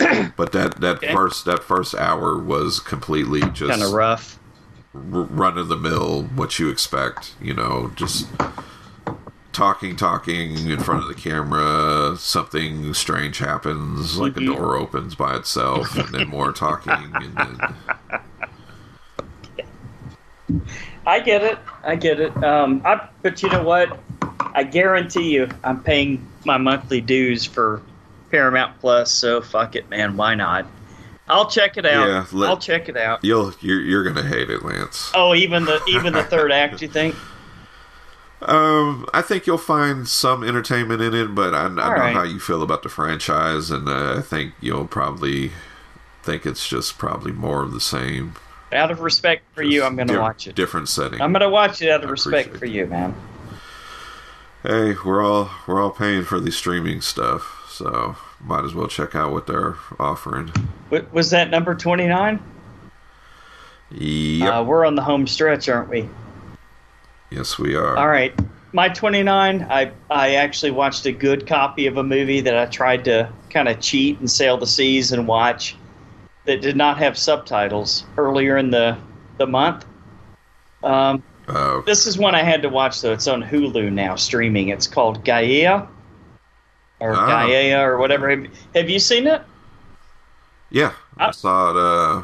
But 0.36 0.52
that 0.52 0.80
that 0.80 0.96
Okay. 0.96 1.12
first 1.12 1.44
that 1.44 1.62
first 1.62 1.94
hour 1.94 2.36
was 2.38 2.80
completely 2.80 3.42
just 3.50 3.70
Kind 3.70 3.82
of 3.82 3.92
rough. 3.92 4.39
Run 4.92 5.56
of 5.56 5.68
the 5.68 5.76
mill 5.76 6.24
what 6.34 6.58
you 6.58 6.68
expect 6.68 7.34
you 7.40 7.54
know 7.54 7.92
just 7.94 8.28
talking 9.52 9.94
talking 9.96 10.68
in 10.68 10.80
front 10.80 11.02
of 11.02 11.08
the 11.08 11.14
camera 11.14 12.16
something 12.16 12.92
strange 12.94 13.38
happens 13.38 14.18
like 14.18 14.36
a 14.36 14.44
door 14.44 14.76
opens 14.76 15.14
by 15.14 15.36
itself 15.36 15.96
and 15.96 16.08
then 16.14 16.28
more 16.28 16.52
talking 16.52 16.92
and 17.14 17.36
then 17.36 17.74
I 21.06 21.20
get 21.20 21.42
it. 21.42 21.58
I 21.82 21.96
get 21.96 22.20
it. 22.20 22.44
Um, 22.44 22.82
I, 22.84 23.08
but 23.22 23.42
you 23.42 23.48
know 23.50 23.62
what? 23.62 23.98
I 24.54 24.64
guarantee 24.64 25.30
you, 25.30 25.48
I'm 25.64 25.82
paying 25.82 26.26
my 26.44 26.56
monthly 26.58 27.00
dues 27.00 27.44
for 27.44 27.82
Paramount 28.30 28.78
Plus. 28.80 29.10
So 29.10 29.40
fuck 29.40 29.76
it, 29.76 29.88
man. 29.90 30.16
Why 30.16 30.34
not? 30.34 30.66
I'll 31.30 31.48
check 31.48 31.76
it 31.76 31.86
out. 31.86 32.06
Yeah, 32.08 32.26
let- 32.32 32.50
I'll 32.50 32.56
check 32.58 32.88
it 32.88 32.96
out. 32.96 33.24
you'll 33.24 33.54
you're, 33.60 33.80
you're 33.80 34.04
gonna 34.04 34.26
hate 34.26 34.50
it 34.50 34.62
lance 34.64 35.10
Oh, 35.14 35.34
even 35.34 35.64
the 35.64 35.80
even 35.88 36.12
the 36.12 36.24
third 36.24 36.52
act. 36.52 36.82
You 36.82 36.88
think? 36.98 37.14
um 38.42 39.04
i 39.12 39.20
think 39.20 39.46
you'll 39.46 39.58
find 39.58 40.08
some 40.08 40.42
entertainment 40.42 41.02
in 41.02 41.12
it 41.12 41.34
but 41.34 41.52
i, 41.52 41.64
I 41.66 41.68
know 41.68 41.82
right. 41.90 42.14
how 42.14 42.22
you 42.22 42.40
feel 42.40 42.62
about 42.62 42.82
the 42.82 42.88
franchise 42.88 43.70
and 43.70 43.86
uh, 43.86 44.14
i 44.16 44.22
think 44.22 44.54
you'll 44.62 44.86
probably 44.86 45.52
think 46.22 46.46
it's 46.46 46.66
just 46.66 46.96
probably 46.96 47.32
more 47.32 47.62
of 47.62 47.72
the 47.74 47.82
same 47.82 48.32
Out 48.72 48.90
of 48.90 49.00
respect 49.00 49.42
for 49.54 49.62
you, 49.62 49.82
I'm 49.84 49.94
gonna 49.94 50.14
di- 50.14 50.18
watch 50.18 50.46
it. 50.46 50.54
different 50.54 50.88
setting 50.88 51.20
I'm 51.20 51.32
gonna 51.34 51.50
watch 51.50 51.82
it 51.82 51.90
out 51.90 52.02
of 52.02 52.08
I 52.08 52.12
respect 52.12 52.56
for 52.56 52.64
you, 52.64 52.86
man. 52.86 53.14
Hey, 54.62 54.94
we're 55.04 55.22
all 55.22 55.50
we're 55.66 55.78
all 55.82 55.90
paying 55.90 56.24
for 56.24 56.40
the 56.40 56.50
streaming 56.50 57.02
stuff, 57.02 57.66
so 57.70 58.16
might 58.42 58.64
as 58.64 58.74
well 58.74 58.86
check 58.88 59.14
out 59.14 59.32
what 59.32 59.46
they're 59.46 59.76
offering. 59.98 60.52
Wa- 60.90 61.00
Was 61.12 61.30
that 61.30 61.50
number 61.50 61.74
29? 61.74 62.42
Yeah. 63.92 64.58
Uh, 64.60 64.62
we're 64.62 64.84
on 64.86 64.94
the 64.94 65.02
home 65.02 65.26
stretch, 65.26 65.68
aren't 65.68 65.88
we? 65.88 66.08
yes, 67.30 67.58
we 67.58 67.74
are. 67.76 67.96
All 67.96 68.08
right. 68.08 68.32
My 68.72 68.88
29, 68.88 69.66
I, 69.68 69.90
I 70.10 70.34
actually 70.36 70.70
watched 70.70 71.04
a 71.06 71.12
good 71.12 71.46
copy 71.46 71.86
of 71.86 71.96
a 71.96 72.02
movie 72.02 72.40
that 72.40 72.56
I 72.56 72.66
tried 72.66 73.04
to 73.06 73.28
kind 73.50 73.68
of 73.68 73.80
cheat 73.80 74.18
and 74.20 74.30
sail 74.30 74.56
the 74.56 74.66
seas 74.66 75.10
and 75.12 75.26
watch 75.26 75.76
that 76.44 76.60
did 76.62 76.76
not 76.76 76.96
have 76.98 77.18
subtitles 77.18 78.04
earlier 78.16 78.56
in 78.58 78.70
the, 78.70 78.96
the 79.38 79.46
month. 79.46 79.84
Um, 80.84 81.22
Uh, 81.48 81.80
this 81.84 82.06
is 82.06 82.16
one 82.16 82.34
I 82.36 82.42
had 82.44 82.62
to 82.62 82.68
watch, 82.68 83.00
though. 83.00 83.12
It's 83.12 83.26
on 83.26 83.42
Hulu 83.42 83.92
now, 83.92 84.14
streaming. 84.14 84.68
It's 84.68 84.86
called 84.86 85.24
Gaia 85.24 85.86
or 87.00 87.14
Ah. 87.16 87.26
Gaia 87.46 87.80
or 87.82 87.98
whatever. 87.98 88.28
Have, 88.30 88.46
have 88.74 88.88
you 88.90 88.98
seen 88.98 89.26
it? 89.26 89.42
yeah, 90.70 90.92
I 91.18 91.28
I- 91.28 91.30
saw 91.32 91.70
it 91.70 91.76
uh, 91.76 92.22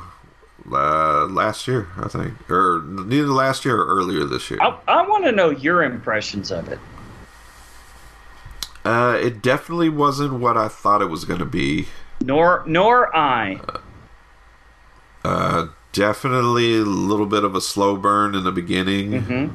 uh, 0.76 1.26
last 1.26 1.66
year, 1.66 1.88
I 1.96 2.08
think, 2.08 2.34
or 2.50 2.82
neither 2.86 3.28
last 3.28 3.64
year 3.64 3.76
or 3.76 3.86
earlier 3.86 4.24
this 4.24 4.50
year. 4.50 4.60
I, 4.62 4.78
I 4.88 5.06
want 5.08 5.24
to 5.24 5.32
know 5.32 5.50
your 5.50 5.82
impressions 5.82 6.50
of 6.52 6.68
it. 6.68 6.78
Uh, 8.84 9.18
it 9.20 9.42
definitely 9.42 9.88
wasn't 9.88 10.34
what 10.34 10.56
I 10.56 10.68
thought 10.68 11.02
it 11.02 11.06
was 11.10 11.24
going 11.24 11.40
to 11.40 11.44
be. 11.46 11.88
Nor 12.22 12.62
nor 12.66 13.14
I. 13.16 13.60
Uh, 15.24 15.66
definitely 15.92 16.76
a 16.76 16.82
little 16.84 17.26
bit 17.26 17.42
of 17.42 17.54
a 17.56 17.60
slow 17.60 17.96
burn 17.96 18.34
in 18.36 18.44
the 18.44 18.52
beginning. 18.52 19.22
hmm 19.22 19.46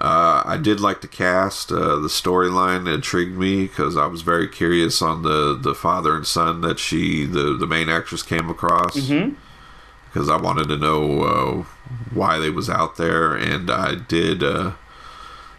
Uh, 0.00 0.42
I 0.44 0.56
did 0.56 0.80
like 0.80 1.00
the 1.00 1.08
cast. 1.08 1.70
Uh, 1.70 1.96
the 1.96 2.08
storyline 2.08 2.92
intrigued 2.92 3.36
me 3.36 3.62
because 3.66 3.96
I 3.96 4.06
was 4.06 4.22
very 4.22 4.48
curious 4.48 5.02
on 5.02 5.22
the, 5.22 5.56
the 5.60 5.74
father 5.74 6.14
and 6.16 6.26
son 6.26 6.60
that 6.62 6.78
she, 6.78 7.24
the, 7.26 7.56
the 7.56 7.66
main 7.66 7.88
actress, 7.88 8.22
came 8.22 8.48
across. 8.48 8.94
Because 8.94 10.28
I 10.28 10.36
wanted 10.36 10.68
to 10.68 10.76
know 10.76 11.22
uh, 11.22 11.64
why 12.12 12.38
they 12.38 12.50
was 12.50 12.68
out 12.70 12.96
there, 12.96 13.34
and 13.34 13.70
I 13.70 13.94
did 13.96 14.42
uh, 14.42 14.72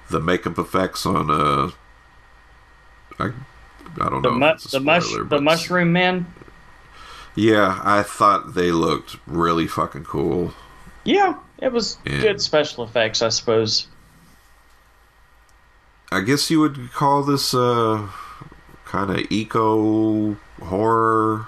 the 0.09 0.19
makeup 0.19 0.57
effects 0.57 1.05
on. 1.05 1.29
Uh, 1.29 1.71
I, 3.19 3.31
I 4.01 4.09
don't 4.09 4.21
The 4.23 4.31
know. 4.31 4.38
mu- 4.39 4.45
a 4.45 4.57
the 4.71 4.79
mush 4.79 5.05
the 5.29 5.41
mushroom 5.41 5.91
men. 5.93 6.25
Yeah, 7.36 7.79
I 7.84 8.03
thought 8.03 8.53
they 8.53 8.71
looked 8.71 9.17
really 9.27 9.67
fucking 9.67 10.03
cool. 10.05 10.53
Yeah, 11.03 11.36
it 11.59 11.71
was 11.71 11.97
Yeah. 12.05 12.21
good 12.21 12.41
special 12.41 12.84
effects, 12.84 13.21
I 13.21 13.29
suppose. 13.29 13.88
I 16.14 16.22
guess 16.22 16.51
you 16.51 16.59
would 16.59 16.91
call 16.93 17.24
this 17.24 17.55
uh, 17.55 18.07
kind 18.86 19.09
of 19.09 19.32
eco 19.32 20.38
horror 20.61 21.47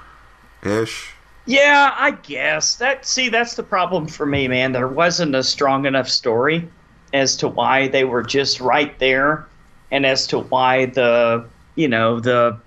ish. 0.63 1.11
Yeah, 1.45 1.93
I 1.95 2.11
guess 2.11 2.77
that. 2.77 3.05
See, 3.05 3.29
that's 3.29 3.53
the 3.53 3.61
problem 3.61 4.07
for 4.07 4.25
me, 4.25 4.47
man. 4.47 4.71
There 4.71 4.87
wasn't 4.87 5.35
a 5.35 5.43
strong 5.43 5.85
enough 5.85 6.09
story 6.09 6.67
as 7.13 7.37
to 7.37 7.47
why 7.47 7.89
they 7.89 8.05
were 8.05 8.23
just 8.23 8.59
right 8.59 8.97
there, 8.97 9.45
and 9.91 10.03
as 10.03 10.25
to 10.27 10.39
why 10.39 10.87
the 10.87 11.45
you 11.75 11.87
know 11.87 12.19
the 12.19 12.57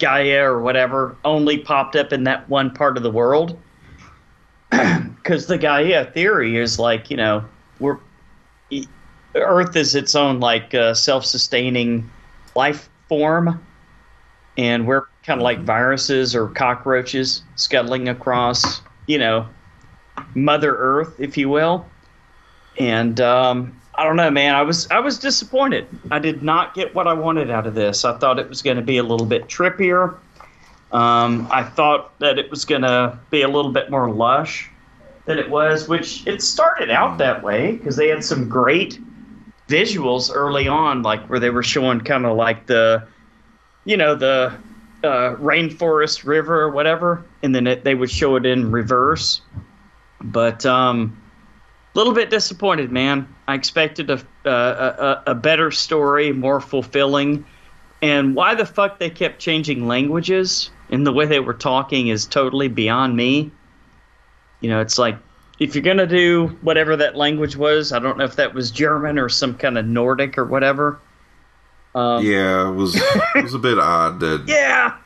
Gaia 0.00 0.42
or 0.42 0.60
whatever 0.60 1.16
only 1.24 1.58
popped 1.58 1.94
up 1.94 2.12
in 2.12 2.24
that 2.24 2.48
one 2.48 2.72
part 2.72 2.96
of 2.96 3.04
the 3.04 3.10
world. 3.12 3.56
Because 5.16 5.46
the 5.46 5.58
Gaia 5.58 6.04
theory 6.12 6.56
is 6.56 6.78
like 6.78 7.10
you 7.10 7.16
know 7.16 7.44
we're 7.80 7.98
Earth 9.42 9.76
is 9.76 9.94
its 9.94 10.14
own 10.14 10.40
like 10.40 10.74
uh, 10.74 10.94
self-sustaining 10.94 12.08
life 12.54 12.88
form, 13.08 13.64
and 14.56 14.86
we're 14.86 15.04
kind 15.24 15.40
of 15.40 15.44
like 15.44 15.60
viruses 15.60 16.34
or 16.34 16.48
cockroaches 16.48 17.42
scuttling 17.56 18.08
across, 18.08 18.80
you 19.06 19.18
know, 19.18 19.46
Mother 20.34 20.76
Earth, 20.76 21.18
if 21.18 21.36
you 21.36 21.48
will. 21.48 21.86
And 22.78 23.20
um, 23.20 23.80
I 23.94 24.04
don't 24.04 24.16
know, 24.16 24.30
man. 24.30 24.54
I 24.54 24.62
was 24.62 24.88
I 24.90 25.00
was 25.00 25.18
disappointed. 25.18 25.86
I 26.10 26.18
did 26.18 26.42
not 26.42 26.74
get 26.74 26.94
what 26.94 27.06
I 27.06 27.14
wanted 27.14 27.50
out 27.50 27.66
of 27.66 27.74
this. 27.74 28.04
I 28.04 28.16
thought 28.18 28.38
it 28.38 28.48
was 28.48 28.62
going 28.62 28.76
to 28.76 28.82
be 28.82 28.98
a 28.98 29.02
little 29.02 29.26
bit 29.26 29.48
trippier. 29.48 30.16
Um, 30.92 31.48
I 31.50 31.64
thought 31.64 32.18
that 32.20 32.38
it 32.38 32.50
was 32.50 32.64
going 32.64 32.82
to 32.82 33.18
be 33.30 33.42
a 33.42 33.48
little 33.48 33.72
bit 33.72 33.90
more 33.90 34.10
lush 34.10 34.70
than 35.24 35.38
it 35.38 35.50
was, 35.50 35.88
which 35.88 36.26
it 36.26 36.42
started 36.42 36.90
out 36.90 37.18
that 37.18 37.42
way 37.42 37.72
because 37.72 37.96
they 37.96 38.08
had 38.08 38.24
some 38.24 38.48
great 38.48 39.00
visuals 39.68 40.30
early 40.32 40.68
on, 40.68 41.02
like 41.02 41.26
where 41.28 41.40
they 41.40 41.50
were 41.50 41.62
showing 41.62 42.00
kind 42.00 42.24
of 42.26 42.36
like 42.36 42.66
the, 42.66 43.06
you 43.84 43.96
know, 43.96 44.14
the 44.14 44.52
uh, 45.02 45.34
rainforest 45.36 46.24
river 46.24 46.60
or 46.60 46.70
whatever, 46.70 47.24
and 47.42 47.54
then 47.54 47.66
it, 47.66 47.84
they 47.84 47.94
would 47.94 48.10
show 48.10 48.36
it 48.36 48.46
in 48.46 48.70
reverse. 48.70 49.40
But 50.20 50.64
um, 50.64 51.20
a 51.94 51.98
little 51.98 52.12
bit 52.14 52.30
disappointed, 52.30 52.90
man. 52.90 53.28
I 53.48 53.54
expected 53.54 54.10
a, 54.10 54.20
a, 54.44 54.50
a 54.50 55.22
a 55.28 55.34
better 55.34 55.70
story, 55.70 56.32
more 56.32 56.60
fulfilling. 56.60 57.44
And 58.02 58.34
why 58.34 58.54
the 58.54 58.66
fuck 58.66 58.98
they 58.98 59.10
kept 59.10 59.38
changing 59.38 59.86
languages 59.86 60.70
and 60.90 61.06
the 61.06 61.12
way 61.12 61.26
they 61.26 61.40
were 61.40 61.54
talking 61.54 62.08
is 62.08 62.26
totally 62.26 62.68
beyond 62.68 63.16
me. 63.16 63.50
You 64.60 64.70
know, 64.70 64.80
it's 64.80 64.98
like 64.98 65.16
if 65.58 65.74
you're 65.74 65.82
gonna 65.84 66.06
do 66.06 66.48
whatever 66.62 66.96
that 66.96 67.16
language 67.16 67.56
was, 67.56 67.92
I 67.92 67.98
don't 67.98 68.18
know 68.18 68.24
if 68.24 68.36
that 68.36 68.52
was 68.54 68.70
German 68.70 69.18
or 69.18 69.28
some 69.28 69.54
kind 69.54 69.78
of 69.78 69.86
Nordic 69.86 70.36
or 70.38 70.44
whatever. 70.44 70.98
Um, 71.94 72.24
Yeah, 72.24 72.68
it 72.68 72.74
was 72.74 72.94
it 72.96 73.42
was 73.42 73.54
a 73.54 73.58
bit 73.58 73.78
odd 73.78 74.20
that 74.20 74.44
yeah, 74.48 74.96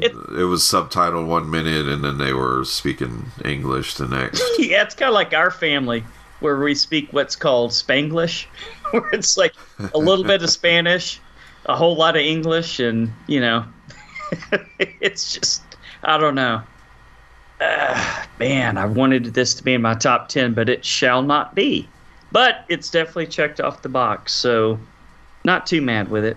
it 0.00 0.44
was 0.44 0.62
subtitled 0.62 1.26
one 1.26 1.50
minute 1.50 1.88
and 1.88 2.04
then 2.04 2.18
they 2.18 2.32
were 2.32 2.64
speaking 2.64 3.26
English 3.44 3.94
the 3.94 4.06
next. 4.06 4.42
yeah, 4.58 4.82
it's 4.82 4.94
kind 4.94 5.08
of 5.08 5.14
like 5.14 5.32
our 5.34 5.50
family. 5.50 6.04
where 6.40 6.58
we 6.60 6.74
speak 6.76 7.12
what's 7.12 7.34
called 7.34 7.72
Spanglish, 7.72 8.46
where 8.92 9.08
it's 9.12 9.36
like 9.36 9.54
a 9.92 9.98
little 9.98 10.24
bit 10.24 10.42
of 10.42 10.50
Spanish, 10.50 11.20
a 11.66 11.74
whole 11.76 11.96
lot 11.96 12.14
of 12.14 12.22
English, 12.22 12.78
and 12.78 13.10
you 13.26 13.40
know, 13.40 13.64
it's 14.78 15.32
just 15.34 15.62
I 16.04 16.16
don't 16.18 16.36
know. 16.36 16.62
Uh, 17.60 18.24
man, 18.38 18.78
I 18.78 18.86
wanted 18.86 19.24
this 19.34 19.54
to 19.54 19.64
be 19.64 19.74
in 19.74 19.82
my 19.82 19.94
top 19.94 20.28
ten, 20.28 20.54
but 20.54 20.68
it 20.68 20.84
shall 20.84 21.22
not 21.22 21.54
be. 21.54 21.88
But 22.30 22.64
it's 22.68 22.90
definitely 22.90 23.26
checked 23.26 23.60
off 23.60 23.82
the 23.82 23.88
box, 23.88 24.32
so 24.34 24.78
not 25.44 25.66
too 25.66 25.80
mad 25.80 26.10
with 26.10 26.24
it. 26.24 26.36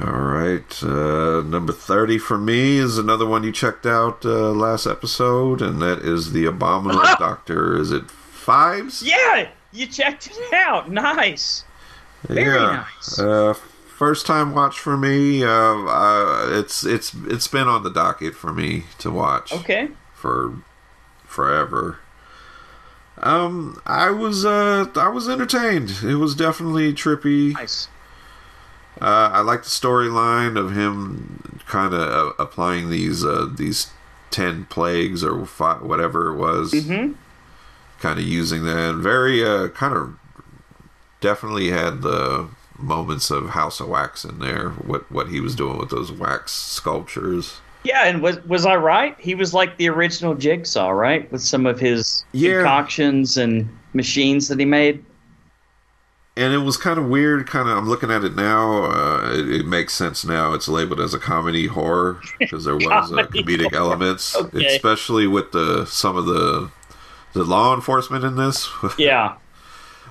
All 0.00 0.12
right. 0.12 0.82
Uh, 0.82 1.42
number 1.42 1.72
30 1.72 2.18
for 2.18 2.38
me 2.38 2.78
is 2.78 2.96
another 2.96 3.26
one 3.26 3.44
you 3.44 3.52
checked 3.52 3.84
out 3.84 4.24
uh, 4.24 4.50
last 4.50 4.86
episode, 4.86 5.60
and 5.60 5.82
that 5.82 5.98
is 5.98 6.32
The 6.32 6.46
Abominable 6.46 7.02
Doctor. 7.18 7.76
Is 7.76 7.92
it 7.92 8.06
Phibes? 8.06 9.02
Yeah, 9.04 9.48
you 9.72 9.86
checked 9.86 10.28
it 10.28 10.52
out. 10.54 10.90
Nice. 10.90 11.64
Very 12.22 12.58
yeah. 12.58 12.86
nice. 12.96 13.18
Uh, 13.18 13.54
first 14.02 14.26
time 14.26 14.52
watch 14.52 14.80
for 14.80 14.96
me. 14.96 15.44
Uh, 15.44 15.48
uh, 15.48 16.48
it's 16.58 16.84
it's 16.84 17.14
it's 17.28 17.46
been 17.46 17.68
on 17.68 17.84
the 17.84 17.90
docket 17.90 18.34
for 18.34 18.52
me 18.52 18.82
to 18.98 19.12
watch 19.12 19.52
Okay. 19.52 19.90
for 20.12 20.54
forever. 21.24 21.98
Um, 23.18 23.80
I 23.86 24.10
was 24.10 24.44
uh 24.44 24.86
I 24.96 25.08
was 25.08 25.28
entertained. 25.28 25.98
It 26.02 26.16
was 26.16 26.34
definitely 26.34 26.92
trippy. 26.92 27.52
Nice. 27.54 27.86
Uh, 29.00 29.30
I 29.32 29.40
like 29.40 29.62
the 29.62 29.68
storyline 29.68 30.58
of 30.58 30.72
him 30.74 31.60
kind 31.68 31.94
of 31.94 32.00
uh, 32.02 32.32
applying 32.42 32.90
these 32.90 33.24
uh, 33.24 33.48
these 33.54 33.90
ten 34.32 34.64
plagues 34.64 35.22
or 35.22 35.46
fi 35.46 35.74
whatever 35.74 36.32
it 36.32 36.36
was. 36.36 36.72
Mm-hmm. 36.72 37.12
Kind 38.00 38.18
of 38.18 38.24
using 38.24 38.64
that. 38.64 38.96
Very 38.96 39.44
uh, 39.46 39.68
kind 39.68 39.94
of 39.94 40.18
definitely 41.20 41.70
had 41.70 42.02
the 42.02 42.48
moments 42.82 43.30
of 43.30 43.50
House 43.50 43.80
of 43.80 43.88
Wax 43.88 44.24
in 44.24 44.38
there. 44.38 44.70
What 44.70 45.10
what 45.10 45.28
he 45.28 45.40
was 45.40 45.54
doing 45.54 45.78
with 45.78 45.90
those 45.90 46.10
wax 46.12 46.52
sculptures. 46.52 47.60
Yeah, 47.84 48.04
and 48.04 48.22
was 48.22 48.42
was 48.44 48.64
I 48.66 48.76
right? 48.76 49.16
He 49.18 49.34
was 49.34 49.52
like 49.54 49.76
the 49.76 49.88
original 49.88 50.34
Jigsaw, 50.34 50.90
right? 50.90 51.30
With 51.32 51.42
some 51.42 51.66
of 51.66 51.80
his 51.80 52.24
Yeah. 52.32 52.58
concoctions 52.58 53.36
and 53.36 53.68
machines 53.94 54.48
that 54.48 54.58
he 54.58 54.64
made. 54.64 55.04
and 56.36 56.54
it 56.54 56.58
was 56.58 56.76
kind 56.78 56.98
of 56.98 57.06
weird. 57.08 57.46
Kind 57.46 57.68
of, 57.68 57.76
I'm 57.76 57.88
looking 57.88 58.10
at 58.10 58.24
it 58.24 58.34
now. 58.34 58.84
Uh, 58.84 59.32
it, 59.34 59.50
it 59.50 59.66
makes 59.66 59.92
sense 59.94 60.24
now. 60.24 60.54
It's 60.54 60.66
labeled 60.68 60.98
as 61.00 61.12
a 61.12 61.18
comedy 61.18 61.66
horror 61.66 62.20
because 62.38 62.64
there 62.64 62.76
was 62.88 63.12
uh, 63.12 63.26
comedic 63.26 63.72
elements, 63.74 64.34
Okay. 64.36 64.64
especially 64.66 65.26
with 65.26 65.52
the 65.52 65.84
some 65.86 66.16
of 66.16 66.24
the 66.26 66.70
the 67.34 67.44
law 67.44 67.74
enforcement 67.74 68.24
in 68.24 68.36
this. 68.36 68.68
Yeah. 68.98 69.34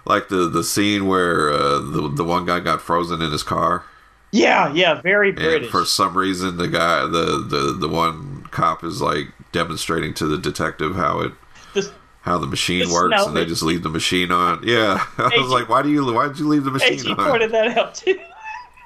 Like 0.06 0.30
the 0.30 0.48
the 0.50 0.64
scene 0.64 1.08
where 1.08 1.52
uh, 1.52 1.80
the 1.80 2.12
the 2.14 2.24
one 2.24 2.46
guy 2.46 2.60
got 2.60 2.82
frozen 2.82 3.22
in 3.22 3.32
his 3.32 3.44
car, 3.44 3.84
Yeah, 4.32 4.74
yeah, 4.74 5.02
very 5.02 5.30
and 5.30 5.38
British. 5.38 5.72
for 5.72 5.86
some 5.86 6.18
reason 6.18 6.58
the 6.58 6.68
guy 6.68 7.02
the 7.06 7.44
the 7.48 7.76
the 7.80 7.88
one 7.90 8.48
cop 8.52 8.84
is 8.84 9.02
like 9.02 9.28
demonstrating 9.52 10.14
to 10.16 10.26
the 10.28 10.38
detective 10.38 10.96
how 10.96 11.20
it. 11.22 11.32
This- 11.74 11.92
How 12.22 12.38
the 12.38 12.46
machine 12.46 12.88
the 12.88 12.94
works, 12.94 13.26
and 13.26 13.36
they 13.36 13.46
just 13.46 13.64
leave 13.64 13.82
the 13.82 13.90
machine 13.90 14.32
on. 14.32 14.62
Yeah, 14.64 15.04
I 15.18 15.32
was 15.38 15.50
like, 15.50 15.68
"Why 15.70 15.82
do 15.82 15.90
you? 15.90 16.06
Why 16.14 16.28
did 16.28 16.38
you 16.38 16.48
leave 16.48 16.64
the 16.66 16.70
machine 16.72 17.00
you 17.04 17.16
on?" 17.16 17.30
pointed 17.32 17.52
that 17.52 17.76
out 17.76 17.96
too. 17.96 18.20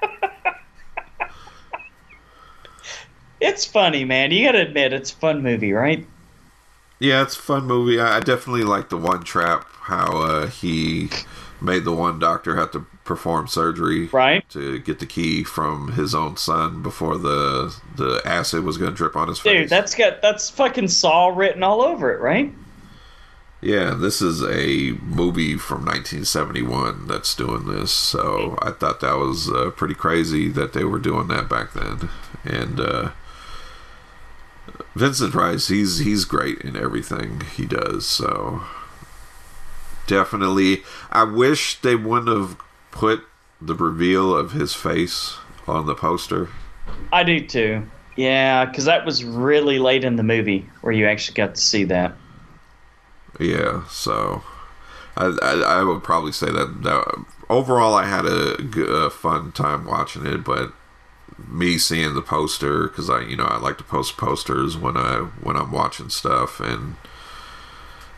it's 3.42 3.66
funny, 3.66 4.06
man. 4.06 4.32
You 4.32 4.46
gotta 4.46 4.62
admit, 4.62 4.94
it's 4.94 5.12
a 5.12 5.16
fun 5.16 5.42
movie, 5.44 5.74
right? 5.74 6.06
Yeah, 7.00 7.22
it's 7.24 7.36
a 7.36 7.40
fun 7.42 7.66
movie. 7.66 8.00
I 8.00 8.20
definitely 8.22 8.64
like 8.64 8.90
the 8.90 8.98
one 8.98 9.24
trap. 9.24 9.66
How 9.86 10.18
uh, 10.18 10.48
he 10.48 11.10
made 11.62 11.84
the 11.86 11.92
one 11.94 12.20
doctor 12.20 12.56
have 12.56 12.72
to 12.72 12.86
perform 13.06 13.48
surgery 13.48 14.08
Right? 14.08 14.48
to 14.50 14.80
get 14.80 15.00
the 15.00 15.06
key 15.06 15.44
from 15.44 15.92
his 15.94 16.14
own 16.16 16.38
son 16.38 16.82
before 16.84 17.18
the 17.18 17.76
the 17.96 18.22
acid 18.26 18.64
was 18.64 18.78
going 18.78 18.92
to 18.92 18.98
drip 18.98 19.16
on 19.16 19.28
his 19.28 19.40
face. 19.40 19.62
Dude, 19.62 19.70
that's 19.70 19.96
got 19.96 20.22
that's 20.22 20.50
fucking 20.50 20.88
Saw 20.88 21.28
written 21.28 21.64
all 21.64 21.82
over 21.82 22.14
it, 22.14 22.20
right? 22.20 22.52
yeah, 23.62 23.96
this 23.96 24.22
is 24.22 24.44
a 24.44 24.92
movie 25.02 25.56
from 25.58 25.86
1971 25.86 27.08
that's 27.08 27.34
doing 27.34 27.66
this. 27.66 27.92
So 27.92 28.58
I 28.62 28.72
thought 28.72 29.00
that 29.00 29.18
was 29.18 29.50
uh, 29.50 29.72
pretty 29.72 29.96
crazy 29.96 30.50
that 30.50 30.74
they 30.74 30.84
were 30.84 31.00
doing 31.00 31.28
that 31.30 31.50
back 31.50 31.74
then. 31.74 32.10
And 32.44 32.80
uh, 32.80 33.12
Vincent 34.96 35.32
Price, 35.32 35.68
he's 35.68 36.00
he's 36.00 36.26
great 36.26 36.60
in 36.62 36.76
everything 36.76 37.42
he 37.56 37.66
does. 37.66 38.06
So 38.06 38.62
definitely, 40.08 40.84
I 41.12 41.24
wish 41.24 41.80
they 41.82 41.96
wouldn't 41.96 42.36
have 42.36 42.58
put 42.92 43.24
the 43.62 43.76
reveal 43.76 44.36
of 44.36 44.52
his 44.52 44.74
face 44.74 45.38
on 45.68 45.86
the 45.86 45.96
poster. 45.96 46.50
I 47.12 47.24
do 47.24 47.46
too. 47.46 47.86
Yeah, 48.16 48.66
because 48.66 48.86
that 48.86 49.06
was 49.06 49.24
really 49.24 49.80
late 49.80 50.04
in 50.04 50.16
the 50.16 50.24
movie 50.24 50.70
where 50.82 50.94
you 50.94 51.08
actually 51.08 51.36
got 51.36 51.56
to 51.56 51.62
see 51.62 51.84
that. 51.86 52.16
Yeah, 53.40 53.86
so 53.90 54.44
I, 55.18 55.38
I 55.42 55.80
I 55.80 55.84
would 55.84 56.04
probably 56.04 56.32
say 56.32 56.48
that, 56.48 56.84
that 56.84 57.26
overall 57.50 57.94
I 57.94 58.06
had 58.06 58.26
a 58.26 59.10
fun 59.10 59.52
time 59.52 59.86
watching 59.86 60.26
it, 60.26 60.44
but 60.44 60.72
me 61.48 61.78
seeing 61.78 62.14
the 62.14 62.22
poster 62.22 62.88
because 62.88 63.10
I 63.10 63.22
you 63.22 63.36
know 63.36 63.46
I 63.46 63.58
like 63.60 63.78
to 63.80 63.84
post 63.84 64.16
posters 64.18 64.78
when 64.78 64.96
I 64.96 65.28
when 65.42 65.58
I'm 65.58 65.72
watching 65.72 66.10
stuff 66.10 66.60
and 66.62 66.96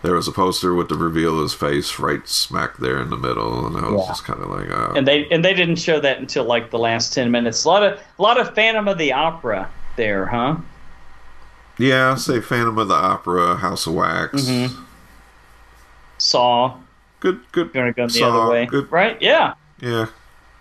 there 0.07 0.15
was 0.15 0.25
a 0.25 0.31
poster 0.31 0.73
with 0.73 0.87
the 0.87 0.95
reveal 0.95 1.35
of 1.35 1.41
his 1.43 1.53
face 1.53 1.99
right 1.99 2.25
smack 2.29 2.77
there 2.77 3.01
in 3.01 3.09
the 3.09 3.17
middle 3.17 3.67
and 3.67 3.75
I 3.75 3.89
was 3.89 4.03
Yeah. 4.03 4.07
just 4.07 4.23
kind 4.23 4.41
of 4.41 4.49
like 4.49 4.69
oh 4.71 4.93
And 4.95 5.05
they 5.05 5.27
and 5.29 5.43
they 5.43 5.53
didn't 5.53 5.75
show 5.75 5.99
that 5.99 6.19
until 6.19 6.45
like 6.45 6.71
the 6.71 6.79
last 6.79 7.11
ten 7.13 7.29
minutes. 7.29 7.65
A 7.65 7.67
lot 7.67 7.83
of 7.83 7.99
a 8.17 8.21
lot 8.21 8.39
of 8.39 8.55
Phantom 8.55 8.87
of 8.87 8.97
the 8.97 9.11
Opera 9.11 9.69
there, 9.97 10.25
huh? 10.27 10.55
yeah 11.77 12.15
say 12.15 12.39
Phantom 12.39 12.77
of 12.77 12.87
the 12.87 12.93
Opera 12.95 13.57
House 13.57 13.85
of 13.85 13.95
Wax 13.95 14.31
Mhm. 14.43 14.71
Saw. 16.17 16.75
good 17.19 17.41
good 17.51 17.73
Gonna 17.73 17.91
go 17.91 18.07
the 18.07 18.13
Saw, 18.13 18.43
other 18.43 18.51
way, 18.53 18.65
good 18.65 18.89
right? 18.89 19.21
Yeah. 19.21 19.55
yeah 19.81 20.05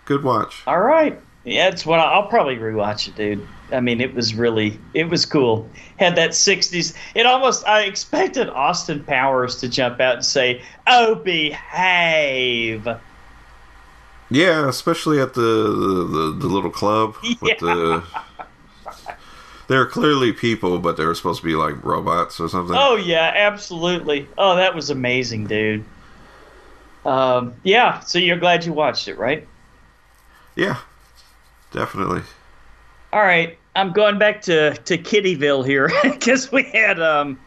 good 0.06 0.24
watch 0.24 0.62
All 0.66 0.80
right. 0.80 1.20
Yeah, 1.46 1.68
it's 1.68 1.86
what 1.86 2.00
I, 2.00 2.12
I'll 2.12 2.26
probably 2.26 2.56
rewatch 2.56 3.06
it, 3.06 3.14
dude. 3.14 3.46
I 3.70 3.78
mean, 3.78 4.00
it 4.00 4.12
was 4.14 4.34
really, 4.34 4.80
it 4.94 5.08
was 5.08 5.24
cool. 5.24 5.70
Had 5.96 6.16
that 6.16 6.30
'60s. 6.30 6.92
It 7.14 7.24
almost. 7.24 7.66
I 7.68 7.82
expected 7.82 8.48
Austin 8.50 9.04
Powers 9.04 9.56
to 9.60 9.68
jump 9.68 10.00
out 10.00 10.16
and 10.16 10.24
say, 10.24 10.60
"Oh, 10.88 11.14
behave." 11.14 12.88
Yeah, 14.28 14.68
especially 14.68 15.20
at 15.20 15.34
the 15.34 15.40
the, 15.40 16.36
the 16.36 16.48
little 16.48 16.70
club 16.70 17.14
with 17.40 17.58
the. 17.60 18.02
They're 19.68 19.86
clearly 19.86 20.32
people, 20.32 20.80
but 20.80 20.96
they 20.96 21.04
were 21.04 21.14
supposed 21.14 21.40
to 21.42 21.46
be 21.46 21.54
like 21.54 21.82
robots 21.84 22.40
or 22.40 22.48
something. 22.48 22.76
Oh 22.76 22.96
yeah, 22.96 23.32
absolutely. 23.36 24.26
Oh, 24.36 24.56
that 24.56 24.74
was 24.74 24.90
amazing, 24.90 25.46
dude. 25.46 25.84
Um, 27.04 27.54
yeah. 27.62 28.00
So 28.00 28.18
you're 28.18 28.36
glad 28.36 28.64
you 28.64 28.72
watched 28.72 29.06
it, 29.06 29.16
right? 29.16 29.46
Yeah, 30.56 30.78
definitely. 31.72 32.22
All 33.12 33.22
right, 33.22 33.58
I'm 33.74 33.92
going 33.92 34.18
back 34.18 34.42
to 34.42 34.74
to 34.74 34.98
Kittyville 34.98 35.66
here 35.66 35.90
because 36.02 36.50
we 36.52 36.64
had 36.64 37.00
um 37.00 37.38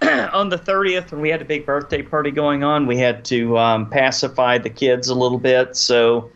on 0.02 0.48
the 0.48 0.58
30th 0.58 1.10
when 1.10 1.20
we 1.20 1.28
had 1.28 1.42
a 1.42 1.44
big 1.44 1.66
birthday 1.66 2.02
party 2.02 2.30
going 2.30 2.62
on, 2.62 2.86
we 2.86 2.96
had 2.96 3.24
to 3.24 3.58
um, 3.58 3.90
pacify 3.90 4.56
the 4.56 4.70
kids 4.70 5.08
a 5.08 5.14
little 5.14 5.38
bit. 5.38 5.76
So 5.76 6.30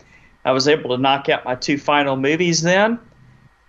I 0.44 0.50
was 0.50 0.66
able 0.66 0.96
to 0.96 1.00
knock 1.00 1.28
out 1.28 1.44
my 1.44 1.54
two 1.54 1.78
final 1.78 2.16
movies 2.16 2.62
then. 2.62 2.98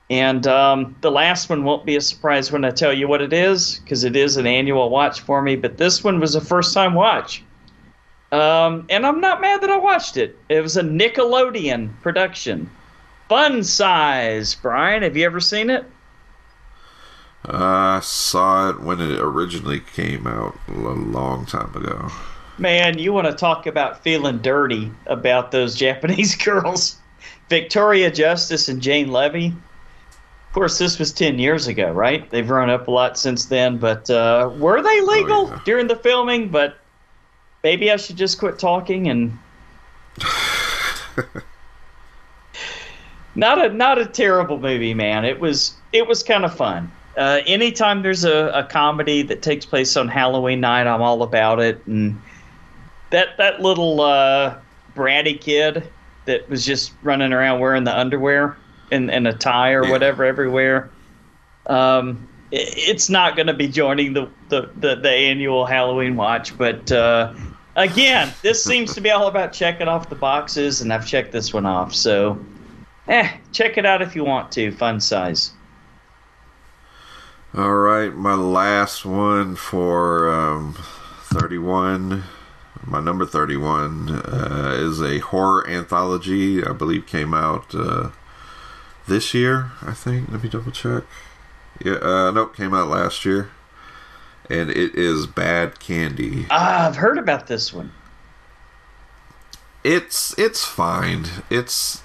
And 0.10 0.48
um, 0.48 0.96
the 1.02 1.12
last 1.12 1.50
one 1.50 1.64
won't 1.64 1.86
be 1.86 1.96
a 1.96 2.02
surprise 2.02 2.52
when 2.52 2.66
I 2.66 2.72
tell 2.72 2.92
you 2.92 3.08
what 3.08 3.22
it 3.22 3.34
is 3.34 3.80
because 3.80 4.04
it 4.04 4.16
is 4.16 4.36
an 4.38 4.48
annual 4.48 4.90
watch 4.90 5.22
for 5.22 5.42
me. 5.42 5.56
But 5.56 5.78
this 5.78 6.04
one 6.04 6.20
was 6.20 6.34
a 6.34 6.42
first 6.42 6.74
time 6.74 6.96
watch. 6.96 7.44
Um, 8.32 8.88
and 8.90 9.06
I'm 9.06 9.22
not 9.22 9.42
mad 9.42 9.62
that 9.62 9.70
I 9.70 9.78
watched 9.78 10.18
it. 10.18 10.38
It 10.50 10.62
was 10.62 10.76
a 10.76 10.82
Nickelodeon 10.82 12.02
production. 12.02 12.70
Fun 13.30 13.64
Size, 13.64 14.56
Brian. 14.56 15.04
Have 15.04 15.18
you 15.18 15.26
ever 15.26 15.40
seen 15.40 15.70
it? 15.70 15.86
I 17.46 18.00
saw 18.02 18.70
it 18.70 18.82
when 18.82 19.02
it 19.02 19.20
originally 19.20 19.82
came 19.82 20.28
out 20.28 20.58
a 20.68 20.72
long 20.72 21.46
time 21.46 21.76
ago. 21.76 22.10
Man, 22.58 22.98
you 22.98 23.12
want 23.12 23.28
to 23.28 23.34
talk 23.34 23.66
about 23.68 24.02
feeling 24.02 24.38
dirty 24.38 24.92
about 25.08 25.52
those 25.52 25.76
Japanese 25.86 26.36
girls. 26.36 26.98
Victoria 27.50 28.10
Justice 28.12 28.70
and 28.70 28.82
Jane 28.82 29.12
Levy. 29.12 29.48
Of 29.48 30.54
course, 30.54 30.78
this 30.78 31.00
was 31.00 31.12
10 31.12 31.40
years 31.40 31.68
ago, 31.68 31.92
right? 31.92 32.30
They've 32.30 32.46
grown 32.46 32.70
up 32.70 32.88
a 32.88 32.92
lot 32.92 33.18
since 33.18 33.46
then, 33.46 33.78
but 33.78 34.10
uh, 34.10 34.52
were 34.58 34.82
they 34.82 35.02
legal 35.02 35.50
yeah. 35.50 35.60
during 35.66 35.88
the 35.88 35.96
filming? 35.96 36.50
But 36.50 36.78
maybe 37.64 37.92
I 37.92 37.98
should 37.98 38.18
just 38.18 38.40
quit 38.40 38.60
talking 38.60 39.10
and. 39.10 39.38
not 43.36 43.64
a 43.64 43.70
not 43.74 43.98
a 44.00 44.06
terrible 44.06 44.60
movie, 44.60 44.94
man. 44.94 45.26
It 45.26 45.40
was 45.40 45.76
it 45.92 46.08
was 46.08 46.24
kind 46.24 46.46
of 46.46 46.56
fun. 46.56 46.92
Uh, 47.18 47.42
anytime 47.46 48.02
there's 48.02 48.24
a, 48.24 48.48
a 48.54 48.64
comedy 48.64 49.22
that 49.22 49.42
takes 49.44 49.66
place 49.66 49.96
on 49.96 50.08
Halloween 50.08 50.60
night, 50.60 50.88
I'm 50.88 51.02
all 51.02 51.22
about 51.22 51.60
it. 51.60 51.80
And 51.86 52.20
that 53.12 53.38
that 53.38 53.62
little 53.62 54.02
uh, 54.02 54.56
bratty 54.96 55.40
kid 55.40 55.88
that 56.26 56.50
was 56.50 56.66
just 56.66 56.94
running 57.04 57.32
around 57.34 57.60
wearing 57.60 57.84
the 57.84 57.96
underwear 57.98 58.58
and, 58.92 59.12
and 59.12 59.28
a 59.28 59.34
tie 59.34 59.74
or 59.74 59.84
Yeah. 59.84 59.92
whatever 59.92 60.24
everywhere. 60.24 60.90
Um, 61.68 62.28
i- 62.52 62.56
it's 62.56 63.10
not 63.10 63.36
going 63.36 63.48
to 63.48 63.54
be 63.54 63.68
joining 63.68 64.14
the, 64.14 64.28
the, 64.50 64.70
the, 64.78 64.96
the 64.96 65.10
annual 65.12 65.66
Halloween 65.66 66.16
watch, 66.16 66.58
but 66.58 66.92
uh, 66.92 67.34
again, 67.76 68.32
this 68.42 68.64
seems 68.64 68.94
to 68.96 69.02
be 69.02 69.12
all 69.12 69.28
about 69.28 69.52
checking 69.54 69.88
off 69.88 70.10
the 70.10 70.16
boxes, 70.16 70.82
and 70.82 70.92
I've 70.94 71.06
checked 71.06 71.32
this 71.34 71.54
one 71.54 71.66
off. 71.66 71.94
So, 71.94 72.40
eh, 73.08 73.38
check 73.52 73.78
it 73.78 73.86
out 73.86 74.02
if 74.02 74.16
you 74.16 74.24
want 74.24 74.52
to. 74.54 74.72
Fun 74.72 75.00
size. 75.00 75.52
All 77.56 77.76
right, 77.76 78.14
my 78.14 78.34
last 78.34 79.06
one 79.06 79.56
for 79.56 80.34
um, 80.34 80.74
31. 81.26 82.24
My 82.86 83.00
number 83.00 83.26
31 83.26 84.10
uh, 84.10 84.76
is 84.78 85.02
a 85.02 85.20
horror 85.20 85.68
anthology. 85.70 86.64
I 86.64 86.74
believe 86.74 87.06
came 87.06 87.34
out 87.34 87.74
uh, 87.74 88.10
this 89.08 89.34
year, 89.34 89.72
I 89.82 89.94
think. 89.94 90.30
Let 90.30 90.44
me 90.44 90.50
double 90.50 90.72
check. 90.72 91.04
Yeah, 91.84 91.94
uh, 91.94 92.32
nope, 92.32 92.56
came 92.56 92.74
out 92.74 92.90
last 92.90 93.24
year. 93.24 93.52
And 94.50 94.70
it 94.70 94.96
is 94.96 95.28
Bad 95.28 95.80
Candy. 95.80 96.48
Ah, 96.50 96.88
I've 96.88 96.98
heard 96.98 97.18
about 97.18 97.48
this 97.48 97.72
one. 97.72 97.92
It's 99.84 100.38
it's 100.38 100.64
fine. 100.64 101.26
It's 101.50 102.03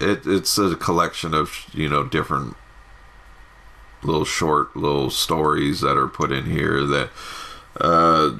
it 0.00 0.26
it's 0.26 0.58
a 0.58 0.74
collection 0.76 1.34
of, 1.34 1.66
you 1.72 1.88
know, 1.88 2.04
different 2.04 2.56
little 4.02 4.24
short 4.24 4.76
little 4.76 5.10
stories 5.10 5.80
that 5.80 5.96
are 5.96 6.06
put 6.08 6.30
in 6.32 6.44
here 6.46 6.84
that 6.84 7.10
uh 7.80 8.30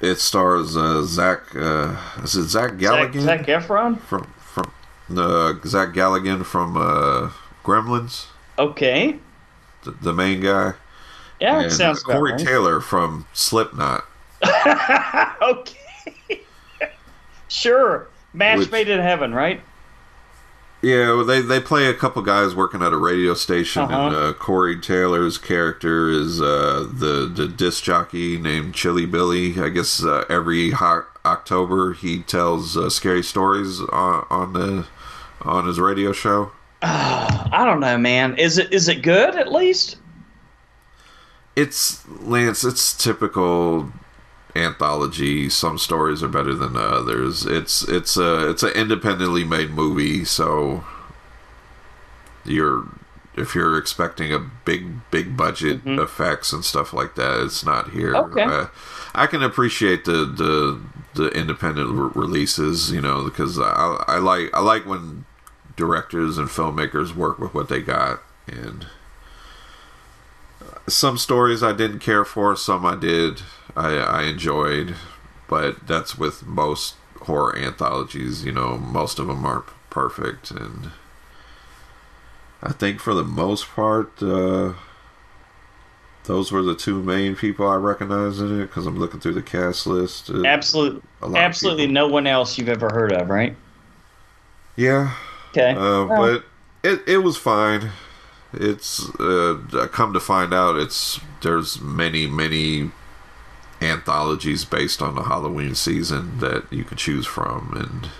it 0.00 0.16
stars 0.18 0.76
uh 0.76 1.02
Zach 1.02 1.54
uh 1.56 1.96
is 2.22 2.36
it 2.36 2.48
Zach 2.48 2.70
Zach, 2.72 2.78
Galligan 2.78 3.20
Zach 3.22 3.46
Efron? 3.46 3.98
from 4.00 4.24
from 4.38 4.70
uh, 5.16 5.54
Zach 5.66 5.90
Galligan 5.94 6.44
from 6.44 6.76
uh 6.76 7.30
Gremlins 7.64 8.26
Okay. 8.58 9.18
the, 9.84 9.92
the 9.92 10.12
main 10.12 10.40
guy 10.40 10.74
Yeah, 11.40 11.60
it 11.60 11.64
and 11.64 11.72
sounds 11.72 12.04
uh, 12.04 12.12
Corey 12.12 12.32
right. 12.32 12.40
Taylor 12.40 12.80
from 12.80 13.26
Slipknot 13.32 14.04
okay. 15.42 15.78
sure. 17.48 18.08
Match 18.34 18.58
Which- 18.58 18.70
made 18.72 18.88
in 18.88 19.00
heaven, 19.00 19.32
right? 19.34 19.60
Yeah, 20.82 21.14
well, 21.14 21.24
they 21.24 21.40
they 21.40 21.60
play 21.60 21.86
a 21.86 21.94
couple 21.94 22.22
guys 22.22 22.56
working 22.56 22.82
at 22.82 22.92
a 22.92 22.96
radio 22.96 23.34
station, 23.34 23.82
and 23.82 23.92
Uh-huh. 23.92 24.16
uh, 24.16 24.32
Corey 24.32 24.80
Taylor's 24.80 25.38
character 25.38 26.08
is 26.10 26.40
uh, 26.42 26.88
the 26.92 27.30
the 27.32 27.46
disc 27.46 27.84
jockey 27.84 28.36
named 28.36 28.74
Chilly 28.74 29.06
Billy. 29.06 29.60
I 29.60 29.68
guess 29.68 30.02
uh, 30.04 30.24
every 30.28 30.70
ho- 30.72 31.04
October 31.24 31.92
he 31.92 32.22
tells 32.22 32.76
uh, 32.76 32.90
scary 32.90 33.22
stories 33.22 33.78
on, 33.80 34.26
on 34.28 34.52
the 34.54 34.86
on 35.42 35.66
his 35.68 35.78
radio 35.78 36.12
show. 36.12 36.50
I 36.82 37.62
don't 37.64 37.78
know, 37.78 37.96
man. 37.96 38.36
Is 38.36 38.58
it 38.58 38.72
is 38.72 38.88
it 38.88 39.02
good 39.02 39.36
at 39.36 39.52
least? 39.52 39.98
It's 41.54 42.04
Lance. 42.08 42.64
It's 42.64 42.92
typical 42.96 43.92
anthology. 44.54 45.48
Some 45.48 45.78
stories 45.78 46.22
are 46.22 46.28
better 46.28 46.54
than 46.54 46.76
others. 46.76 47.46
It's 47.46 47.82
it's 47.88 48.16
a 48.16 48.50
it's 48.50 48.62
an 48.62 48.72
independently 48.72 49.44
made 49.44 49.70
movie, 49.70 50.24
so 50.24 50.84
you're 52.44 52.86
if 53.34 53.54
you're 53.54 53.78
expecting 53.78 54.32
a 54.32 54.38
big 54.38 55.10
big 55.10 55.36
budget 55.36 55.80
effects 55.86 56.52
and 56.52 56.64
stuff 56.64 56.92
like 56.92 57.14
that, 57.14 57.40
it's 57.40 57.64
not 57.64 57.90
here. 57.90 58.14
Okay. 58.14 58.42
Uh, 58.42 58.66
I 59.14 59.26
can 59.26 59.42
appreciate 59.42 60.04
the 60.04 60.24
the 60.24 60.80
the 61.14 61.28
independent 61.28 61.90
re- 61.90 62.10
releases, 62.14 62.90
you 62.90 63.00
know, 63.00 63.24
because 63.24 63.58
I 63.58 64.04
I 64.06 64.18
like 64.18 64.50
I 64.54 64.60
like 64.60 64.86
when 64.86 65.24
directors 65.76 66.36
and 66.36 66.48
filmmakers 66.48 67.14
work 67.14 67.38
with 67.38 67.54
what 67.54 67.68
they 67.68 67.80
got 67.80 68.22
and 68.46 68.86
some 70.88 71.16
stories 71.16 71.62
I 71.62 71.72
didn't 71.72 72.00
care 72.00 72.24
for, 72.24 72.56
some 72.56 72.84
I 72.84 72.96
did. 72.96 73.42
I, 73.76 73.96
I 73.96 74.22
enjoyed, 74.24 74.94
but 75.48 75.86
that's 75.86 76.18
with 76.18 76.44
most 76.46 76.96
horror 77.22 77.56
anthologies. 77.56 78.44
You 78.44 78.52
know, 78.52 78.78
most 78.78 79.18
of 79.18 79.26
them 79.26 79.44
aren't 79.46 79.66
perfect, 79.90 80.50
and 80.50 80.90
I 82.62 82.72
think 82.72 83.00
for 83.00 83.14
the 83.14 83.24
most 83.24 83.68
part, 83.70 84.22
uh, 84.22 84.74
those 86.24 86.52
were 86.52 86.62
the 86.62 86.74
two 86.76 87.02
main 87.02 87.34
people 87.34 87.68
I 87.68 87.74
recognize 87.76 88.38
in 88.40 88.60
it 88.60 88.66
because 88.66 88.86
I'm 88.86 88.98
looking 88.98 89.20
through 89.20 89.34
the 89.34 89.42
cast 89.42 89.86
list. 89.86 90.30
Absolutely, 90.30 91.02
a 91.20 91.28
lot 91.28 91.46
of 91.46 91.46
absolutely 91.46 91.86
no 91.88 92.06
one 92.06 92.26
else 92.26 92.56
you've 92.58 92.68
ever 92.68 92.90
heard 92.90 93.12
of, 93.12 93.28
right? 93.28 93.56
Yeah, 94.76 95.14
Okay. 95.50 95.72
Uh, 95.72 96.06
Well, 96.06 96.16
but 96.16 96.44
it 96.82 97.02
it 97.06 97.18
was 97.18 97.36
fine. 97.36 97.90
It's 98.52 99.08
uh, 99.20 99.88
come 99.92 100.12
to 100.12 100.20
find 100.20 100.52
out 100.54 100.76
it's 100.76 101.20
there's 101.42 101.80
many 101.80 102.26
many 102.26 102.90
anthologies 103.82 104.64
based 104.64 105.02
on 105.02 105.14
the 105.14 105.22
Halloween 105.22 105.74
season 105.74 106.38
that 106.38 106.72
you 106.72 106.84
can 106.84 106.96
choose 106.96 107.26
from, 107.26 107.72
and 107.76 108.10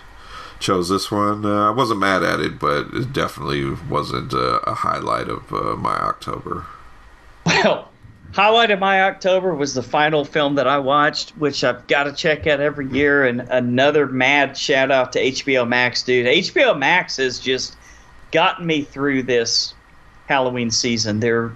chose 0.63 0.89
this 0.89 1.11
one. 1.11 1.45
Uh, 1.45 1.69
I 1.69 1.71
wasn't 1.71 2.01
mad 2.01 2.23
at 2.23 2.41
it, 2.41 2.59
but 2.59 2.87
it 2.95 3.13
definitely 3.13 3.73
wasn't 3.91 4.33
a 4.33 4.75
highlight 4.75 5.29
of 5.29 5.53
uh, 5.53 5.77
my 5.77 5.95
October. 5.95 6.65
Well, 7.45 7.91
highlight 8.33 8.71
of 8.71 8.79
my 8.79 9.03
October 9.03 9.55
was 9.55 9.75
the 9.75 9.83
final 9.83 10.25
film 10.25 10.55
that 10.55 10.67
I 10.67 10.79
watched, 10.79 11.31
which 11.31 11.65
I've 11.65 11.87
got 11.89 12.05
to 12.05 12.13
check 12.13 12.47
out 12.47 12.61
every 12.61 12.89
year. 12.89 13.27
And 13.27 13.41
another 13.51 14.07
mad 14.07 14.57
shout 14.57 14.91
out 14.91 15.13
to 15.13 15.21
HBO 15.21 15.67
Max, 15.69 16.03
dude. 16.03 16.27
HBO 16.27 16.79
Max 16.79 17.17
has 17.17 17.39
just 17.39 17.77
gotten 18.31 18.67
me 18.67 18.83
through 18.83 19.25
this 19.25 19.75
Halloween 20.29 20.71
season. 20.71 21.21
They're 21.21 21.53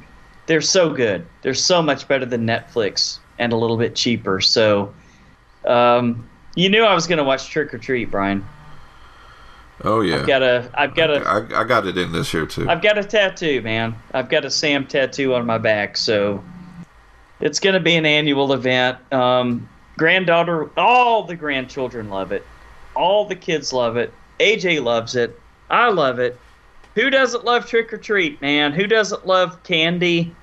they're 0.46 0.61
so 0.61 0.92
good. 0.92 1.26
They're 1.42 1.54
so 1.54 1.82
much 1.82 2.07
better 2.07 2.26
than 2.26 2.46
Netflix 2.46 3.18
and 3.39 3.53
a 3.53 3.57
little 3.57 3.76
bit 3.76 3.95
cheaper. 3.95 4.41
So, 4.41 4.95
um, 5.66 6.28
you 6.55 6.68
knew 6.68 6.82
I 6.82 6.95
was 6.95 7.07
going 7.07 7.18
to 7.18 7.24
watch 7.24 7.49
Trick 7.49 7.72
or 7.74 7.78
Treat, 7.78 8.11
Brian. 8.11 8.47
Oh 9.84 10.01
yeah, 10.01 10.16
I've 10.16 10.26
got 10.26 10.43
a 10.43 10.70
I've 10.74 10.95
got 10.95 11.11
a 11.11 11.20
I, 11.28 11.61
I 11.61 11.64
got 11.64 11.87
it 11.87 11.99
in 11.99 12.11
this 12.12 12.32
year 12.32 12.47
too. 12.47 12.68
I've 12.68 12.80
got 12.80 12.97
a 12.97 13.05
tattoo, 13.05 13.61
man. 13.61 13.95
I've 14.14 14.30
got 14.30 14.45
a 14.47 14.51
Sam 14.51 14.87
tattoo 14.87 15.34
on 15.34 15.45
my 15.45 15.59
back, 15.59 15.99
so 15.99 16.43
it's 17.41 17.61
going 17.61 17.74
to 17.74 17.80
be 17.80 17.95
an 17.97 18.07
annual 18.07 18.55
event. 18.55 18.99
Um, 19.12 19.68
granddaughter, 19.99 20.70
all 20.78 21.24
the 21.24 21.37
grandchildren 21.37 22.09
love 22.09 22.32
it. 22.32 22.47
All 22.95 23.26
the 23.26 23.37
kids 23.37 23.72
love 23.72 23.99
it. 23.99 24.12
AJ 24.41 24.82
loves 24.82 25.14
it. 25.14 25.39
I 25.68 25.91
love 25.91 26.18
it. 26.18 26.39
Who 26.95 27.11
doesn't 27.11 27.45
love 27.45 27.66
trick 27.66 27.93
or 27.93 27.99
treat, 27.99 28.41
man? 28.41 28.72
Who 28.72 28.87
doesn't 28.87 29.26
love 29.26 29.62
candy? 29.62 30.34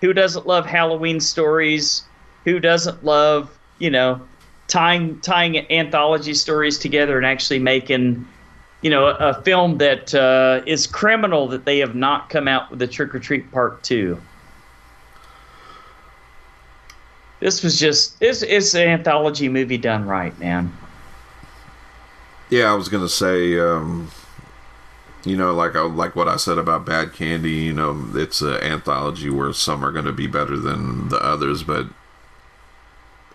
Who 0.00 0.14
doesn't 0.14 0.46
love 0.46 0.64
Halloween 0.64 1.20
stories? 1.20 2.04
Who 2.48 2.60
doesn't 2.60 3.04
love, 3.04 3.56
you 3.78 3.90
know, 3.90 4.20
tying 4.66 5.20
tying 5.20 5.70
anthology 5.70 6.34
stories 6.34 6.78
together 6.78 7.16
and 7.16 7.26
actually 7.26 7.58
making 7.58 8.26
you 8.80 8.90
know, 8.90 9.06
a, 9.06 9.14
a 9.30 9.42
film 9.42 9.78
that 9.78 10.14
uh, 10.14 10.62
is 10.66 10.86
criminal 10.86 11.48
that 11.48 11.64
they 11.64 11.78
have 11.78 11.94
not 11.94 12.30
come 12.30 12.46
out 12.46 12.70
with 12.70 12.78
the 12.78 12.86
Trick 12.86 13.14
or 13.14 13.18
Treat 13.18 13.50
Part 13.50 13.82
Two. 13.82 14.20
This 17.40 17.62
was 17.62 17.78
just 17.78 18.16
it's 18.20 18.42
it's 18.42 18.74
an 18.74 18.88
anthology 18.88 19.48
movie 19.48 19.78
done 19.78 20.06
right, 20.06 20.36
man. 20.38 20.72
Yeah, 22.50 22.72
I 22.72 22.74
was 22.74 22.88
gonna 22.88 23.08
say, 23.08 23.58
um, 23.58 24.10
you 25.24 25.36
know, 25.36 25.52
like 25.54 25.76
I, 25.76 25.82
like 25.82 26.16
what 26.16 26.28
I 26.28 26.36
said 26.36 26.58
about 26.58 26.86
Bad 26.86 27.12
Candy. 27.12 27.50
You 27.50 27.72
know, 27.72 28.08
it's 28.14 28.40
an 28.40 28.54
anthology 28.54 29.30
where 29.30 29.52
some 29.52 29.84
are 29.84 29.92
gonna 29.92 30.12
be 30.12 30.26
better 30.26 30.56
than 30.56 31.08
the 31.08 31.18
others, 31.18 31.62
but 31.62 31.86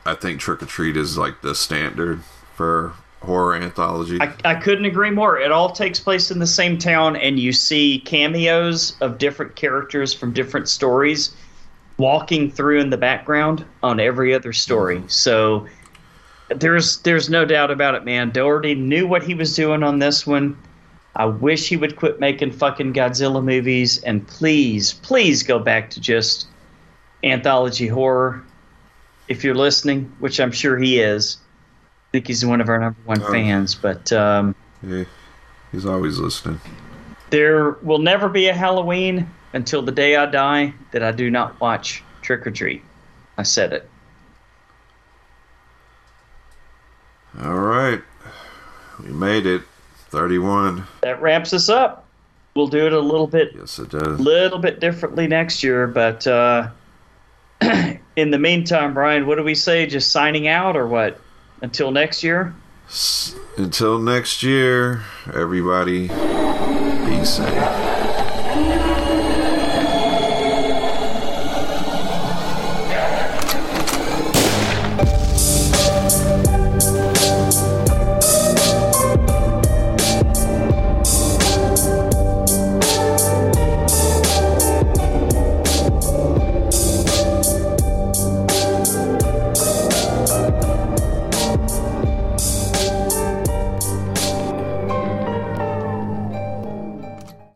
I 0.06 0.16
think 0.16 0.40
Trick 0.40 0.62
or 0.62 0.66
Treat 0.66 0.98
is 0.98 1.18
like 1.18 1.42
the 1.42 1.56
standard 1.56 2.22
for 2.56 2.94
horror 3.22 3.56
anthology. 3.56 4.20
I, 4.22 4.34
I 4.44 4.56
couldn't 4.56 4.86
agree 4.86 5.12
more. 5.12 5.38
It 5.40 5.52
all 5.52 5.72
takes 5.72 6.00
place 6.00 6.30
in 6.30 6.40
the 6.40 6.48
same 6.48 6.78
town, 6.78 7.16
and 7.16 7.40
you 7.40 7.54
see 7.54 8.00
cameos 8.00 8.96
of 9.02 9.18
different 9.18 9.56
characters 9.56 10.14
from 10.14 10.34
different 10.34 10.68
stories 10.68 11.34
walking 11.98 12.52
through 12.52 12.80
in 12.80 12.90
the 12.90 12.98
background 12.98 13.66
on 13.82 14.00
every 14.00 14.34
other 14.34 14.52
story. 14.52 14.98
Mm-hmm. 14.98 15.08
So 15.08 15.68
there's 16.50 16.98
there's 17.00 17.30
no 17.30 17.46
doubt 17.46 17.72
about 17.72 17.96
it, 17.96 18.04
man. 18.04 18.32
Dougherty 18.32 18.76
knew 18.76 19.08
what 19.08 19.24
he 19.24 19.34
was 19.34 19.56
doing 19.56 19.84
on 19.84 20.00
this 20.00 20.28
one. 20.28 20.58
I 21.16 21.26
wish 21.26 21.70
he 21.70 21.78
would 21.78 21.96
quit 21.96 22.20
making 22.20 22.52
fucking 22.52 22.94
Godzilla 22.94 23.44
movies 23.44 24.00
and 24.00 24.28
please, 24.28 24.94
please 24.94 25.44
go 25.44 25.60
back 25.60 25.92
to 25.92 26.02
just 26.02 26.48
anthology 27.24 27.88
horror. 27.88 28.44
If 29.28 29.44
you're 29.44 29.56
listening, 29.56 30.12
which 30.20 30.40
I'm 30.40 30.52
sure 30.52 30.78
he 30.78 31.00
is, 31.00 31.38
I 32.10 32.12
think 32.12 32.28
he's 32.28 32.46
one 32.46 32.62
of 32.62 32.70
our 32.70 32.80
number 32.80 33.00
one 33.06 33.22
Oh. 33.22 33.32
fans. 33.32 33.74
But 33.76 34.12
um, 34.14 34.54
yeah, 34.82 35.06
he's 35.72 35.86
always 35.86 36.20
listening. 36.20 36.60
there 37.30 37.72
will 37.82 38.00
never 38.00 38.30
be 38.30 38.48
a 38.48 38.54
Halloween 38.54 39.30
until 39.54 39.82
the 39.82 39.92
day 39.92 40.16
I 40.16 40.26
die 40.26 40.74
that 40.92 41.02
I 41.04 41.12
do 41.12 41.30
not 41.32 41.60
watch 41.62 42.04
Trick 42.22 42.46
or 42.46 42.52
Treat. 42.52 42.84
I 43.38 43.44
said 43.44 43.74
it. 43.74 43.90
All 47.42 47.58
right. 47.60 48.02
We 49.04 49.10
made 49.12 49.46
it. 49.46 49.62
31. 50.10 50.84
That 51.02 51.20
ramps 51.22 51.52
us 51.54 51.70
up. 51.70 52.06
We'll 52.56 52.68
do 52.68 52.86
it 52.86 52.94
a 52.94 53.00
little 53.00 53.26
bit 53.26 53.54
Yes, 53.56 53.80
it 53.80 53.90
does. 53.90 54.20
little 54.20 54.60
bit 54.60 54.80
differently 54.80 55.26
next 55.26 55.64
year, 55.64 55.88
but 55.88 56.28
uh, 56.28 56.68
in 58.16 58.32
the 58.32 58.40
meantime, 58.40 58.94
Brian, 58.94 59.26
what 59.26 59.38
do 59.38 59.44
we 59.44 59.56
say? 59.56 59.86
Just 59.86 60.12
signing 60.12 60.48
out 60.48 60.76
or 60.76 60.88
what? 60.88 61.20
Until 61.62 61.92
next 61.92 62.24
year? 62.24 62.54
Until 63.58 64.00
next 64.00 64.44
year, 64.44 65.04
everybody, 65.34 66.08
be 66.08 67.26
safe. 67.26 67.83